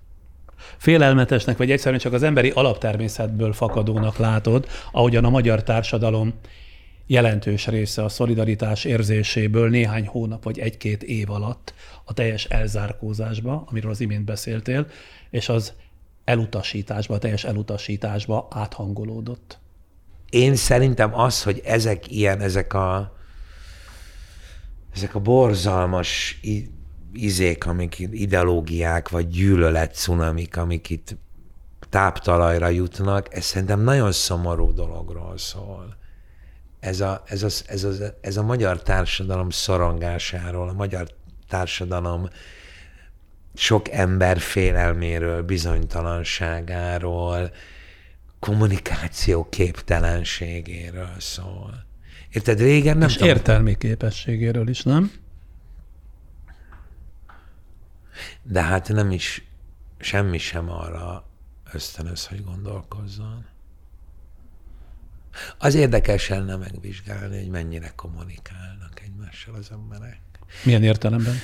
Félelmetesnek, 0.78 1.58
vagy 1.58 1.72
egyszerűen 1.72 2.00
csak 2.00 2.14
az 2.14 2.24
emberi 2.24 2.50
alaptermészetből 2.50 3.54
fakadónak 3.54 4.18
látod, 4.18 4.68
ahogyan 4.92 5.26
a 5.26 5.30
magyar 5.30 5.64
társadalom 5.64 6.34
jelentős 7.10 7.68
része 7.68 8.04
a 8.04 8.10
szolidaritás 8.10 8.86
érzéséből 8.86 9.70
néhány 9.70 10.08
hónap 10.08 10.44
vagy 10.44 10.60
egy-két 10.60 11.04
év 11.04 11.30
alatt 11.30 11.74
a 12.04 12.14
teljes 12.14 12.46
elzárkózásba, 12.46 13.64
amiről 13.70 13.92
az 13.92 14.02
imént 14.02 14.26
beszéltél, 14.26 14.88
és 15.30 15.50
az 15.50 15.74
elutasításba, 16.24 17.14
a 17.14 17.18
teljes 17.18 17.44
elutasításba 17.44 18.48
áthangolódott. 18.52 19.60
én 20.30 20.56
szerintem 20.56 21.20
az, 21.20 21.44
hogy 21.44 21.62
ezek 21.66 22.12
ilyen, 22.12 22.42
ezek 22.42 22.74
a 22.74 23.18
ezek 24.94 25.16
a 25.16 25.20
borzalmas 25.20 26.40
izék, 27.14 27.66
amik 27.66 28.00
ideológiák, 28.00 29.10
vagy 29.10 29.28
gyűlölet 29.28 29.96
cunamik, 29.96 30.58
amik 30.58 30.90
itt 30.90 31.18
táptalajra 31.90 32.68
jutnak, 32.68 33.34
ez 33.36 33.44
szerintem 33.44 33.82
nagyon 33.82 34.12
szomorú 34.12 34.74
dologról 34.74 35.38
szól. 35.38 35.99
Ez 36.80 37.00
a, 37.00 37.24
ez, 37.26 37.44
a, 37.44 37.48
ez, 37.68 37.84
a, 37.84 37.92
ez 38.22 38.38
a 38.38 38.44
magyar 38.44 38.82
társadalom 38.82 39.50
szorongásáról, 39.50 40.70
a 40.70 40.74
magyar 40.74 41.08
társadalom 41.48 42.30
sok 43.54 43.90
ember 43.90 44.40
félelméről, 44.40 45.44
bizonytalanságáról, 45.44 47.52
kommunikáció 48.40 49.50
képtelenségéről 49.50 51.14
szól. 51.18 51.86
Érted, 52.30 52.60
régen 52.60 52.98
nem 52.98 53.08
És 53.08 53.14
tudom. 53.14 53.30
értelmi 53.30 53.78
képességéről 53.78 54.68
is, 54.68 54.84
nem? 54.84 55.12
De 58.44 58.62
hát 58.62 58.88
nem 58.88 59.12
is, 59.12 59.44
semmi 59.98 60.38
sem 60.38 60.72
arra 60.72 61.28
ösztönöz, 61.74 62.28
hogy 62.28 62.44
gondolkozzon. 62.44 63.46
Az 65.58 65.76
érdekes 65.76 66.30
lenne 66.30 66.56
megvizsgálni, 66.56 67.38
hogy 67.38 67.50
mennyire 67.50 67.92
kommunikálnak 67.96 69.02
egymással 69.06 69.56
az 69.56 69.70
emberek. 69.72 70.20
Milyen 70.64 70.84
értelemben? 70.84 71.36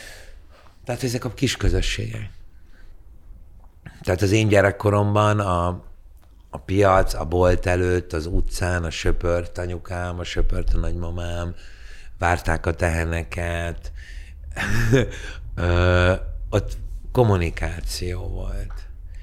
Tehát 0.86 1.04
ezek 1.04 1.26
a 1.26 1.34
kis 1.34 1.58
közösségek. 1.58 2.30
Tehát 4.02 4.22
az 4.22 4.32
én 4.32 4.48
gyerekkoromban 4.48 5.40
a, 5.40 5.68
a 6.50 6.58
piac, 6.58 7.14
a 7.14 7.26
bolt 7.26 7.66
előtt, 7.66 8.14
az 8.14 8.26
utcán, 8.26 8.84
a 8.84 8.90
söpört 8.90 9.58
anyukám, 9.58 10.20
a 10.20 10.24
söpört 10.24 10.74
a 10.74 10.78
nagymamám, 10.78 11.56
várták 12.18 12.66
a 12.66 12.74
teheneket, 12.74 13.92
Ö, 15.56 16.14
ott 16.50 16.78
kommunikáció 17.12 18.28
volt. 18.28 18.74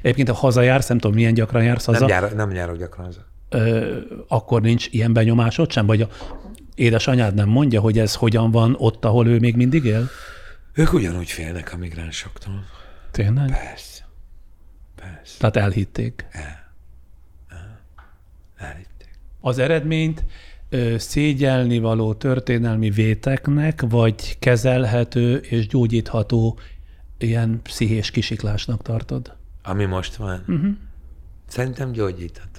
Egyébként 0.02 0.28
a 0.28 0.34
hazajársz, 0.34 0.86
nem 0.86 0.98
tudom, 0.98 1.16
milyen 1.16 1.34
gyakran 1.34 1.62
jársz 1.62 1.84
haza. 1.84 1.98
Nem, 1.98 2.08
jár, 2.08 2.34
nem 2.34 2.50
járok 2.50 2.76
gyakran 2.76 3.06
haza. 3.06 3.24
Ö, 3.52 3.98
akkor 4.28 4.62
nincs 4.62 4.88
ilyen 4.90 5.12
benyomásod 5.12 5.70
sem? 5.72 5.86
Vagy 5.86 6.00
a 6.00 6.08
édesanyád 6.74 7.34
nem 7.34 7.48
mondja, 7.48 7.80
hogy 7.80 7.98
ez 7.98 8.14
hogyan 8.14 8.50
van 8.50 8.74
ott, 8.78 9.04
ahol 9.04 9.26
ő 9.26 9.38
még 9.38 9.56
mindig 9.56 9.84
él? 9.84 10.08
Ők 10.74 10.92
ugyanúgy 10.92 11.30
félnek 11.30 11.72
a 11.72 11.76
migránsoktól. 11.76 12.64
Tényleg? 13.10 13.46
Persze. 13.46 14.08
Persze. 14.96 15.38
Tehát 15.38 15.56
elhitték. 15.56 16.26
El. 16.30 16.72
Elhitték. 18.56 19.18
Az 19.40 19.58
eredményt 19.58 20.24
szégyelni 20.96 21.78
való 21.78 22.14
történelmi 22.14 22.90
véteknek, 22.90 23.82
vagy 23.88 24.38
kezelhető 24.38 25.36
és 25.36 25.66
gyógyítható 25.66 26.58
ilyen 27.18 27.60
pszichés 27.62 28.10
kisiklásnak 28.10 28.82
tartod? 28.82 29.36
Ami 29.62 29.84
most 29.84 30.16
van? 30.16 30.44
Uh-huh. 30.48 30.70
Szerintem 31.46 31.92
gyógyítható. 31.92 32.51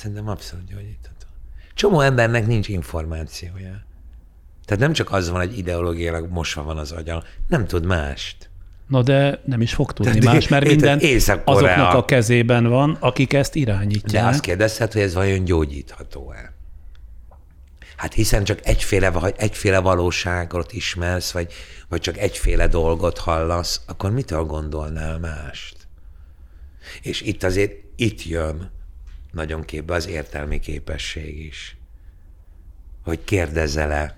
Szerintem 0.00 0.28
abszolút 0.28 0.66
gyógyítható. 0.66 1.26
Csomó 1.74 2.00
embernek 2.00 2.46
nincs 2.46 2.68
információja. 2.68 3.84
Tehát 4.64 4.82
nem 4.82 4.92
csak 4.92 5.12
az 5.12 5.30
van, 5.30 5.40
hogy 5.40 5.58
ideológiailag 5.58 6.30
mosva 6.30 6.62
van 6.62 6.78
az 6.78 6.92
agya, 6.92 7.24
nem 7.48 7.66
tud 7.66 7.84
mást. 7.84 8.50
Na 8.86 9.02
de 9.02 9.40
nem 9.44 9.60
is 9.60 9.74
fog 9.74 9.92
tudni 9.92 10.18
de, 10.18 10.32
más, 10.32 10.48
mert 10.48 10.64
minden 10.64 11.00
azoknak 11.44 11.94
a 11.94 12.04
kezében 12.04 12.68
van, 12.68 12.96
akik 13.00 13.32
ezt 13.32 13.54
irányítják. 13.54 14.22
De 14.22 14.28
azt 14.28 14.40
kérdezhet, 14.40 14.92
hogy 14.92 15.02
ez 15.02 15.14
vajon 15.14 15.44
gyógyítható-e? 15.44 16.52
Hát 17.96 18.14
hiszen 18.14 18.44
csak 18.44 18.66
egyféle, 18.66 19.10
vagy 19.10 19.34
egyféle 19.36 19.78
valóságot 19.78 20.72
ismersz, 20.72 21.30
vagy, 21.30 21.52
vagy 21.88 22.00
csak 22.00 22.18
egyféle 22.18 22.66
dolgot 22.66 23.18
hallasz, 23.18 23.80
akkor 23.86 24.10
mitől 24.10 24.42
gondolnál 24.42 25.18
mást? 25.18 25.76
És 27.02 27.20
itt 27.20 27.42
azért, 27.42 27.72
itt 27.96 28.24
jön 28.24 28.78
nagyon 29.32 29.62
képbe 29.62 29.94
az 29.94 30.08
értelmi 30.08 30.58
képesség 30.58 31.44
is. 31.44 31.76
Hogy 33.04 33.24
kérdezzel-e, 33.24 34.16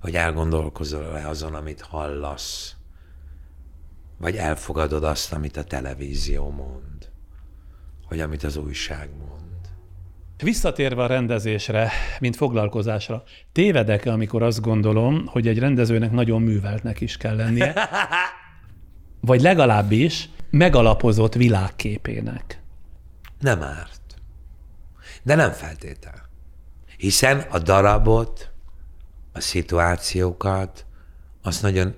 hogy 0.00 0.14
elgondolkozol-e 0.14 1.28
azon, 1.28 1.54
amit 1.54 1.80
hallasz, 1.80 2.76
vagy 4.16 4.36
elfogadod 4.36 5.04
azt, 5.04 5.32
amit 5.32 5.56
a 5.56 5.64
televízió 5.64 6.50
mond, 6.50 7.10
vagy 8.08 8.20
amit 8.20 8.42
az 8.42 8.56
újság 8.56 9.08
mond. 9.18 9.34
Visszatérve 10.42 11.02
a 11.02 11.06
rendezésre, 11.06 11.90
mint 12.20 12.36
foglalkozásra, 12.36 13.22
tévedek-e, 13.52 14.12
amikor 14.12 14.42
azt 14.42 14.60
gondolom, 14.60 15.26
hogy 15.26 15.48
egy 15.48 15.58
rendezőnek 15.58 16.10
nagyon 16.10 16.42
műveltnek 16.42 17.00
is 17.00 17.16
kell 17.16 17.36
lennie, 17.36 17.74
vagy 19.20 19.40
legalábbis 19.40 20.28
megalapozott 20.50 21.34
világképének? 21.34 22.62
Nem 23.40 23.62
árt. 23.62 24.05
De 25.26 25.34
nem 25.34 25.52
feltétel. 25.52 26.28
Hiszen 26.96 27.38
a 27.50 27.58
darabot, 27.58 28.50
a 29.32 29.40
szituációkat, 29.40 30.86
azt 31.42 31.62
nagyon, 31.62 31.94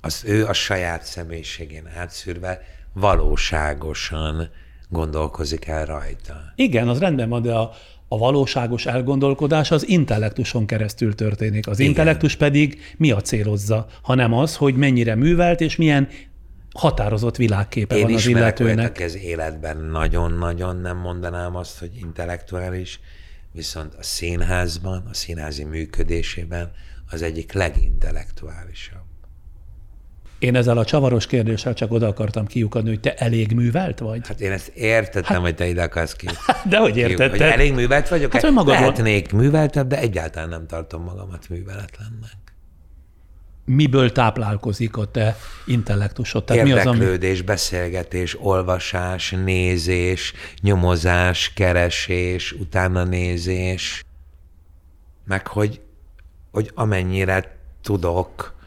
az 0.00 0.22
ő 0.26 0.46
a 0.46 0.52
saját 0.52 1.04
személyiségén 1.04 1.88
átszűrve 1.96 2.62
valóságosan 2.92 4.50
gondolkozik 4.88 5.66
el 5.66 5.84
rajta. 5.84 6.52
Igen, 6.54 6.88
az 6.88 6.98
rendben 6.98 7.28
van, 7.28 7.42
de 7.42 7.54
a, 7.54 7.72
a 8.08 8.18
valóságos 8.18 8.86
elgondolkodás 8.86 9.70
az 9.70 9.88
intellektuson 9.88 10.66
keresztül 10.66 11.14
történik. 11.14 11.66
Az 11.66 11.78
Igen. 11.78 11.90
intellektus 11.90 12.36
pedig 12.36 12.80
mi 12.96 13.10
a 13.10 13.20
célozza, 13.20 13.86
hanem 14.02 14.32
az, 14.32 14.56
hogy 14.56 14.74
mennyire 14.74 15.14
művelt 15.14 15.60
és 15.60 15.76
milyen 15.76 16.08
határozott 16.74 17.36
világképe 17.36 17.96
Én 17.96 18.02
van 18.02 18.14
az 18.14 18.26
illetőnek. 18.26 19.00
Ez 19.00 19.16
életben 19.16 19.76
nagyon-nagyon 19.76 20.76
nem 20.76 20.96
mondanám 20.96 21.56
azt, 21.56 21.78
hogy 21.78 21.90
intellektuális, 21.94 23.00
viszont 23.52 23.94
a 23.94 24.02
színházban, 24.02 25.06
a 25.10 25.14
színházi 25.14 25.64
működésében 25.64 26.72
az 27.10 27.22
egyik 27.22 27.52
legintellektuálisabb. 27.52 29.08
Én 30.38 30.54
ezzel 30.54 30.78
a 30.78 30.84
csavaros 30.84 31.26
kérdéssel 31.26 31.74
csak 31.74 31.92
oda 31.92 32.06
akartam 32.06 32.46
kiukadni, 32.46 32.88
hogy 32.88 33.00
te 33.00 33.14
elég 33.14 33.52
művelt 33.52 33.98
vagy? 33.98 34.26
Hát 34.26 34.40
én 34.40 34.52
ezt 34.52 34.68
értettem, 34.68 35.34
hát, 35.34 35.40
hogy 35.40 35.54
te 35.54 35.66
ide 35.66 35.82
akarsz 35.82 36.12
ki. 36.12 36.26
De 36.70 36.78
hogy 36.78 36.96
értetted? 36.96 37.30
Hogy 37.30 37.40
elég 37.40 37.74
művelt 37.74 38.08
vagyok? 38.08 38.32
Hát, 38.32 38.42
hogy 38.42 38.52
magadról... 38.52 38.80
Lehetnék 38.80 39.32
műveltebb, 39.32 39.86
de 39.86 39.98
egyáltalán 39.98 40.48
nem 40.48 40.66
tartom 40.66 41.02
magamat 41.02 41.48
műveletlennek. 41.48 42.49
Miből 43.64 44.12
táplálkozik 44.12 44.96
a 44.96 45.10
te 45.10 45.36
intellektusod? 45.66 46.44
Tehát 46.44 46.66
Érdeklődés, 46.66 47.20
mi 47.20 47.34
az, 47.34 47.38
ami... 47.38 47.46
beszélgetés, 47.46 48.36
olvasás, 48.40 49.30
nézés, 49.30 50.32
nyomozás, 50.60 51.52
keresés, 51.52 52.52
utána 52.52 53.04
nézés, 53.04 54.04
meg 55.24 55.46
hogy, 55.46 55.80
hogy 56.50 56.70
amennyire 56.74 57.56
tudok, 57.82 58.58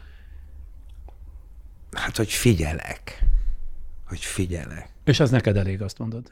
Hát, 1.94 2.16
hogy 2.16 2.32
figyelek. 2.32 3.22
Hogy 4.06 4.24
figyelek. 4.24 4.88
És 5.04 5.20
az 5.20 5.30
neked 5.30 5.56
elég, 5.56 5.82
azt 5.82 5.98
mondod? 5.98 6.30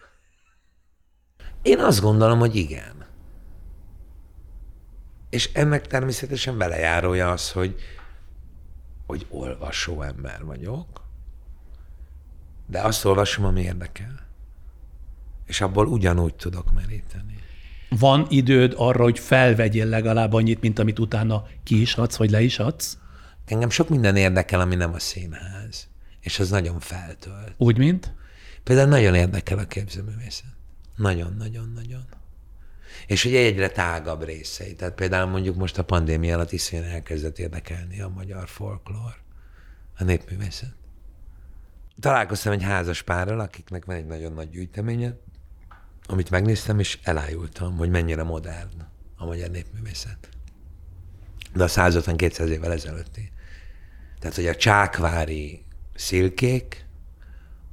Én 1.63 1.79
azt 1.79 2.01
gondolom, 2.01 2.39
hogy 2.39 2.57
igen. 2.57 3.07
És 5.31 5.51
ennek 5.53 5.87
természetesen 5.87 6.59
belejárója 6.59 7.31
az, 7.31 7.51
hogy, 7.53 7.77
hogy 9.07 9.27
olvasó 9.31 10.03
ember 10.03 10.45
vagyok, 10.45 11.03
de 12.67 12.81
azt 12.81 13.05
olvasom, 13.05 13.45
ami 13.45 13.63
érdekel. 13.63 14.27
És 15.47 15.61
abból 15.61 15.87
ugyanúgy 15.87 16.35
tudok 16.35 16.73
meríteni. 16.73 17.39
Van 17.89 18.27
időd 18.29 18.75
arra, 18.77 19.03
hogy 19.03 19.19
felvegyél 19.19 19.87
legalább 19.87 20.33
annyit, 20.33 20.61
mint 20.61 20.79
amit 20.79 20.99
utána 20.99 21.47
ki 21.63 21.81
is 21.81 21.95
adsz, 21.95 22.17
vagy 22.17 22.31
le 22.31 22.41
is 22.43 22.59
adsz? 22.59 22.99
Engem 23.47 23.71
sok 23.71 23.89
minden 23.89 24.17
érdekel, 24.17 24.61
ami 24.61 24.75
nem 24.75 24.93
a 24.93 24.99
színház. 24.99 25.89
És 26.21 26.39
az 26.39 26.51
nagyon 26.51 26.81
feltölt. 26.81 27.55
Úgy, 27.57 27.79
mint? 27.79 28.15
Például 28.63 28.89
nagyon 28.89 29.15
érdekel 29.15 29.59
a 29.59 29.65
képzőművészet. 29.65 30.55
Nagyon-nagyon-nagyon. 30.97 32.05
És 33.07 33.25
ugye 33.25 33.39
egyre 33.39 33.69
tágabb 33.69 34.25
részei. 34.25 34.75
Tehát 34.75 34.95
például 34.95 35.31
mondjuk 35.31 35.57
most 35.57 35.79
a 35.79 35.85
pandémia 35.85 36.35
alatt 36.35 36.53
iszonyúan 36.53 36.89
elkezdett 36.89 37.39
érdekelni 37.39 38.01
a 38.01 38.09
magyar 38.09 38.49
folklór, 38.49 39.15
a 39.99 40.05
népművészet. 40.05 40.75
Találkoztam 42.01 42.53
egy 42.53 42.63
házas 42.63 43.03
párral, 43.03 43.41
akiknek 43.41 43.85
van 43.85 43.97
egy 43.97 44.07
nagyon 44.07 44.33
nagy 44.33 44.51
gyűjteménye, 44.51 45.17
amit 46.07 46.31
megnéztem, 46.31 46.79
és 46.79 46.99
elájultam, 47.03 47.77
hogy 47.77 47.91
mennyire 47.91 48.23
modern 48.23 48.87
a 49.17 49.25
magyar 49.25 49.51
népművészet. 49.51 50.29
De 51.55 51.65
a 51.65 51.69
150-200 51.69 52.47
évvel 52.47 52.73
ezelőtti. 52.73 53.33
Tehát, 54.19 54.37
hogy 54.37 54.47
a 54.47 54.57
csákvári 54.57 55.65
szilkék, 55.95 56.87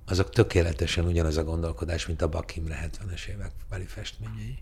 azok 0.05 0.29
tökéletesen 0.29 1.05
ugyanaz 1.05 1.37
a 1.37 1.43
gondolkodás, 1.43 2.07
mint 2.07 2.21
a 2.21 2.29
Bakimre 2.29 2.89
70-es 2.91 3.25
évek 3.25 3.51
beli 3.69 3.85
festményei. 3.85 4.57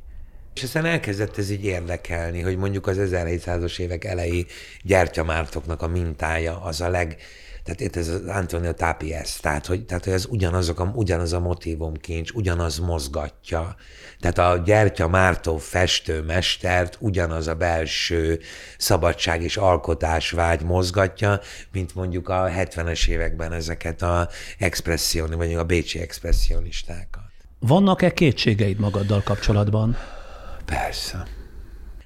És 0.58 0.64
aztán 0.64 0.86
elkezdett 0.86 1.38
ez 1.38 1.50
így 1.50 1.66
érdekelni, 1.66 2.42
hogy 2.42 2.58
mondjuk 2.58 2.88
az 2.88 2.98
1700-as 3.00 3.80
évek 3.80 4.06
elejé 4.06 4.46
gyertyamártoknak 4.84 5.82
a 5.82 5.88
mintája 5.88 6.62
az 6.62 6.82
a 6.82 6.90
leg, 6.90 7.18
tehát 7.64 7.82
itt 7.82 7.96
ez 7.96 8.08
az 8.08 8.22
Antonio 8.26 8.74
Tapies, 8.74 9.36
tehát 9.36 9.66
hogy, 9.66 9.86
tehát, 9.86 10.04
hogy 10.04 10.14
ez 10.14 10.26
ugyanazok 10.30 10.80
a, 10.80 10.92
ugyanaz 10.96 11.34
a 11.34 11.40
motivumkincs, 11.40 12.32
ugyanaz 12.32 12.78
mozgatja. 12.78 13.76
Tehát 14.20 14.38
a 14.38 14.62
Gyertya 14.66 15.08
Mártó 15.08 15.58
festőmestert 15.58 16.98
ugyanaz 17.00 17.48
a 17.48 17.56
belső 17.56 18.40
szabadság 18.78 19.44
és 19.44 19.58
alkotásvágy 19.58 20.64
mozgatja, 20.64 21.40
mint 21.72 21.96
mondjuk 21.96 22.30
a 22.30 22.50
70-es 22.58 23.08
években 23.08 23.54
ezeket 23.54 24.02
a 24.02 24.30
expresszioni, 24.58 25.36
vagy 25.36 25.54
a 25.54 25.64
bécsi 25.64 26.00
expressionistákat. 26.00 27.26
Vannak-e 27.60 28.14
kétségeid 28.14 28.80
magaddal 28.80 29.22
kapcsolatban? 29.24 29.98
Persze. 30.68 31.28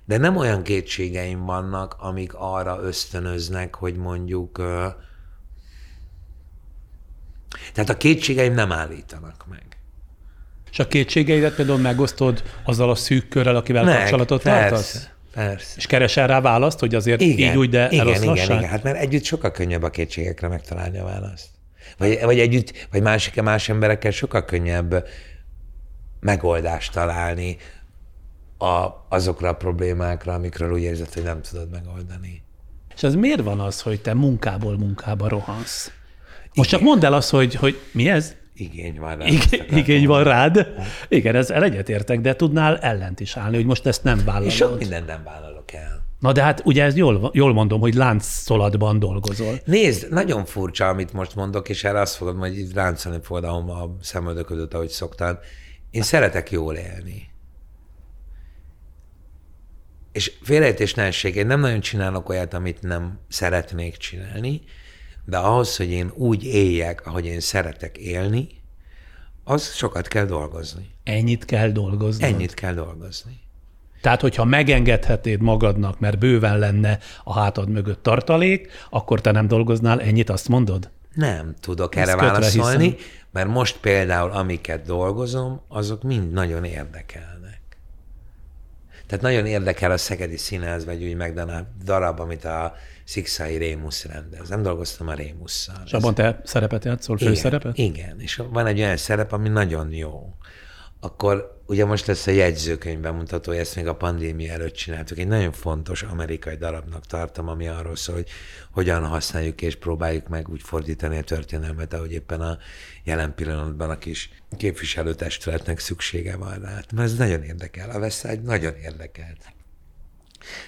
De 0.05 0.17
nem 0.17 0.37
olyan 0.37 0.63
kétségeim 0.63 1.45
vannak, 1.45 1.95
amik 1.99 2.33
arra 2.33 2.79
ösztönöznek, 2.81 3.75
hogy 3.75 3.95
mondjuk 3.95 4.61
tehát 7.73 7.89
a 7.89 7.97
kétségeim 7.97 8.53
nem 8.53 8.71
állítanak 8.71 9.45
meg. 9.49 9.63
És 10.71 10.79
a 10.79 10.87
kétségeidet 10.87 11.55
például 11.55 11.77
megosztod 11.77 12.43
azzal 12.63 12.89
a 12.89 12.95
szűk 12.95 13.27
körrel, 13.27 13.55
akivel 13.55 13.83
meg, 13.83 13.97
kapcsolatot 13.97 14.41
persze, 14.41 14.69
tartasz? 14.69 15.09
Persze. 15.33 15.73
És 15.77 15.85
keresel 15.85 16.27
rá 16.27 16.41
választ, 16.41 16.79
hogy 16.79 16.95
azért 16.95 17.21
igen, 17.21 17.51
így 17.51 17.57
úgy, 17.57 17.69
de 17.69 17.89
igen, 17.89 18.07
igen, 18.07 18.33
igen, 18.33 18.63
hát 18.63 18.83
mert 18.83 18.97
együtt 18.97 19.23
sokkal 19.23 19.51
könnyebb 19.51 19.83
a 19.83 19.89
kétségekre 19.89 20.47
megtalálni 20.47 20.97
a 20.97 21.03
választ. 21.03 21.47
Vagy, 21.97 22.19
vagy 22.21 22.39
együtt, 22.39 22.87
vagy 22.91 23.01
másik 23.01 23.41
más 23.41 23.69
emberekkel 23.69 24.11
sokkal 24.11 24.45
könnyebb 24.45 25.07
megoldást 26.19 26.91
találni 26.91 27.57
a, 28.61 29.05
azokra 29.09 29.49
a 29.49 29.53
problémákra, 29.53 30.33
amikről 30.33 30.71
úgy 30.71 30.81
érzed, 30.81 31.13
hogy 31.13 31.23
nem 31.23 31.41
tudod 31.41 31.69
megoldani. 31.69 32.43
És 32.95 33.03
az 33.03 33.15
miért 33.15 33.41
van 33.41 33.59
az, 33.59 33.81
hogy 33.81 34.01
te 34.01 34.13
munkából 34.13 34.77
munkába 34.77 35.27
rohansz? 35.27 35.91
Most 36.53 36.69
Igen. 36.69 36.79
csak 36.79 36.81
mondd 36.89 37.05
el 37.05 37.13
azt, 37.13 37.29
hogy, 37.29 37.55
hogy 37.55 37.79
mi 37.91 38.09
ez? 38.09 38.35
Igény 38.53 38.99
van 38.99 39.17
rád. 39.17 39.31
Igen, 39.31 39.77
igény 39.77 40.07
van 40.07 40.23
rád. 40.23 40.67
Igen, 41.07 41.35
ezzel 41.35 41.63
egyetértek, 41.63 42.21
de 42.21 42.35
tudnál 42.35 42.77
ellent 42.77 43.19
is 43.19 43.37
állni, 43.37 43.55
hogy 43.55 43.65
most 43.65 43.85
ezt 43.85 44.03
nem 44.03 44.21
vállalod. 44.25 44.47
És 44.47 44.55
sok 44.55 44.79
mindent 44.79 45.07
nem 45.07 45.23
vállalok 45.23 45.73
el. 45.73 46.05
Na 46.19 46.31
de 46.31 46.41
hát 46.43 46.61
ugye 46.65 46.83
ez 46.83 46.95
jól, 46.95 47.29
jól 47.33 47.53
mondom, 47.53 47.79
hogy 47.79 47.93
láncszolatban 47.93 48.99
dolgozol. 48.99 49.59
Nézd, 49.65 50.11
nagyon 50.11 50.45
furcsa, 50.45 50.87
amit 50.87 51.13
most 51.13 51.35
mondok, 51.35 51.69
és 51.69 51.83
erre 51.83 51.99
azt 51.99 52.15
fogod, 52.15 52.37
hogy 52.37 52.57
így 52.57 52.73
ráncolni 52.73 53.19
fogod 53.21 53.43
a 53.43 53.97
szemöldöködött, 54.01 54.73
ahogy 54.73 54.89
szoktál. 54.89 55.39
Én 55.91 56.01
szeretek 56.01 56.51
jól 56.51 56.75
élni. 56.75 57.30
És 60.11 60.31
félrejtés 60.41 60.93
ne 60.93 61.09
én 61.09 61.45
nem 61.45 61.59
nagyon 61.59 61.79
csinálok 61.79 62.29
olyat, 62.29 62.53
amit 62.53 62.81
nem 62.81 63.19
szeretnék 63.27 63.97
csinálni, 63.97 64.61
de 65.25 65.37
ahhoz, 65.37 65.77
hogy 65.77 65.89
én 65.89 66.11
úgy 66.13 66.43
éljek, 66.43 67.05
ahogy 67.05 67.25
én 67.25 67.39
szeretek 67.39 67.97
élni, 67.97 68.47
az 69.43 69.73
sokat 69.73 70.07
kell 70.07 70.25
dolgozni. 70.25 70.89
Ennyit 71.03 71.45
kell 71.45 71.69
dolgozni. 71.69 72.23
Ennyit 72.23 72.53
kell 72.53 72.73
dolgozni. 72.73 73.39
Tehát, 74.01 74.21
hogyha 74.21 74.45
megengedheted 74.45 75.41
magadnak, 75.41 75.99
mert 75.99 76.19
bőven 76.19 76.59
lenne 76.59 76.99
a 77.23 77.39
hátad 77.39 77.69
mögött 77.69 78.03
tartalék, 78.03 78.71
akkor 78.89 79.21
te 79.21 79.31
nem 79.31 79.47
dolgoznál 79.47 80.01
ennyit, 80.01 80.29
azt 80.29 80.47
mondod? 80.47 80.89
Nem 81.13 81.53
tudok 81.59 81.95
Ezt 81.95 82.09
erre 82.09 82.21
válaszolni, 82.21 82.83
hiszem. 82.83 82.99
mert 83.31 83.47
most 83.47 83.77
például 83.77 84.31
amiket 84.31 84.85
dolgozom, 84.85 85.61
azok 85.67 86.03
mind 86.03 86.31
nagyon 86.31 86.63
érdekelnek. 86.63 87.60
Tehát 89.11 89.25
nagyon 89.25 89.45
érdekel 89.45 89.91
a 89.91 89.97
Szegedi 89.97 90.37
Színház, 90.37 90.85
vagy 90.85 91.03
úgy 91.03 91.15
megdaná 91.15 91.63
darab, 91.83 92.19
amit 92.19 92.45
a 92.45 92.73
Szikszai 93.03 93.57
Rémusz 93.57 94.05
rendez. 94.05 94.49
Nem 94.49 94.61
dolgoztam 94.61 95.07
a 95.07 95.13
Rémusszal. 95.13 95.81
És 95.85 95.93
abban 95.93 96.13
te 96.13 96.41
szerepet 96.43 96.85
játszol, 96.85 97.17
főszerepet? 97.17 97.77
Igen, 97.77 97.93
igen, 97.93 98.19
és 98.19 98.41
van 98.51 98.65
egy 98.65 98.79
olyan 98.79 98.97
szerep, 98.97 99.31
ami 99.31 99.49
nagyon 99.49 99.93
jó. 99.93 100.35
Akkor 100.99 101.60
ugye 101.71 101.85
most 101.85 102.05
lesz 102.05 102.27
a 102.27 102.31
jegyzőkönyv 102.31 102.99
bemutató, 102.99 103.51
ezt 103.51 103.75
még 103.75 103.87
a 103.87 103.95
pandémia 103.95 104.53
előtt 104.53 104.73
csináltuk. 104.73 105.17
Egy 105.17 105.27
nagyon 105.27 105.51
fontos 105.51 106.03
amerikai 106.03 106.55
darabnak 106.55 107.05
tartom, 107.05 107.47
ami 107.47 107.67
arról 107.67 107.95
szól, 107.95 108.15
hogy 108.15 108.29
hogyan 108.71 109.05
használjuk 109.05 109.61
és 109.61 109.75
próbáljuk 109.75 110.27
meg 110.27 110.49
úgy 110.49 110.61
fordítani 110.61 111.17
a 111.17 111.21
történelmet, 111.21 111.93
ahogy 111.93 112.11
éppen 112.11 112.41
a 112.41 112.57
jelen 113.03 113.35
pillanatban 113.35 113.89
a 113.89 113.97
kis 113.97 114.29
képviselőtestületnek 114.57 115.79
szüksége 115.79 116.37
van 116.37 116.59
rá. 116.59 116.83
Mert 116.93 116.99
ez 116.99 117.15
nagyon 117.15 117.43
érdekel. 117.43 117.89
A 117.89 117.99
Veszágy 117.99 118.41
nagyon 118.41 118.75
érdekel. 118.75 119.35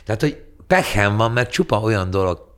Tehát, 0.04 0.22
hogy 0.22 0.44
pekhem 0.68 1.18
van, 1.18 1.32
mert 1.32 1.52
csupa 1.52 1.80
olyan 1.80 2.10
dolog, 2.10 2.52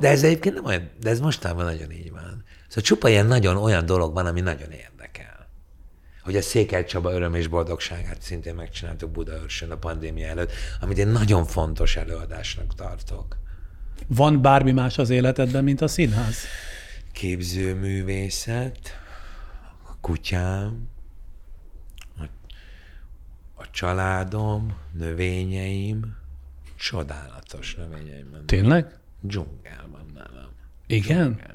de 0.00 0.08
ez 0.08 0.22
egyébként 0.22 0.54
nem 0.54 0.64
olyan, 0.64 0.90
de 1.00 1.10
ez 1.10 1.20
mostában 1.20 1.64
nagyon 1.64 1.90
így 1.90 2.10
van. 2.10 2.44
Szóval 2.68 2.82
csupa 2.82 3.08
ilyen 3.08 3.26
nagyon 3.26 3.56
olyan 3.56 3.86
dolog 3.86 4.14
van, 4.14 4.26
ami 4.26 4.40
nagyon 4.40 4.70
érdekel. 4.70 4.91
Hogy 6.22 6.36
a 6.36 6.42
Székely 6.42 6.84
Csaba 6.84 7.12
öröm 7.12 7.34
és 7.34 7.46
boldogságát 7.46 8.22
szintén 8.22 8.54
megcsináltuk 8.54 9.10
Budaörsön 9.10 9.70
a 9.70 9.76
pandémia 9.76 10.26
előtt, 10.26 10.52
amit 10.80 10.98
én 10.98 11.08
nagyon 11.08 11.44
fontos 11.44 11.96
előadásnak 11.96 12.74
tartok. 12.74 13.36
Van 14.06 14.42
bármi 14.42 14.72
más 14.72 14.98
az 14.98 15.10
életedben, 15.10 15.64
mint 15.64 15.80
a 15.80 15.88
színház? 15.88 16.36
Képzőművészet, 17.12 19.00
a 19.88 19.96
kutyám, 20.00 20.88
a, 22.18 22.22
a 23.54 23.70
családom, 23.70 24.76
növényeim, 24.92 26.20
Csodálatos 26.82 27.74
növényeim 27.74 28.44
Tényleg? 28.46 28.98
Dzsungel 29.20 29.88
van 29.90 30.10
nálam. 30.14 30.50
Igen? 30.86 31.34
Dzsungel. 31.34 31.51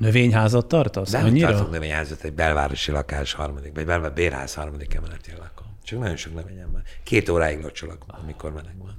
Növényházat 0.00 0.66
tartasz? 0.66 1.10
De 1.10 1.18
Annyira? 1.18 1.46
nem 1.46 1.56
tartok 1.56 1.72
növényházat, 1.72 2.22
egy 2.22 2.32
belvárosi 2.32 2.90
lakás 2.90 3.32
harmadik, 3.32 3.74
vagy 3.74 3.86
belvárosi 3.86 4.14
bérház 4.14 4.54
harmadik 4.54 4.94
emeletén 4.94 5.34
lakom. 5.38 5.66
Csak 5.84 5.98
nagyon 5.98 6.16
sok 6.16 6.34
növényem 6.34 6.72
van. 6.72 6.82
Két 7.02 7.28
óráig 7.28 7.62
locsolok, 7.62 8.04
amikor 8.06 8.52
meleg 8.52 8.78
van. 8.78 8.96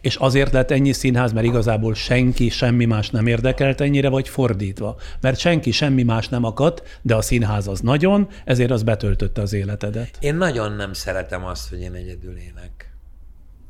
És 0.00 0.16
azért 0.16 0.52
lett 0.52 0.70
ennyi 0.70 0.92
színház, 0.92 1.32
mert 1.32 1.46
igazából 1.46 1.94
senki 1.94 2.48
semmi 2.48 2.84
más 2.84 3.10
nem 3.10 3.26
érdekelt 3.26 3.80
ennyire, 3.80 4.08
vagy 4.08 4.28
fordítva. 4.28 4.96
Mert 5.20 5.38
senki 5.38 5.70
semmi 5.70 6.02
más 6.02 6.28
nem 6.28 6.44
akadt, 6.44 7.00
de 7.02 7.14
a 7.14 7.22
színház 7.22 7.68
az 7.68 7.80
nagyon, 7.80 8.28
ezért 8.44 8.70
az 8.70 8.82
betöltötte 8.82 9.40
az 9.40 9.52
életedet. 9.52 10.16
Én 10.20 10.34
nagyon 10.34 10.72
nem 10.72 10.92
szeretem 10.92 11.44
azt, 11.44 11.68
hogy 11.68 11.80
én 11.80 11.92
egyedül 11.92 12.36
ének. 12.36 12.94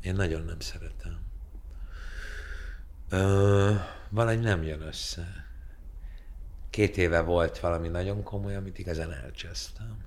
Én 0.01 0.15
nagyon 0.15 0.43
nem 0.45 0.59
szeretem. 0.59 1.17
Ö, 3.09 3.71
valahogy 4.09 4.39
nem 4.39 4.63
jön 4.63 4.81
össze. 4.81 5.46
Két 6.77 6.97
éve 6.97 7.21
volt 7.21 7.59
valami 7.59 7.87
nagyon 7.87 8.23
komoly, 8.23 8.55
amit 8.55 8.79
igazán 8.79 9.13
elcsesztem. 9.13 9.97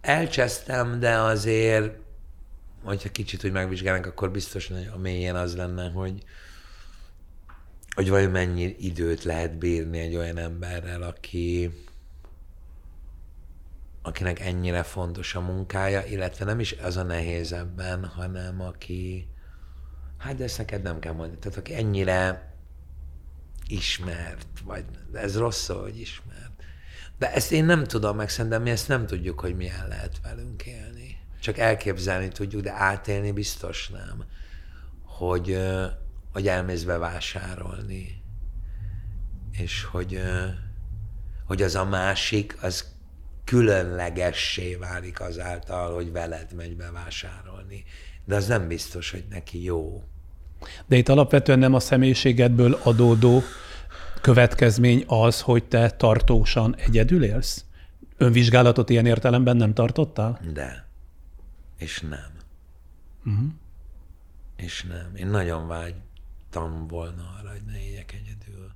Elcsesztem, 0.00 1.00
de 1.00 1.16
azért, 1.16 1.98
hogyha 2.82 3.10
kicsit 3.10 3.44
úgy 3.44 3.52
megvizsgálnak, 3.52 4.06
akkor 4.06 4.30
biztos, 4.30 4.68
hogy 4.68 4.90
a 4.94 4.98
mélyén 4.98 5.34
az 5.34 5.56
lenne, 5.56 5.90
hogy, 5.90 6.22
hogy 7.94 8.08
vajon 8.08 8.30
mennyi 8.30 8.76
időt 8.78 9.22
lehet 9.22 9.58
bírni 9.58 9.98
egy 9.98 10.16
olyan 10.16 10.38
emberrel, 10.38 11.02
aki, 11.02 11.70
akinek 14.02 14.40
ennyire 14.40 14.82
fontos 14.82 15.34
a 15.34 15.40
munkája, 15.40 16.04
illetve 16.04 16.44
nem 16.44 16.60
is 16.60 16.72
az 16.72 16.96
a 16.96 17.02
nehéz 17.02 17.52
ebben, 17.52 18.04
hanem 18.04 18.60
aki, 18.60 19.28
hát 20.18 20.40
ezt 20.40 20.58
neked 20.58 20.82
nem 20.82 20.98
kell 20.98 21.12
mondani, 21.12 21.38
tehát 21.38 21.58
aki 21.58 21.74
ennyire 21.74 22.51
ismert, 23.72 24.46
vagy 24.64 24.84
ez 25.12 25.36
rossz 25.36 25.66
hogy 25.66 26.00
ismert. 26.00 26.50
De 27.18 27.32
ezt 27.32 27.52
én 27.52 27.64
nem 27.64 27.84
tudom 27.84 28.16
meg, 28.16 28.30
mi 28.62 28.70
ezt 28.70 28.88
nem 28.88 29.06
tudjuk, 29.06 29.40
hogy 29.40 29.56
milyen 29.56 29.88
lehet 29.88 30.20
velünk 30.22 30.66
élni. 30.66 31.18
Csak 31.40 31.58
elképzelni 31.58 32.28
tudjuk, 32.28 32.62
de 32.62 32.72
átélni 32.72 33.32
biztos 33.32 33.88
nem. 33.88 34.24
Hogy, 35.04 35.58
hogy 36.32 36.48
elmész 36.48 36.82
bevásárolni, 36.82 38.22
és 39.52 39.84
hogy, 39.84 40.22
hogy 41.46 41.62
az 41.62 41.74
a 41.74 41.84
másik, 41.84 42.56
az 42.60 42.90
különlegessé 43.44 44.74
válik 44.74 45.20
azáltal, 45.20 45.94
hogy 45.94 46.12
veled 46.12 46.52
megy 46.56 46.76
bevásárolni. 46.76 47.84
De 48.24 48.34
az 48.34 48.46
nem 48.46 48.68
biztos, 48.68 49.10
hogy 49.10 49.24
neki 49.30 49.64
jó. 49.64 50.02
De 50.86 50.96
itt 50.96 51.08
alapvetően 51.08 51.58
nem 51.58 51.74
a 51.74 51.80
személyiségedből 51.80 52.78
adódó 52.82 53.42
következmény 54.22 55.04
az, 55.06 55.40
hogy 55.40 55.64
te 55.64 55.90
tartósan 55.90 56.76
egyedül 56.76 57.24
élsz? 57.24 57.64
Önvizsgálatot 58.16 58.90
ilyen 58.90 59.06
értelemben 59.06 59.56
nem 59.56 59.74
tartottál? 59.74 60.40
De. 60.52 60.86
És 61.78 62.00
nem. 62.00 62.32
Uh-huh. 63.24 63.50
És 64.56 64.82
nem. 64.82 65.16
Én 65.16 65.26
nagyon 65.26 65.66
vágytam 65.66 66.86
volna 66.86 67.36
arra, 67.38 67.50
hogy 67.50 67.62
ne 67.66 67.82
éljek 67.82 68.12
egyedül. 68.12 68.70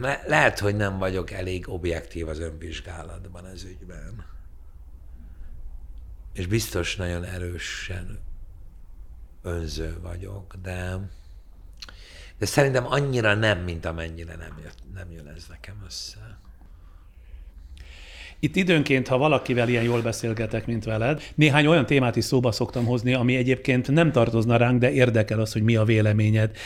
Le- 0.00 0.22
lehet, 0.26 0.58
hogy 0.58 0.76
nem 0.76 0.98
vagyok 0.98 1.30
elég 1.30 1.68
objektív 1.68 2.28
az 2.28 2.38
önvizsgálatban 2.38 3.46
ez 3.46 3.62
ügyben. 3.62 4.24
és 6.32 6.46
biztos 6.46 6.96
nagyon 6.96 7.24
erősen 7.24 8.18
önző 9.42 9.98
vagyok, 10.02 10.54
de, 10.62 11.08
de 12.38 12.46
szerintem 12.46 12.86
annyira 12.86 13.34
nem, 13.34 13.58
mint 13.58 13.84
amennyire 13.84 14.34
nem, 14.36 14.58
jött, 14.62 14.78
nem 14.94 15.10
jön 15.10 15.32
ez 15.36 15.46
nekem 15.48 15.74
össze. 15.86 16.38
Itt 18.40 18.56
időnként, 18.56 19.08
ha 19.08 19.18
valakivel 19.18 19.68
ilyen 19.68 19.82
jól 19.82 20.02
beszélgetek, 20.02 20.66
mint 20.66 20.84
veled, 20.84 21.22
néhány 21.34 21.66
olyan 21.66 21.86
témát 21.86 22.16
is 22.16 22.24
szóba 22.24 22.52
szoktam 22.52 22.84
hozni, 22.84 23.14
ami 23.14 23.36
egyébként 23.36 23.90
nem 23.90 24.12
tartozna 24.12 24.56
ránk, 24.56 24.80
de 24.80 24.90
érdekel 24.90 25.40
az, 25.40 25.52
hogy 25.52 25.62
mi 25.62 25.76
a 25.76 25.84
véleményed. 25.84 26.56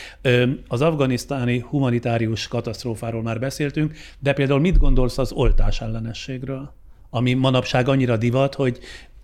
Az 0.68 0.80
afganisztáni 0.80 1.58
humanitárius 1.58 2.48
katasztrófáról 2.48 3.22
már 3.22 3.38
beszéltünk, 3.38 3.94
de 4.18 4.32
például 4.32 4.60
mit 4.60 4.78
gondolsz 4.78 5.18
az 5.18 5.32
oltás 5.32 5.80
ellenességről? 5.80 6.74
Ami 7.10 7.34
manapság 7.34 7.88
annyira 7.88 8.16
divat, 8.16 8.54
hogy 8.54 8.78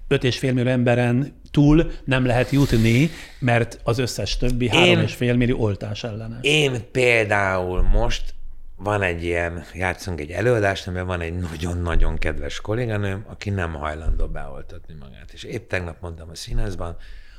5,5 0.08 0.54
millió 0.54 0.70
emberen 0.70 1.40
túl 1.50 1.90
nem 2.04 2.26
lehet 2.26 2.50
jutni, 2.50 3.10
mert 3.38 3.80
az 3.82 3.98
összes 3.98 4.36
többi 4.36 4.68
3,5 4.72 5.36
millió 5.36 5.58
oltás 5.60 6.04
ellenes. 6.04 6.38
Én 6.40 6.90
például 6.90 7.82
most 7.82 8.34
van 8.76 9.02
egy 9.02 9.24
ilyen, 9.24 9.64
játszunk 9.74 10.20
egy 10.20 10.30
előadást, 10.30 10.86
amiben 10.86 11.06
van 11.06 11.20
egy 11.20 11.34
nagyon-nagyon 11.34 12.16
kedves 12.16 12.60
kolléganőm, 12.60 13.24
aki 13.28 13.50
nem 13.50 13.72
hajlandó 13.72 14.26
beoltatni 14.26 14.94
magát. 15.00 15.32
És 15.32 15.42
épp 15.42 15.68
tegnap 15.68 16.00
mondtam 16.00 16.28
a 16.28 16.34
színházban, 16.34 16.96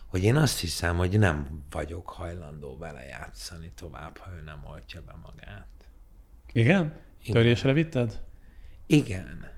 hogy 0.07 0.24
én 0.24 0.36
azt 0.36 0.59
hiszem, 0.59 0.97
hogy 0.97 1.20
nem 1.20 1.63
vagyok 1.72 2.09
hajlandó 2.09 2.78
vele 2.78 3.03
játszani 3.03 3.72
tovább, 3.76 4.18
ha 4.18 4.32
ő 4.39 4.43
nem 4.45 4.59
oltja 4.72 5.01
be 5.05 5.15
magát. 5.24 5.68
Igen? 6.51 6.93
Igen. 7.22 7.41
Törésre 7.41 7.74
vitted? 7.74 8.20
Igen. 8.86 9.55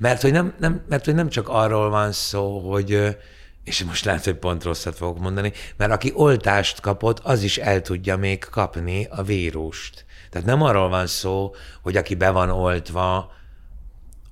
Mert 0.00 0.22
hogy, 0.22 0.32
nem, 0.32 0.54
nem, 0.58 0.84
mert 0.88 1.04
hogy 1.04 1.14
nem 1.14 1.28
csak 1.28 1.48
arról 1.48 1.90
van 1.90 2.12
szó, 2.12 2.70
hogy 2.70 3.16
és 3.64 3.84
most 3.84 4.04
lehet, 4.04 4.24
hogy 4.24 4.34
pont 4.34 4.64
rosszat 4.64 4.96
fogok 4.96 5.18
mondani, 5.18 5.52
mert 5.76 5.92
aki 5.92 6.12
oltást 6.14 6.80
kapott, 6.80 7.18
az 7.18 7.42
is 7.42 7.58
el 7.58 7.80
tudja 7.80 8.16
még 8.16 8.44
kapni 8.44 9.06
a 9.10 9.22
vírust. 9.22 10.04
Tehát 10.30 10.46
nem 10.46 10.62
arról 10.62 10.88
van 10.88 11.06
szó, 11.06 11.54
hogy 11.82 11.96
aki 11.96 12.14
be 12.14 12.30
van 12.30 12.50
oltva, 12.50 13.32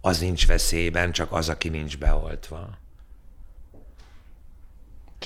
az 0.00 0.18
nincs 0.18 0.46
veszélyben, 0.46 1.12
csak 1.12 1.32
az, 1.32 1.48
aki 1.48 1.68
nincs 1.68 1.98
beoltva. 1.98 2.78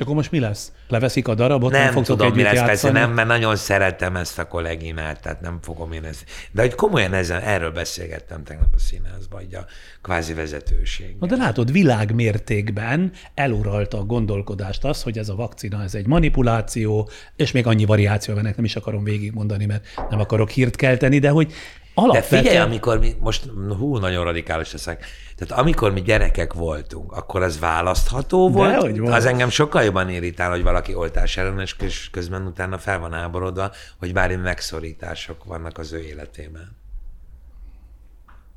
Akkor 0.03 0.15
most 0.15 0.31
mi 0.31 0.39
lesz? 0.39 0.73
Leveszik 0.89 1.29
a 1.29 1.35
darabot, 1.35 1.73
nem, 1.73 1.95
nem 1.95 2.03
tudom, 2.03 2.35
mi 2.35 2.43
lesz, 2.43 2.53
játszani? 2.53 2.69
persze 2.69 2.91
nem, 2.91 3.13
mert 3.13 3.29
nagyon 3.29 3.57
szeretem 3.57 4.17
ezt 4.17 4.39
a 4.39 4.47
kollégimát, 4.47 5.21
tehát 5.21 5.41
nem 5.41 5.59
fogom 5.63 5.93
én 5.93 6.05
ezt. 6.05 6.25
De 6.51 6.63
hogy 6.63 6.75
komolyan 6.75 7.13
ezen, 7.15 7.41
erről 7.41 7.71
beszélgettem 7.71 8.45
tegnap 8.45 8.69
a 8.75 8.79
színházban, 8.79 9.41
hogy 9.41 9.55
a 9.55 9.65
kvázi 10.03 10.35
vezetőség. 10.35 11.17
Na 11.21 11.27
de 11.27 11.37
látod, 11.37 11.73
világmértékben 11.73 13.13
eluralta 13.35 13.99
a 13.99 14.05
gondolkodást 14.05 14.85
az, 14.85 15.03
hogy 15.03 15.19
ez 15.19 15.29
a 15.29 15.35
vakcina, 15.35 15.83
ez 15.83 15.95
egy 15.95 16.07
manipuláció, 16.07 17.11
és 17.37 17.53
még 17.53 17.67
annyi 17.67 17.85
variáció 17.85 18.35
van, 18.35 18.43
nem 18.43 18.65
is 18.65 18.77
akarom 18.77 19.05
végigmondani, 19.05 19.67
mert 19.67 19.85
nem 20.11 20.21
akarok 20.21 20.51
hírt 20.51 20.77
kelteni, 20.77 21.19
de 21.19 21.29
hogy 21.29 21.53
Alapvetően... 21.95 22.43
De 22.43 22.49
figyelj, 22.49 22.67
amikor 22.67 22.99
mi, 22.99 23.17
most 23.21 23.45
hú, 23.79 23.97
nagyon 23.97 24.25
radikális 24.25 24.73
leszek, 24.73 25.07
tehát 25.37 25.63
amikor 25.63 25.93
mi 25.93 26.03
gyerekek 26.03 26.53
voltunk, 26.53 27.13
akkor 27.13 27.43
az 27.43 27.59
választható 27.59 28.51
volt. 28.51 28.75
hogy 28.75 28.99
volt. 28.99 29.15
Az 29.15 29.25
engem 29.25 29.49
sokkal 29.49 29.83
jobban 29.83 30.09
irritál, 30.09 30.51
hogy 30.51 30.63
valaki 30.63 30.95
oltás 30.95 31.37
ellenes, 31.37 31.77
és 31.81 32.11
közben 32.11 32.47
utána 32.47 32.79
fel 32.79 32.99
van 32.99 33.15
áborodva, 33.15 33.73
hogy 33.99 34.13
bár 34.13 34.37
megszorítások 34.37 35.45
vannak 35.45 35.79
az 35.79 35.93
ő 35.93 36.01
életében. 36.01 36.77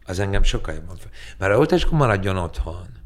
Az 0.05 0.19
engem 0.19 0.43
sokkal 0.43 0.73
jobban 0.73 0.95
fel. 0.95 1.11
Mert 1.38 1.53
a 1.53 1.57
oltáskor 1.57 1.97
maradjon 1.97 2.38
otthon. 2.38 3.03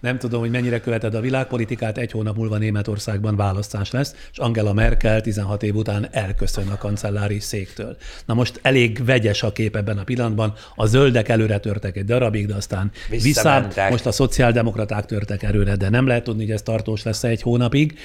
Nem 0.00 0.18
tudom, 0.18 0.40
hogy 0.40 0.50
mennyire 0.50 0.80
követed 0.80 1.14
a 1.14 1.20
világpolitikát, 1.20 1.98
egy 1.98 2.10
hónap 2.10 2.36
múlva 2.36 2.56
Németországban 2.56 3.36
választás 3.36 3.90
lesz, 3.90 4.14
és 4.32 4.38
Angela 4.38 4.72
Merkel 4.72 5.20
16 5.20 5.62
év 5.62 5.74
után 5.74 6.08
elköszön 6.10 6.68
a 6.68 6.76
kancellári 6.76 7.40
széktől. 7.40 7.96
Na 8.26 8.34
most 8.34 8.58
elég 8.62 9.04
vegyes 9.04 9.42
a 9.42 9.52
kép 9.52 9.76
ebben 9.76 9.98
a 9.98 10.04
pillanatban. 10.04 10.54
A 10.74 10.86
zöldek 10.86 11.28
előre 11.28 11.58
törtek 11.58 11.96
egy 11.96 12.04
darabig, 12.04 12.46
de 12.46 12.54
aztán 12.54 12.90
visszát, 13.08 13.90
most 13.90 14.06
a 14.06 14.12
szociáldemokraták 14.12 15.06
törtek 15.06 15.42
előre, 15.42 15.76
de 15.76 15.88
nem 15.88 16.06
lehet 16.06 16.24
tudni, 16.24 16.42
hogy 16.42 16.52
ez 16.52 16.62
tartós 16.62 17.02
lesz 17.02 17.24
egy 17.24 17.42
hónapig. 17.42 17.98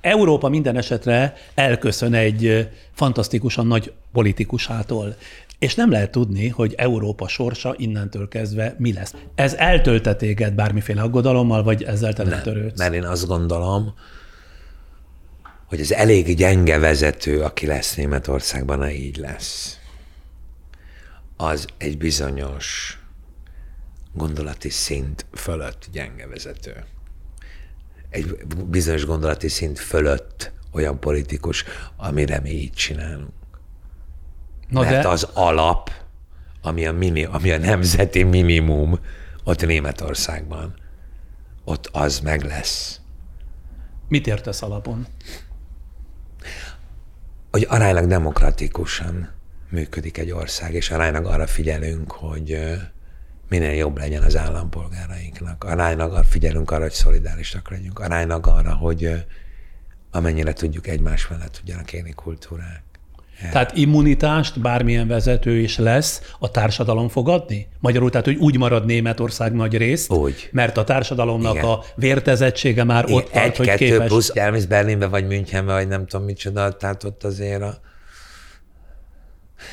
Európa 0.00 0.48
minden 0.48 0.76
esetre 0.76 1.36
elköszön 1.54 2.14
egy 2.14 2.68
fantasztikusan 2.92 3.66
nagy 3.66 3.92
politikusától 4.12 5.16
és 5.64 5.74
nem 5.74 5.90
lehet 5.90 6.10
tudni, 6.10 6.48
hogy 6.48 6.74
Európa 6.76 7.28
sorsa 7.28 7.74
innentől 7.76 8.28
kezdve 8.28 8.74
mi 8.78 8.92
lesz. 8.92 9.14
Ez 9.34 9.54
eltölte 9.54 10.14
téged 10.14 10.54
bármiféle 10.54 11.02
aggodalommal, 11.02 11.62
vagy 11.62 11.82
ezzel 11.82 12.12
te 12.12 12.22
nem, 12.22 12.42
törődsz? 12.42 12.78
Mert 12.78 12.94
én 12.94 13.04
azt 13.04 13.26
gondolom, 13.26 13.94
hogy 15.66 15.80
ez 15.80 15.90
elég 15.90 16.36
gyenge 16.36 16.78
vezető, 16.78 17.42
aki 17.42 17.66
lesz 17.66 17.94
Németországban, 17.94 18.78
ha 18.78 18.90
így 18.90 19.16
lesz. 19.16 19.78
Az 21.36 21.66
egy 21.78 21.98
bizonyos 21.98 22.98
gondolati 24.12 24.70
szint 24.70 25.26
fölött 25.32 25.86
gyenge 25.92 26.26
vezető. 26.26 26.84
Egy 28.10 28.36
bizonyos 28.66 29.04
gondolati 29.04 29.48
szint 29.48 29.78
fölött 29.78 30.52
olyan 30.72 31.00
politikus, 31.00 31.64
amire 31.96 32.40
mi 32.40 32.50
így 32.50 32.72
csinálunk. 32.72 33.43
Na 34.68 34.80
mert 34.80 35.02
de... 35.02 35.08
az 35.08 35.28
alap, 35.32 35.90
ami 36.62 36.86
a, 36.86 36.92
mini, 36.92 37.24
ami 37.24 37.50
a 37.50 37.58
nemzeti 37.58 38.22
minimum 38.22 38.98
ott 39.44 39.66
Németországban, 39.66 40.74
ott 41.64 41.88
az 41.92 42.20
meg 42.20 42.42
lesz. 42.42 43.00
Mit 44.08 44.26
értesz 44.26 44.62
alapon? 44.62 45.06
Hogy 47.50 47.66
aránylag 47.68 48.06
demokratikusan 48.06 49.30
működik 49.68 50.18
egy 50.18 50.30
ország, 50.30 50.74
és 50.74 50.90
aránylag 50.90 51.26
arra 51.26 51.46
figyelünk, 51.46 52.12
hogy 52.12 52.58
minél 53.48 53.72
jobb 53.72 53.98
legyen 53.98 54.22
az 54.22 54.36
állampolgárainknak. 54.36 55.64
Aránylag 55.64 56.12
arra 56.12 56.24
figyelünk 56.24 56.70
arra, 56.70 56.82
hogy 56.82 56.92
szolidárisak 56.92 57.70
legyünk. 57.70 57.98
Aránylag 57.98 58.46
arra, 58.46 58.74
hogy 58.74 59.24
amennyire 60.10 60.52
tudjuk 60.52 60.86
egymás 60.86 61.28
mellett 61.28 61.52
tudjanak 61.52 61.92
élni 61.92 62.12
kultúrák. 62.12 62.82
Tehát 63.52 63.76
immunitást 63.76 64.60
bármilyen 64.60 65.08
vezető 65.08 65.58
is 65.58 65.78
lesz, 65.78 66.34
a 66.38 66.50
társadalom 66.50 67.08
fogadni? 67.08 67.68
Magyarul, 67.80 68.10
tehát, 68.10 68.26
hogy 68.26 68.36
úgy 68.36 68.58
marad 68.58 68.84
Németország 68.84 69.52
nagy 69.52 69.76
részt, 69.76 70.12
úgy. 70.12 70.48
mert 70.52 70.76
a 70.76 70.84
társadalomnak 70.84 71.54
Igen. 71.54 71.64
a 71.64 71.80
vértezettsége 71.94 72.84
már 72.84 73.04
Igen. 73.04 73.16
ott 73.16 73.30
tart, 73.30 73.44
Egy, 73.44 73.56
hogy 73.56 73.66
kettő 73.66 73.84
képes... 73.84 74.06
plusz 74.06 74.30
elmész 74.34 74.64
Berlinbe, 74.64 75.06
vagy 75.06 75.26
Münchenbe, 75.26 75.72
vagy 75.72 75.88
nem 75.88 76.06
tudom 76.06 76.26
micsoda, 76.26 76.72
tehát 76.76 77.04
ott 77.04 77.24
azért 77.24 77.62
a... 77.62 77.78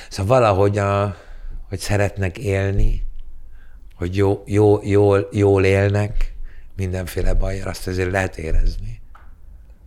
Szóval 0.09 0.39
valahogy, 0.39 0.77
a, 0.77 1.15
hogy 1.69 1.79
szeretnek 1.79 2.37
élni, 2.37 3.03
hogy 3.95 4.15
jó, 4.15 4.43
jó, 4.45 4.79
jól, 4.83 5.27
jól 5.31 5.63
élnek, 5.63 6.35
mindenféle 6.75 7.33
bajjal, 7.33 7.67
azt 7.67 7.87
azért 7.87 8.11
lehet 8.11 8.37
érezni 8.37 9.00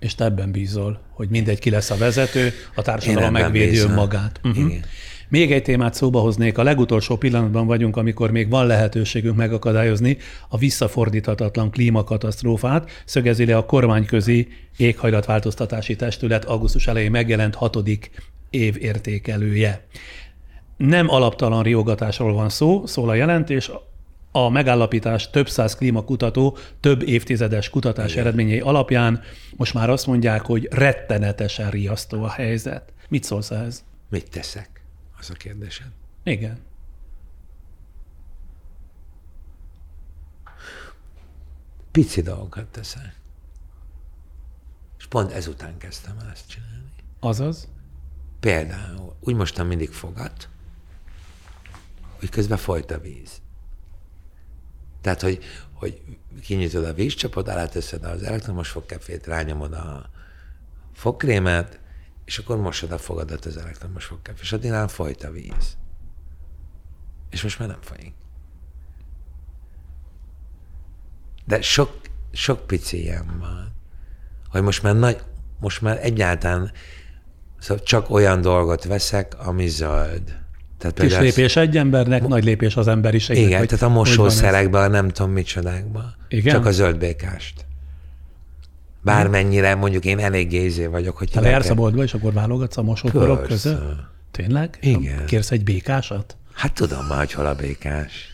és 0.05 0.15
te 0.15 0.25
ebben 0.25 0.51
bízol, 0.51 1.01
hogy 1.11 1.29
mindegy 1.29 1.59
ki 1.59 1.71
lesz 1.71 1.91
a 1.91 1.97
vezető, 1.97 2.53
a 2.75 2.83
társadalom 2.83 3.33
megvédi 3.33 3.79
önmagát. 3.79 4.41
Uh-huh. 4.45 4.65
Igen. 4.65 4.85
Még 5.29 5.53
egy 5.53 5.63
témát 5.63 5.95
szóba 5.95 6.21
hoznék. 6.21 6.59
A 6.59 6.63
legutolsó 6.63 7.17
pillanatban 7.17 7.67
vagyunk, 7.67 7.97
amikor 7.97 8.31
még 8.31 8.49
van 8.51 8.67
lehetőségünk 8.67 9.37
megakadályozni 9.37 10.17
a 10.49 10.59
visszafordíthatatlan 10.59 11.71
klímakatasztrófát, 11.71 13.03
szögezi 13.05 13.45
le 13.45 13.57
a 13.57 13.67
kormányközi 13.67 14.49
éghajlatváltoztatási 14.77 15.97
testület 15.97 16.45
augusztus 16.45 16.87
elején 16.87 17.11
megjelent 17.11 17.55
hatodik 17.55 18.11
év 18.51 18.77
értékelője. 18.81 19.87
Nem 20.77 21.11
alaptalan 21.11 21.63
riogatásról 21.63 22.33
van 22.33 22.49
szó, 22.49 22.87
szól 22.87 23.09
a 23.09 23.15
jelentés, 23.15 23.71
a 24.37 24.49
megállapítás 24.49 25.31
több 25.31 25.49
száz 25.49 25.75
klímakutató 25.75 26.57
több 26.81 27.03
évtizedes 27.03 27.71
kutatás 27.71 28.11
Igen. 28.13 28.25
eredményei 28.25 28.61
alapján 28.61 29.23
most 29.57 29.75
már 29.75 29.91
azt 29.91 30.07
mondják, 30.07 30.43
hogy 30.43 30.69
rettenetesen 30.71 31.71
riasztó 31.71 32.23
a 32.23 32.31
helyzet. 32.31 32.93
Mit 33.09 33.25
szólsz 33.25 33.51
ehhez? 33.51 33.85
Mit 34.09 34.31
teszek? 34.31 34.85
Az 35.19 35.31
a 35.31 35.33
kérdésed. 35.33 35.87
Igen. 36.23 36.59
Pici 41.91 42.23
dolgokat 42.23 42.67
teszek. 42.67 43.15
És 44.99 45.07
pont 45.07 45.33
ezután 45.33 45.79
kezdtem 45.79 46.17
el 46.21 46.31
ezt 46.31 46.49
csinálni. 46.49 46.93
Azaz? 47.21 47.69
Például, 48.41 49.17
úgy 49.21 49.35
mostan 49.35 49.67
mindig 49.67 49.91
fogat, 49.91 50.49
hogy 52.19 52.29
közben 52.29 52.59
folyt 52.59 52.91
a 52.91 52.99
víz. 53.01 53.43
Tehát, 55.05 55.21
hogy, 55.21 55.45
hogy 55.73 56.03
kinyitod 56.43 56.85
a 56.85 56.93
vízcsapot, 56.93 57.49
aláteszed 57.49 58.05
az 58.05 58.23
elektromos 58.23 58.69
fogkefét, 58.69 59.27
rányomod 59.27 59.73
a 59.73 60.11
fogkrémet, 60.93 61.81
és 62.25 62.39
akkor 62.39 62.57
mosod 62.57 62.93
a 62.93 62.99
fogadat 62.99 63.45
az 63.45 63.57
elektromos 63.57 64.05
fogkef, 64.05 64.41
és 64.41 64.53
addig 64.53 64.73
folyt 64.73 65.23
a 65.23 65.31
víz. 65.31 65.77
És 67.31 67.43
most 67.43 67.59
már 67.59 67.69
nem 67.69 67.81
folyik. 67.81 68.15
De 71.45 71.63
sok, 71.63 72.01
sok 72.33 72.67
pici 72.67 73.03
ilyen 73.03 73.39
van, 73.39 73.73
hogy 74.49 74.63
most 74.63 74.83
már 74.83 74.95
nagy, 74.97 75.23
most 75.61 75.81
már 75.81 75.99
egyáltalán 76.05 76.73
szóval 77.59 77.85
csak 77.85 78.11
olyan 78.11 78.41
dolgot 78.41 78.85
veszek, 78.85 79.39
ami 79.39 79.69
zöld. 79.69 80.44
Tehát 80.93 81.01
Kis 81.01 81.19
lépés 81.19 81.57
egy 81.57 81.77
embernek, 81.77 82.27
nagy 82.27 82.45
lépés 82.45 82.77
az 82.77 82.89
emberiségnek. 82.89 83.47
Igen, 83.47 83.67
tehát 83.67 83.83
a 83.83 83.89
mosószerekben, 83.89 84.91
nem 84.91 85.09
tudom 85.09 85.33
micsodákban. 85.33 86.17
Igen? 86.29 86.55
Csak 86.55 86.67
a 86.67 86.71
zöld 86.71 86.99
békást. 86.99 87.65
Bármennyire, 89.03 89.75
mondjuk 89.75 90.05
én 90.05 90.19
elég 90.19 90.49
gézé 90.49 90.87
vagyok, 90.87 91.17
hogy... 91.17 91.31
Te 91.31 91.49
jársz 91.49 91.71
a 91.71 91.75
boltba, 91.75 92.03
és 92.03 92.15
akkor 92.15 92.33
válogatsz 92.33 92.77
a 92.77 92.83
mosókorok 92.83 93.43
között? 93.43 93.83
Tényleg? 94.31 94.79
Igen. 94.81 95.27
Kérsz 95.27 95.51
egy 95.51 95.65
békásat? 95.65 96.37
Hát 96.53 96.73
tudom 96.73 97.07
már, 97.07 97.19
hogy 97.19 97.33
hol 97.33 97.47
a 97.47 97.55
békás. 97.55 98.29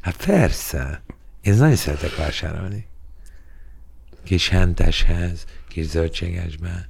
Hát 0.00 0.24
persze. 0.26 1.02
Én 1.42 1.54
nagyon 1.54 1.76
szeretek 1.76 2.16
vásárolni. 2.16 2.86
Kis 4.24 4.48
henteshez, 4.48 5.44
kis 5.68 5.86
zöldségesbe. 5.86 6.88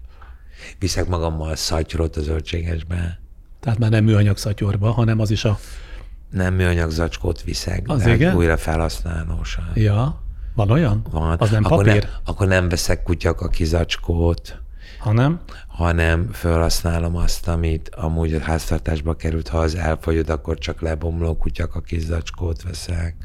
Viszek 0.78 1.06
magammal 1.06 1.56
szatyrot 1.56 2.16
a 2.16 2.20
zöldségesbe. 2.20 3.20
Tehát 3.64 3.78
már 3.78 3.90
nem 3.90 4.04
műanyag 4.04 4.36
szatyorba, 4.36 4.90
hanem 4.90 5.20
az 5.20 5.30
is 5.30 5.44
a... 5.44 5.58
Nem 6.30 6.54
műanyag 6.54 6.90
zacskót 6.90 7.42
viszek, 7.42 7.82
az 7.86 8.02
de 8.02 8.14
igen? 8.14 8.36
újra 8.36 8.56
felhasználósan. 8.56 9.70
Ja, 9.74 10.22
van 10.54 10.70
olyan? 10.70 11.06
Van. 11.10 11.36
Az 11.38 11.50
nem 11.50 11.64
akkor 11.64 11.84
papír? 11.84 12.02
Nem, 12.02 12.12
akkor 12.24 12.46
nem 12.46 12.68
veszek 12.68 13.02
kutyak 13.02 13.40
a 13.40 13.48
kizacskót. 13.48 14.62
Hanem? 14.98 15.40
Hanem 15.66 16.28
felhasználom 16.32 17.16
azt, 17.16 17.48
amit 17.48 17.88
amúgy 17.88 18.34
a 18.34 18.40
háztartásba 18.40 19.14
került, 19.14 19.48
ha 19.48 19.58
az 19.58 19.74
elfogyod, 19.74 20.28
akkor 20.30 20.58
csak 20.58 20.80
lebomló 20.80 21.36
kutyak 21.36 21.74
a 21.74 21.80
kizacskót 21.80 22.62
veszek. 22.62 23.16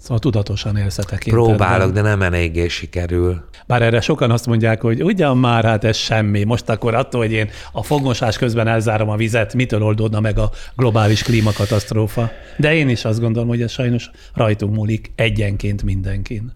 Szóval 0.00 0.18
tudatosan 0.18 0.76
élsz 0.76 0.98
a 0.98 1.16
Próbálok, 1.24 1.92
de 1.92 2.00
nem 2.00 2.22
eléggé 2.22 2.68
sikerül. 2.68 3.44
Bár 3.66 3.82
erre 3.82 4.00
sokan 4.00 4.30
azt 4.30 4.46
mondják, 4.46 4.80
hogy 4.80 5.02
ugyan 5.02 5.38
már, 5.38 5.64
hát 5.64 5.84
ez 5.84 5.96
semmi. 5.96 6.44
Most 6.44 6.68
akkor 6.68 6.94
attól, 6.94 7.20
hogy 7.20 7.32
én 7.32 7.50
a 7.72 7.82
fogmosás 7.82 8.38
közben 8.38 8.66
elzárom 8.66 9.08
a 9.08 9.16
vizet, 9.16 9.54
mitől 9.54 9.82
oldódna 9.82 10.20
meg 10.20 10.38
a 10.38 10.50
globális 10.76 11.22
klímakatasztrófa? 11.22 12.30
De 12.56 12.74
én 12.74 12.88
is 12.88 13.04
azt 13.04 13.20
gondolom, 13.20 13.48
hogy 13.48 13.62
ez 13.62 13.70
sajnos 13.70 14.10
rajtunk 14.34 14.74
múlik 14.74 15.12
egyenként 15.14 15.82
mindenkin. 15.82 16.52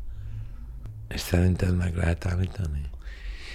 És 1.08 1.20
szerinted 1.20 1.76
meg 1.76 1.96
lehet 1.96 2.26
állítani? 2.26 2.80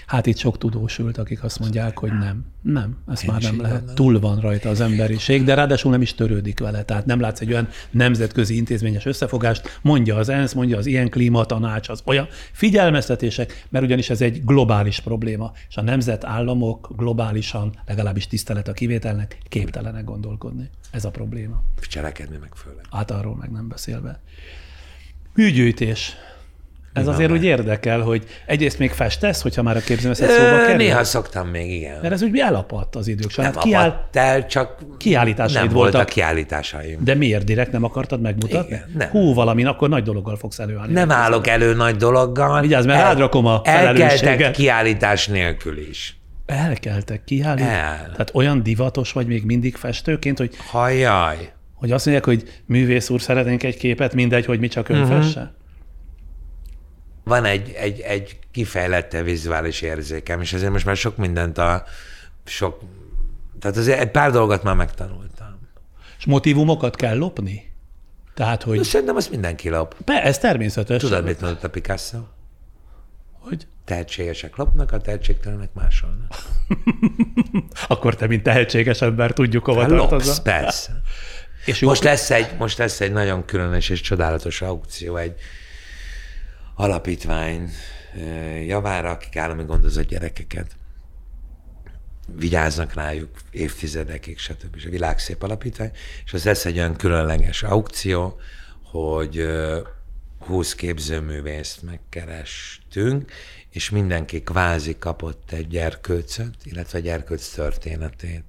Hát 0.10 0.26
itt 0.26 0.38
sok 0.38 0.58
tudós 0.58 0.98
ült, 0.98 1.18
akik 1.18 1.44
azt 1.44 1.60
mondják, 1.60 1.98
hogy 1.98 2.12
nem, 2.12 2.46
nem, 2.62 2.98
Én 3.08 3.32
már 3.32 3.42
nem 3.42 3.62
lehet. 3.62 3.86
Nem. 3.86 3.96
Túl 3.96 4.20
van 4.20 4.40
rajta 4.40 4.70
az 4.70 4.82
emberiség, 4.82 5.44
de 5.44 5.54
ráadásul 5.54 5.92
nem 5.92 6.02
is 6.02 6.14
törődik 6.16 6.60
vele. 6.60 6.84
Tehát 6.84 7.06
nem 7.06 7.20
látsz 7.20 7.42
egy 7.42 7.52
olyan 7.52 7.68
nemzetközi 7.92 8.56
intézményes 8.56 9.06
összefogást, 9.06 9.80
mondja 9.82 10.16
az 10.16 10.30
ENSZ, 10.30 10.54
mondja 10.54 10.78
az 10.78 10.86
ilyen 10.86 11.10
klímatanács, 11.10 11.90
az 11.90 12.02
olyan 12.06 12.28
figyelmeztetések, 12.52 13.66
mert 13.70 13.86
ugyanis 13.86 14.10
ez 14.10 14.22
egy 14.22 14.46
globális 14.46 15.00
probléma, 15.00 15.52
és 15.70 15.78
a 15.78 15.82
nemzetállamok 15.82 16.94
globálisan, 16.96 17.74
legalábbis 17.88 18.28
tisztelet 18.28 18.68
a 18.68 18.74
kivételnek, 18.74 19.38
képtelenek 19.50 20.04
gondolkodni. 20.04 20.70
Ez 20.92 21.06
a 21.06 21.10
probléma. 21.10 21.64
Cselekedni 21.82 22.38
meg 22.38 22.56
főleg. 22.56 22.86
Hát 22.92 23.12
arról 23.12 23.36
meg 23.36 23.52
nem 23.52 23.68
beszélve. 23.68 24.20
Műgyűjtés. 25.34 26.16
Ez 26.94 27.06
Mi 27.06 27.12
azért 27.12 27.32
úgy 27.32 27.44
érdekel, 27.44 28.00
hogy 28.00 28.24
egyrészt 28.46 28.80
még 28.80 28.92
festesz, 28.92 29.42
hogyha 29.42 29.62
már 29.62 29.76
a 29.76 29.80
képzőművészet 29.80 30.30
szóba 30.30 30.58
kerül? 30.62 30.76
Néha 30.76 31.04
szoktam 31.04 31.48
még, 31.48 31.72
igen. 31.72 32.00
Mert 32.02 32.14
ez 32.14 32.22
úgy 32.22 32.38
elapadt 32.40 32.96
az 32.96 33.08
idők 33.08 33.30
során. 33.30 33.52
Nem 33.54 33.62
Kiáll... 33.62 33.88
apadt 33.88 34.16
el, 34.16 34.46
csak 34.46 34.76
kiállításaid 34.98 35.66
nem 35.66 35.74
voltak. 35.74 35.92
voltak 35.92 36.14
kiállításaim. 36.14 37.00
De 37.04 37.14
miért 37.16 37.44
direkt 37.44 37.72
nem 37.72 37.84
akartad 37.84 38.22
megmutatni? 38.22 38.76
Igen, 38.76 38.92
nem. 38.98 39.10
Hú, 39.10 39.34
valamin 39.34 39.68
akkor 39.68 39.90
nagy 39.90 40.04
dologgal 40.04 40.38
fogsz 40.38 40.60
előállni. 40.60 40.94
Nem 40.94 41.12
állok 41.12 41.48
elő 41.48 41.74
nagy 41.74 41.96
dologgal. 41.96 42.62
Vigyázz, 42.62 42.86
mert 42.86 43.00
el, 43.00 43.06
rádrakom 43.06 43.46
a 43.46 43.62
felelősséget. 43.64 44.56
kiállítás 44.56 45.28
nélkül 45.28 45.78
is. 45.78 46.18
Elkeltek 46.46 47.24
kiállítani? 47.24 47.74
El. 47.74 48.10
Tehát 48.12 48.32
olyan 48.34 48.64
divatos 48.64 49.12
vagy 49.12 49.28
még 49.28 49.46
mindig 49.46 49.76
festőként, 49.76 50.38
hogy... 50.38 50.56
Hajjaj. 50.70 51.52
Hogy 51.76 51.92
azt 51.92 52.06
mondják, 52.06 52.28
hogy 52.28 52.62
művész 52.66 53.10
úr, 53.10 53.22
szeretnénk 53.22 53.64
egy 53.64 53.78
képet, 53.78 54.14
mindegy, 54.14 54.46
hogy 54.46 54.60
mi 54.60 54.68
csak 54.68 54.90
ön 54.90 55.02
uh-huh. 55.02 55.26
Van 57.30 57.46
egy, 57.46 57.72
egy, 57.72 58.00
egy 58.00 58.40
kifejlette 58.52 59.24
vizuális 59.24 59.82
érzékem, 59.82 60.42
és 60.42 60.54
ezért 60.54 60.72
most 60.72 60.86
már 60.86 60.96
sok 60.96 61.18
mindent 61.18 61.58
a 61.58 61.84
sok, 62.46 62.80
tehát 63.60 63.78
azért 63.78 64.00
egy 64.00 64.12
pár 64.12 64.32
dolgot 64.32 64.64
már 64.64 64.76
megtanultam. 64.76 65.60
És 66.18 66.26
motivumokat 66.26 66.96
kell 66.96 67.18
lopni? 67.18 67.72
Tehát, 68.34 68.64
hogy... 68.64 68.84
Szerintem 68.84 69.16
azt 69.16 69.30
mindenki 69.30 69.70
lop. 69.70 69.96
Be, 70.06 70.24
ez 70.24 70.38
természetes. 70.38 71.02
Tudod, 71.02 71.24
mit 71.24 71.42
mondott 71.42 71.64
a 71.64 71.70
Picasso? 71.70 72.18
Hogy? 73.40 73.68
Tehetségesek 73.86 74.56
lopnak, 74.56 74.92
a 74.92 74.98
tehetségtelenek 74.98 75.70
másolnak. 75.74 76.36
Akkor 77.88 78.16
te, 78.16 78.28
mint 78.28 78.44
tehetséges 78.44 79.02
ember, 79.02 79.32
tudjuk 79.32 79.66
hova 79.66 79.86
tartozol. 79.86 80.36
persze. 80.44 81.02
És 81.66 81.80
most, 81.80 82.04
lesz 82.04 82.30
egy, 82.32 82.48
most 82.58 82.78
lesz 82.78 83.02
egy 83.02 83.12
nagyon 83.12 83.46
különös 83.46 83.90
és 83.90 84.02
csodálatos 84.02 84.62
aukció, 84.62 85.16
egy 85.16 85.34
alapítvány 86.80 87.70
javára, 88.66 89.10
akik 89.10 89.36
állami 89.36 89.64
gondozott 89.64 90.08
gyerekeket 90.08 90.76
vigyáznak 92.36 92.94
rájuk 92.94 93.30
évtizedekig, 93.52 94.38
stb. 94.38 94.76
És 94.76 94.86
a 94.86 94.90
világszép 94.90 95.44
alapítvány, 95.44 95.92
és 96.26 96.34
az 96.34 96.44
lesz 96.44 96.66
egy 96.66 96.78
olyan 96.78 96.96
különleges 96.96 97.64
aukció, 97.64 98.40
hogy 98.84 99.48
20 100.40 100.76
képzőművészt 100.76 101.82
megkerestünk, 101.82 103.32
és 103.70 103.90
mindenki 103.90 104.44
kvázi 104.44 104.98
kapott 104.98 105.52
egy 105.52 105.68
gyerkőcöt, 105.68 106.56
illetve 106.64 106.98
egy 106.98 107.04
gyerkőc 107.04 107.50
történetét. 107.50 108.44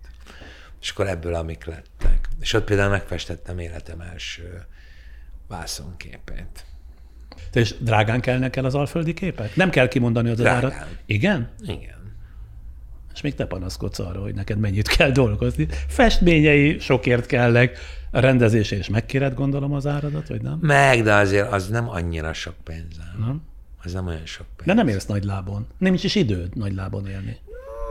És 0.80 0.90
akkor 0.90 1.08
ebből 1.08 1.34
amik 1.34 1.64
lettek. 1.64 2.28
És 2.40 2.52
ott 2.52 2.64
például 2.64 2.90
megfestettem 2.90 3.58
életem 3.58 4.00
első 4.00 4.66
vászonképét. 5.48 6.64
És 7.52 7.74
drágán 7.78 8.20
kellnek 8.20 8.56
el 8.56 8.64
az 8.64 8.74
alföldi 8.74 9.14
képek? 9.14 9.56
Nem 9.56 9.70
kell 9.70 9.88
kimondani 9.88 10.30
az 10.30 10.44
árat? 10.44 10.86
Igen? 11.06 11.48
Igen. 11.62 11.98
És 13.14 13.20
még 13.20 13.34
te 13.34 13.46
panaszkodsz 13.46 13.98
arra, 13.98 14.20
hogy 14.20 14.34
neked 14.34 14.58
mennyit 14.58 14.88
kell 14.88 15.10
dolgozni. 15.10 15.68
Festményei 15.88 16.78
sokért 16.78 17.26
kellnek, 17.26 17.78
a 18.10 18.20
rendezésé 18.20 18.76
és 18.76 18.88
megkéred 18.88 19.34
gondolom 19.34 19.72
az 19.72 19.86
áradat, 19.86 20.28
vagy 20.28 20.42
nem? 20.42 20.58
Meg, 20.60 21.02
de 21.02 21.14
azért 21.14 21.52
az 21.52 21.68
nem 21.68 21.88
annyira 21.88 22.32
sok 22.32 22.54
pénz. 22.64 22.96
Nem? 23.18 23.42
Az 23.82 23.92
nem 23.92 24.06
olyan 24.06 24.26
sok 24.26 24.46
pénz. 24.56 24.66
De 24.66 24.74
nem 24.74 24.88
élsz 24.88 25.06
nagy 25.06 25.24
lábon. 25.24 25.66
Nem 25.78 25.94
is, 25.94 26.04
is 26.04 26.14
időd 26.14 26.56
nagy 26.56 26.74
lábon 26.74 27.06
élni. 27.06 27.36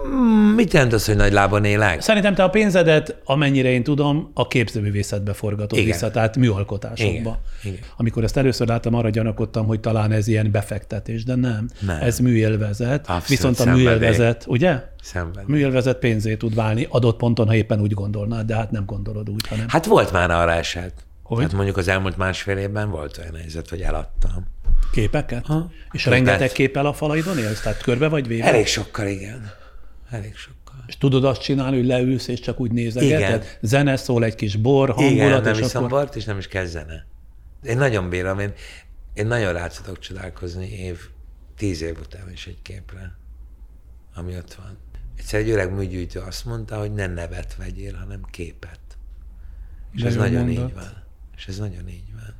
Hmm, 0.10 0.53
mit 0.56 0.73
jelent 0.73 0.94
az, 0.94 1.06
hogy 1.06 1.15
nagy 1.15 1.31
lábon 1.34 1.64
élek? 1.65 2.02
Szerintem 2.02 2.34
te 2.36 2.44
a 2.44 2.49
pénzedet, 2.49 3.15
amennyire 3.26 3.69
én 3.69 3.84
tudom, 3.84 4.31
a 4.34 4.48
képzőművészetbe 4.48 5.34
forgatod 5.34 5.77
Igen. 5.77 5.91
vissza, 5.91 6.11
tehát 6.11 6.38
műalkotásokba. 6.38 7.40
Igen. 7.64 7.73
Igen. 7.76 7.88
Amikor 7.98 8.23
ezt 8.23 8.38
először 8.38 8.68
láttam, 8.68 8.94
arra 8.94 9.10
gyanakodtam, 9.10 9.65
hogy 9.65 9.80
talán 9.80 10.11
ez 10.11 10.27
ilyen 10.27 10.52
befektetés, 10.52 11.23
de 11.23 11.36
nem. 11.36 11.69
nem. 11.80 12.02
Ez 12.02 12.19
műélvezet. 12.19 12.99
Abszolút 12.99 13.27
Viszont 13.27 13.60
a 13.60 13.64
szenvedély. 13.64 13.86
műélvezet, 13.86 14.44
ugye? 14.48 14.84
Szenvedély. 15.02 15.56
Műélvezet 15.56 15.98
pénzé 15.98 16.36
tud 16.36 16.56
válni 16.56 16.88
adott 16.90 17.18
ponton, 17.18 17.48
ha 17.48 17.56
éppen 17.56 17.81
úgy 17.81 17.94
gondolnád, 17.94 18.45
de 18.45 18.56
hát 18.56 18.72
nem 18.72 18.86
gondolod 18.86 19.30
úgy, 19.30 19.48
hanem. 19.48 19.65
Hát 19.69 19.86
volt 19.86 20.11
már 20.11 20.31
arra 20.31 20.52
eset. 20.52 20.94
Hogy? 21.23 21.41
Hát 21.41 21.53
mondjuk 21.53 21.77
az 21.77 21.88
elmúlt 21.88 22.18
másfél 22.18 22.57
évben 22.57 22.90
volt 22.90 23.18
olyan 23.18 23.36
helyzet, 23.36 23.69
hogy 23.69 23.81
eladtam. 23.81 24.45
Képeket? 24.91 25.45
Ha? 25.45 25.72
És 25.91 26.03
Képet. 26.03 26.18
rengeteg 26.19 26.52
képpel 26.52 26.86
a 26.86 26.94
falaidon 26.94 27.38
élsz? 27.38 27.61
Tehát 27.61 27.81
körbe 27.81 28.07
vagy 28.07 28.27
véve? 28.27 28.45
Elég 28.45 28.68
sokkal, 28.68 29.07
igen. 29.07 29.52
Elég 30.10 30.36
sokkal. 30.36 30.84
És 30.88 30.98
tudod 30.98 31.23
azt 31.26 31.41
csinálni, 31.41 31.77
hogy 31.77 31.86
leülsz, 31.86 32.27
és 32.27 32.40
csak 32.40 32.60
úgy 32.60 32.72
nézegeted? 32.72 33.41
Igen. 33.41 33.53
Zene 33.61 33.95
szól, 33.95 34.23
egy 34.23 34.36
kis 34.36 34.56
bor, 34.56 34.90
hangulat, 34.90 35.14
Igen, 35.14 35.41
nem 35.41 35.53
és 35.53 35.60
iszom 35.60 35.84
akkor... 35.84 35.98
bort, 35.99 36.15
és 36.15 36.23
nem 36.23 36.38
is 36.38 36.48
kezd 36.48 36.72
zene. 36.72 37.06
Én 37.64 37.77
nagyon 37.77 38.10
bírom, 38.10 38.40
én, 38.40 38.53
én 39.14 39.27
nagyon 39.27 39.53
rá 39.53 39.68
tudok 39.68 39.99
csodálkozni 39.99 40.69
év, 40.69 40.99
tíz 41.57 41.81
év 41.81 41.98
után 41.99 42.31
is 42.31 42.48
egy 42.48 42.61
képre, 42.61 43.18
ami 44.15 44.36
ott 44.36 44.53
van. 44.53 44.77
Egyszer 45.18 45.40
egy 45.40 45.49
öreg 45.49 45.73
műgyűjtő 45.73 46.19
azt 46.19 46.45
mondta, 46.45 46.80
hogy 46.80 46.94
ne 46.94 47.07
nevet 47.07 47.56
vegyél, 47.56 47.94
hanem 47.94 48.22
képet. 48.31 48.80
És 49.91 50.02
De 50.02 50.07
ez 50.07 50.15
nagyon 50.15 50.45
mondat. 50.45 50.69
így 50.69 50.73
van. 50.76 51.03
És 51.38 51.48
ez 51.48 51.57
nagyon 51.57 51.88
így 51.90 52.14
van. 52.14 52.36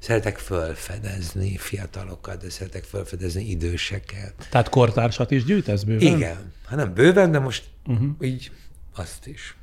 Szeretek 0.00 0.38
fölfedezni 0.38 1.56
fiatalokat, 1.56 2.42
de 2.42 2.50
szeretek 2.50 2.84
fölfedezni 2.84 3.44
időseket. 3.44 4.34
Tehát 4.50 4.68
kortársat 4.68 5.30
is 5.30 5.44
gyűjtesz 5.44 5.82
bőven? 5.82 6.16
Igen. 6.16 6.52
Hát 6.66 6.78
nem 6.78 6.94
bőven, 6.94 7.30
de 7.30 7.38
most 7.38 7.64
uh-huh. 7.86 8.10
így 8.20 8.50
azt 8.94 9.26
is. 9.26 9.54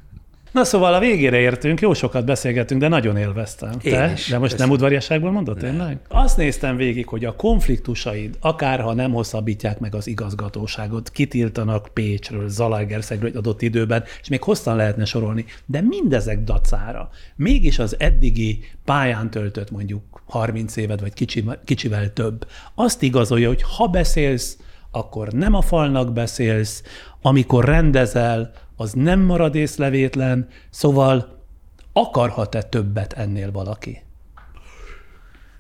Na 0.52 0.64
szóval 0.64 0.94
a 0.94 1.00
végére 1.00 1.38
értünk, 1.38 1.82
jó 1.82 1.94
sokat 1.94 2.26
beszélgettünk, 2.26 2.82
de 2.82 2.88
nagyon 2.88 3.18
élveztem. 3.18 3.72
Én 3.82 3.94
Te? 3.94 4.12
is. 4.12 4.28
De 4.28 4.38
most 4.38 4.52
Köszönöm. 4.52 4.68
nem 4.68 4.70
udvariasságból 4.70 5.32
mondod 5.32 5.58
tényleg? 5.58 6.00
Azt 6.08 6.38
néztem 6.38 6.76
végig, 6.76 7.08
hogy 7.08 7.26
a 7.26 7.36
konfliktusaid, 7.36 8.38
akárha 8.40 8.94
nem 8.94 9.12
hosszabbítják 9.12 9.80
meg 9.80 9.96
az 9.96 10.08
igazgatóságot, 10.08 11.10
kitiltanak 11.10 11.90
Pécsről, 11.94 12.50
Zalaegerszegről 12.50 13.30
egy 13.30 13.36
adott 13.36 13.62
időben, 13.62 14.04
és 14.22 14.28
még 14.28 14.44
hosszan 14.44 14.76
lehetne 14.76 15.06
sorolni, 15.06 15.46
de 15.66 15.82
mindezek 15.82 16.44
dacára, 16.44 17.10
mégis 17.36 17.80
az 17.80 17.96
eddigi 18.00 18.60
pályán 18.86 19.30
töltött 19.30 19.72
mondjuk 19.72 20.22
30 20.26 20.76
éved, 20.76 21.02
vagy 21.02 21.14
kicsi, 21.14 21.44
kicsivel 21.66 22.14
több, 22.14 22.48
azt 22.76 23.02
igazolja, 23.02 23.48
hogy 23.48 23.62
ha 23.78 23.88
beszélsz, 23.88 24.58
akkor 24.92 25.28
nem 25.28 25.54
a 25.54 25.62
falnak 25.62 26.14
beszélsz, 26.14 26.84
amikor 27.22 27.66
rendezel, 27.66 28.52
az 28.78 28.94
nem 28.94 29.20
marad 29.20 29.56
észlevétlen, 29.56 30.48
szóval 30.70 31.44
akarhat-e 31.94 32.64
többet 32.64 33.14
ennél 33.14 33.52
valaki? 33.52 34.02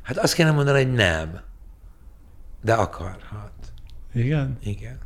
Hát 0.01 0.17
azt 0.17 0.33
kéne 0.33 0.51
mondani, 0.51 0.83
hogy 0.83 0.93
nem. 0.93 1.39
De 2.63 2.73
akarhat. 2.73 3.51
Igen. 4.13 4.57
Igen. 4.63 4.97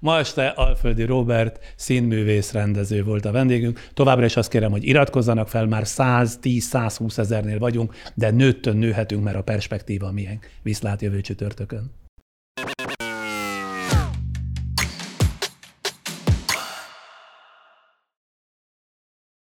Ma 0.00 0.18
este 0.18 0.46
Alföldi 0.46 1.04
Robert 1.04 1.74
színművész 1.76 2.52
rendező 2.52 3.04
volt 3.04 3.24
a 3.24 3.32
vendégünk. 3.32 3.88
Továbbra 3.94 4.24
is 4.24 4.36
azt 4.36 4.50
kérem, 4.50 4.70
hogy 4.70 4.84
iratkozzanak 4.84 5.48
fel, 5.48 5.66
már 5.66 5.82
110-120 5.86 7.18
ezernél 7.18 7.58
vagyunk, 7.58 7.94
de 8.14 8.30
nőttön 8.30 8.76
nőhetünk, 8.76 9.24
mert 9.24 9.36
a 9.36 9.42
perspektíva 9.42 10.12
milyen. 10.12 10.40
Viszlát 10.62 11.02
jövő 11.02 11.20
csütörtökön. 11.20 11.92